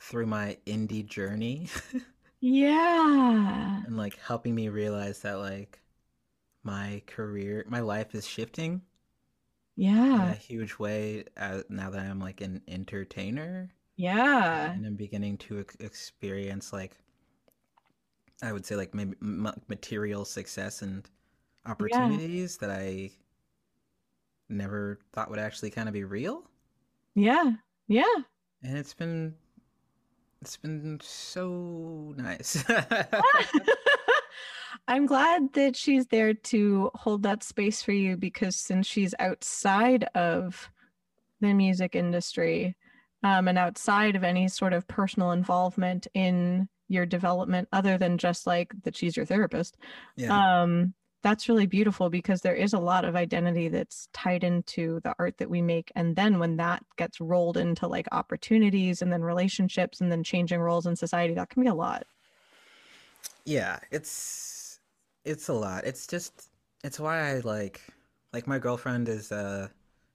through 0.00 0.26
my 0.26 0.56
indie 0.66 1.06
journey, 1.06 1.68
Yeah. 2.40 3.82
and 3.86 3.96
like 3.96 4.18
helping 4.18 4.54
me 4.54 4.68
realize 4.68 5.20
that 5.22 5.34
like 5.38 5.80
my 6.62 7.02
career, 7.06 7.64
my 7.68 7.80
life 7.80 8.14
is 8.14 8.26
shifting 8.26 8.82
in 9.76 9.84
Yeah. 9.94 10.30
a 10.30 10.34
huge 10.34 10.78
way 10.78 11.24
as, 11.36 11.64
now 11.68 11.90
that 11.90 12.00
I'm 12.00 12.18
like 12.20 12.40
an 12.40 12.62
entertainer, 12.68 13.70
Yeah. 13.96 14.72
and 14.72 14.86
I'm 14.86 14.96
beginning 14.96 15.38
to 15.38 15.60
ex- 15.60 15.76
experience 15.80 16.72
like 16.72 16.96
I 18.42 18.52
would 18.52 18.64
say 18.64 18.74
like 18.76 18.94
maybe 18.94 19.16
material 19.20 20.24
success 20.24 20.80
and 20.80 21.08
opportunities 21.66 22.56
that 22.58 22.70
I 22.70 23.10
never 24.48 24.98
thought 25.12 25.28
would 25.30 25.38
actually 25.38 25.70
kind 25.70 25.88
of 25.88 25.92
be 25.92 26.04
real. 26.04 26.48
Yeah. 27.14 27.52
Yeah. 27.86 28.04
and 28.62 28.76
it's 28.78 28.94
been 28.94 29.34
it's 30.42 30.56
been 30.56 30.98
so 31.02 32.14
nice. 32.16 32.64
I'm 34.88 35.06
glad 35.06 35.52
that 35.52 35.76
she's 35.76 36.06
there 36.06 36.34
to 36.34 36.90
hold 36.94 37.22
that 37.24 37.42
space 37.42 37.82
for 37.82 37.92
you 37.92 38.16
because 38.16 38.56
since 38.56 38.86
she's 38.86 39.14
outside 39.18 40.04
of 40.14 40.70
the 41.40 41.52
music 41.52 41.94
industry 41.94 42.76
um, 43.22 43.48
and 43.48 43.58
outside 43.58 44.16
of 44.16 44.24
any 44.24 44.48
sort 44.48 44.72
of 44.72 44.88
personal 44.88 45.32
involvement 45.32 46.06
in 46.14 46.68
your 46.88 47.06
development, 47.06 47.68
other 47.72 47.98
than 47.98 48.18
just 48.18 48.46
like 48.46 48.72
that 48.82 48.96
she's 48.96 49.16
your 49.16 49.26
therapist, 49.26 49.76
yeah. 50.16 50.62
um 50.62 50.94
that's 51.22 51.48
really 51.48 51.66
beautiful 51.66 52.08
because 52.10 52.40
there 52.40 52.54
is 52.54 52.72
a 52.72 52.78
lot 52.78 53.04
of 53.04 53.16
identity 53.16 53.68
that's 53.68 54.08
tied 54.12 54.44
into 54.44 55.00
the 55.00 55.14
art 55.18 55.36
that 55.38 55.50
we 55.50 55.60
make 55.62 55.92
and 55.94 56.16
then 56.16 56.38
when 56.38 56.56
that 56.56 56.82
gets 56.96 57.20
rolled 57.20 57.56
into 57.56 57.86
like 57.86 58.06
opportunities 58.12 59.02
and 59.02 59.12
then 59.12 59.22
relationships 59.22 60.00
and 60.00 60.10
then 60.10 60.22
changing 60.24 60.60
roles 60.60 60.86
in 60.86 60.96
society 60.96 61.34
that 61.34 61.50
can 61.50 61.62
be 61.62 61.68
a 61.68 61.74
lot. 61.74 62.04
Yeah 63.44 63.78
it's 63.90 64.80
it's 65.24 65.48
a 65.48 65.52
lot. 65.52 65.84
It's 65.84 66.06
just 66.06 66.48
it's 66.84 66.98
why 66.98 67.30
i 67.30 67.40
like 67.40 67.80
like 68.32 68.46
my 68.46 68.58
girlfriend 68.58 69.08
is 69.08 69.32
uh 69.32 69.68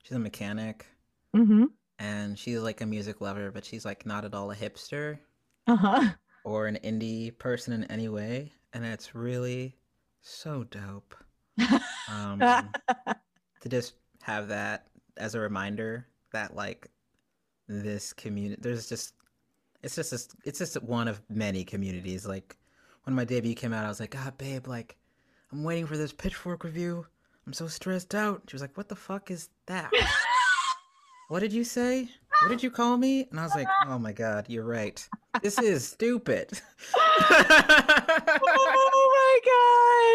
she's 0.03 0.17
a 0.17 0.19
mechanic 0.19 0.85
mm-hmm. 1.35 1.65
and 1.99 2.37
she's 2.39 2.59
like 2.59 2.81
a 2.81 2.85
music 2.85 3.21
lover, 3.21 3.51
but 3.51 3.65
she's 3.65 3.85
like 3.85 4.05
not 4.05 4.25
at 4.25 4.33
all 4.33 4.51
a 4.51 4.55
hipster 4.55 5.19
Uh 5.67 5.75
huh. 5.75 6.09
or 6.43 6.67
an 6.67 6.77
indie 6.83 7.37
person 7.37 7.73
in 7.73 7.83
any 7.85 8.07
way, 8.09 8.53
and 8.73 8.85
it's 8.85 9.15
really 9.15 9.75
so 10.25 10.63
dope. 10.65 11.15
Um, 12.07 12.39
to 12.39 13.67
just 13.67 13.95
have 14.21 14.49
that 14.49 14.85
as 15.17 15.33
a 15.33 15.39
reminder 15.39 16.05
that 16.31 16.55
like 16.55 16.87
this 17.67 18.13
community, 18.13 18.61
there's 18.61 18.87
just 18.87 19.15
it's 19.81 19.95
just 19.95 20.11
this, 20.11 20.27
it's 20.43 20.59
just 20.59 20.81
one 20.83 21.07
of 21.07 21.19
many 21.29 21.63
communities. 21.63 22.27
Like 22.27 22.57
when 23.05 23.15
my 23.15 23.25
debut 23.25 23.55
came 23.55 23.73
out, 23.73 23.83
I 23.85 23.87
was 23.87 23.99
like, 23.99 24.11
God, 24.11 24.37
babe, 24.37 24.67
like 24.67 24.97
I'm 25.51 25.63
waiting 25.63 25.87
for 25.87 25.97
this 25.97 26.13
Pitchfork 26.13 26.63
review. 26.63 27.07
I'm 27.47 27.53
so 27.53 27.67
stressed 27.67 28.13
out. 28.13 28.43
She 28.47 28.55
was 28.55 28.61
like, 28.61 28.77
What 28.77 28.87
the 28.87 28.95
fuck 28.95 29.31
is 29.31 29.49
that? 29.65 29.91
what 31.29 31.39
did 31.39 31.53
you 31.53 31.63
say? 31.63 32.07
What 32.41 32.49
did 32.49 32.61
you 32.61 32.69
call 32.69 32.97
me? 32.97 33.27
And 33.31 33.39
I 33.39 33.43
was 33.43 33.55
like, 33.55 33.67
Oh 33.87 33.97
my 33.97 34.11
god, 34.11 34.45
you're 34.47 34.63
right. 34.65 35.07
This 35.41 35.57
is 35.59 35.87
stupid. 35.87 36.61
oh 36.95 38.71
my 39.45 39.47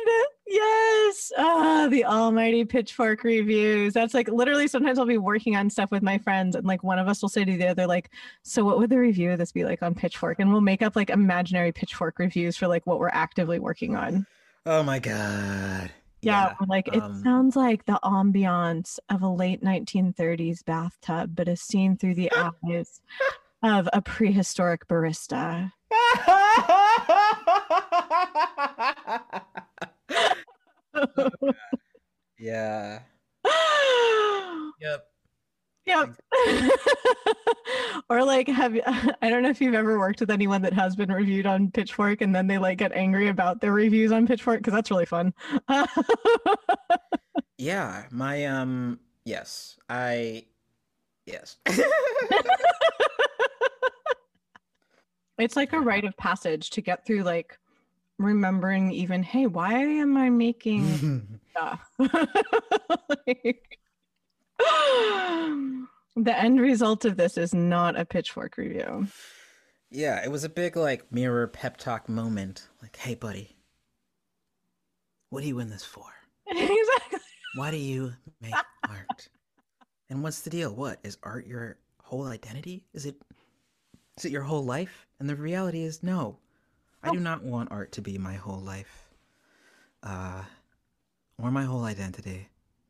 god. 0.06 0.26
Yes. 0.46 1.32
Ah 1.38 1.88
the 1.90 2.04
almighty 2.04 2.64
pitchfork 2.64 3.24
reviews. 3.24 3.94
That's 3.94 4.14
like 4.14 4.28
literally 4.28 4.68
sometimes 4.68 4.98
i'll 4.98 5.06
be 5.06 5.18
working 5.18 5.56
on 5.56 5.70
stuff 5.70 5.90
with 5.90 6.02
my 6.02 6.18
friends 6.18 6.56
and 6.56 6.66
like 6.66 6.82
one 6.82 6.98
of 6.98 7.08
us 7.08 7.22
will 7.22 7.28
say 7.28 7.44
to 7.44 7.56
the 7.56 7.68
other 7.68 7.86
like 7.86 8.10
so 8.42 8.64
what 8.64 8.78
would 8.78 8.90
the 8.90 8.98
review 8.98 9.30
of 9.30 9.38
this 9.38 9.52
be 9.52 9.64
like 9.64 9.82
on 9.82 9.94
pitchfork? 9.94 10.40
And 10.40 10.50
we'll 10.50 10.60
make 10.60 10.82
up 10.82 10.96
like 10.96 11.10
imaginary 11.10 11.72
pitchfork 11.72 12.18
reviews 12.18 12.56
for 12.56 12.68
like 12.68 12.86
what 12.86 12.98
we're 12.98 13.08
actively 13.08 13.58
working 13.58 13.96
on. 13.96 14.26
Oh 14.66 14.82
my 14.82 14.98
god. 14.98 15.90
yeah, 16.22 16.54
we're 16.60 16.66
like 16.66 16.88
it 16.88 17.02
um, 17.02 17.22
sounds 17.22 17.56
like 17.56 17.84
the 17.86 17.98
ambiance 18.02 18.98
of 19.08 19.22
a 19.22 19.28
late 19.28 19.62
1930s 19.62 20.64
bathtub 20.64 21.34
but 21.34 21.48
is 21.48 21.62
seen 21.62 21.96
through 21.96 22.14
the 22.14 22.30
eyes 22.32 23.00
of 23.62 23.88
a 23.92 24.02
prehistoric 24.02 24.86
barista 24.88 25.70
Yeah. 32.38 33.00
Yep. 34.80 35.06
Yep. 35.86 36.14
or 38.08 38.24
like 38.24 38.48
have 38.48 38.74
you- 38.74 38.82
I 38.86 39.28
don't 39.28 39.42
know 39.42 39.50
if 39.50 39.60
you've 39.60 39.74
ever 39.74 39.98
worked 39.98 40.20
with 40.20 40.30
anyone 40.30 40.62
that 40.62 40.72
has 40.72 40.96
been 40.96 41.12
reviewed 41.12 41.44
on 41.46 41.70
Pitchfork 41.70 42.22
and 42.22 42.34
then 42.34 42.46
they 42.46 42.56
like 42.58 42.78
get 42.78 42.92
angry 42.92 43.28
about 43.28 43.60
their 43.60 43.72
reviews 43.72 44.10
on 44.12 44.26
Pitchfork 44.26 44.60
because 44.60 44.72
that's 44.72 44.90
really 44.90 45.06
fun. 45.06 45.34
Yeah, 47.58 48.06
my 48.10 48.46
um 48.46 49.00
yes. 49.26 49.76
I 49.90 50.46
yes. 51.26 51.58
it's 55.38 55.56
like 55.56 55.74
a 55.74 55.80
rite 55.80 56.06
of 56.06 56.16
passage 56.16 56.70
to 56.70 56.80
get 56.80 57.04
through 57.04 57.22
like 57.22 57.58
remembering 58.20 58.92
even 58.92 59.22
hey 59.22 59.46
why 59.46 59.72
am 59.72 60.16
I 60.16 60.30
making 60.30 61.40
stuff? 61.50 61.90
Like, 63.26 63.78
the 66.16 66.34
end 66.38 66.60
result 66.60 67.04
of 67.04 67.16
this 67.16 67.36
is 67.36 67.54
not 67.54 67.98
a 67.98 68.04
Pitchfork 68.04 68.56
review. 68.56 69.06
yeah, 69.90 70.22
it 70.24 70.30
was 70.30 70.44
a 70.44 70.48
big 70.48 70.76
like 70.76 71.10
mirror 71.12 71.46
pep 71.48 71.76
talk 71.76 72.08
moment. 72.08 72.68
Like, 72.82 72.96
hey 72.96 73.14
buddy, 73.14 73.56
what 75.30 75.42
do 75.42 75.48
you 75.48 75.56
win 75.56 75.70
this 75.70 75.84
for? 75.84 76.04
exactly. 76.46 77.18
Why 77.56 77.70
do 77.70 77.76
you 77.76 78.12
make 78.40 78.54
art? 78.88 79.28
And 80.08 80.22
what's 80.22 80.40
the 80.40 80.50
deal? 80.50 80.74
What 80.74 80.98
is 81.02 81.18
art 81.22 81.46
your 81.46 81.78
whole 82.02 82.26
identity? 82.26 82.84
Is 82.92 83.06
it 83.06 83.16
is 84.16 84.24
it 84.24 84.32
your 84.32 84.42
whole 84.42 84.64
life? 84.64 85.06
And 85.18 85.28
the 85.28 85.36
reality 85.36 85.82
is 85.82 86.02
no. 86.02 86.38
I 87.02 87.10
do 87.10 87.20
not 87.20 87.42
want 87.42 87.70
art 87.72 87.92
to 87.92 88.02
be 88.02 88.18
my 88.18 88.34
whole 88.34 88.60
life. 88.60 89.10
Uh 90.02 90.42
or 91.42 91.50
my 91.50 91.64
whole 91.64 91.84
identity. 91.84 92.48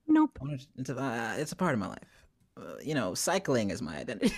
Nope. 0.09 0.39
I 0.41 0.45
want 0.45 0.61
it- 0.61 0.67
It's 0.77 0.91
a, 0.91 0.99
uh, 1.01 1.35
it's 1.39 1.53
a 1.53 1.57
part 1.57 1.73
of 1.75 1.79
my 1.81 1.87
life. 1.89 2.27
Uh, 2.57 2.75
you 2.83 2.95
know, 2.95 3.15
cycling 3.15 3.71
is 3.71 3.81
my 3.81 3.97
identity. 3.99 4.35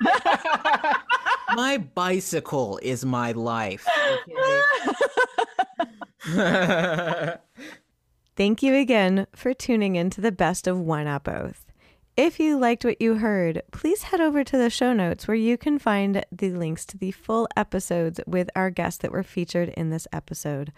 my 1.54 1.78
bicycle 1.78 2.78
is 2.82 3.04
my 3.04 3.30
life. 3.32 3.86
okay? 6.26 7.36
Thank 8.36 8.62
you 8.62 8.74
again 8.74 9.26
for 9.34 9.54
tuning 9.54 9.94
in 9.96 10.10
to 10.10 10.20
the 10.20 10.32
best 10.32 10.66
of 10.66 10.80
Why 10.80 11.04
Not 11.04 11.22
Both. 11.24 11.63
If 12.16 12.38
you 12.38 12.56
liked 12.58 12.84
what 12.84 13.02
you 13.02 13.16
heard, 13.16 13.62
please 13.72 14.04
head 14.04 14.20
over 14.20 14.44
to 14.44 14.56
the 14.56 14.70
show 14.70 14.92
notes 14.92 15.26
where 15.26 15.34
you 15.34 15.58
can 15.58 15.80
find 15.80 16.24
the 16.30 16.50
links 16.50 16.86
to 16.86 16.96
the 16.96 17.10
full 17.10 17.48
episodes 17.56 18.20
with 18.24 18.48
our 18.54 18.70
guests 18.70 19.00
that 19.02 19.10
were 19.10 19.24
featured 19.24 19.70
in 19.70 19.90
this 19.90 20.06
episode. 20.12 20.72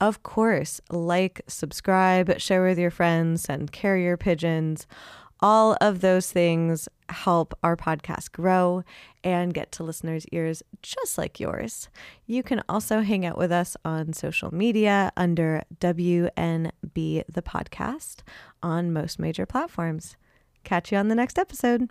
Of 0.00 0.24
course, 0.24 0.80
like, 0.90 1.40
subscribe, 1.46 2.40
share 2.40 2.64
with 2.64 2.80
your 2.80 2.90
friends, 2.90 3.42
send 3.42 3.70
carrier 3.70 4.16
pigeons. 4.16 4.88
All 5.38 5.76
of 5.80 6.00
those 6.00 6.32
things 6.32 6.88
help 7.10 7.54
our 7.62 7.76
podcast 7.76 8.32
grow 8.32 8.82
and 9.22 9.54
get 9.54 9.70
to 9.72 9.84
listeners' 9.84 10.26
ears 10.32 10.64
just 10.82 11.16
like 11.16 11.38
yours. 11.38 11.90
You 12.26 12.42
can 12.42 12.60
also 12.68 13.02
hang 13.02 13.24
out 13.24 13.38
with 13.38 13.52
us 13.52 13.76
on 13.84 14.14
social 14.14 14.52
media 14.52 15.12
under 15.16 15.62
WNB 15.78 16.72
the 16.92 17.42
podcast 17.42 18.22
on 18.64 18.92
most 18.92 19.20
major 19.20 19.46
platforms. 19.46 20.16
Catch 20.64 20.92
you 20.92 20.98
on 20.98 21.08
the 21.08 21.14
next 21.14 21.38
episode. 21.38 21.90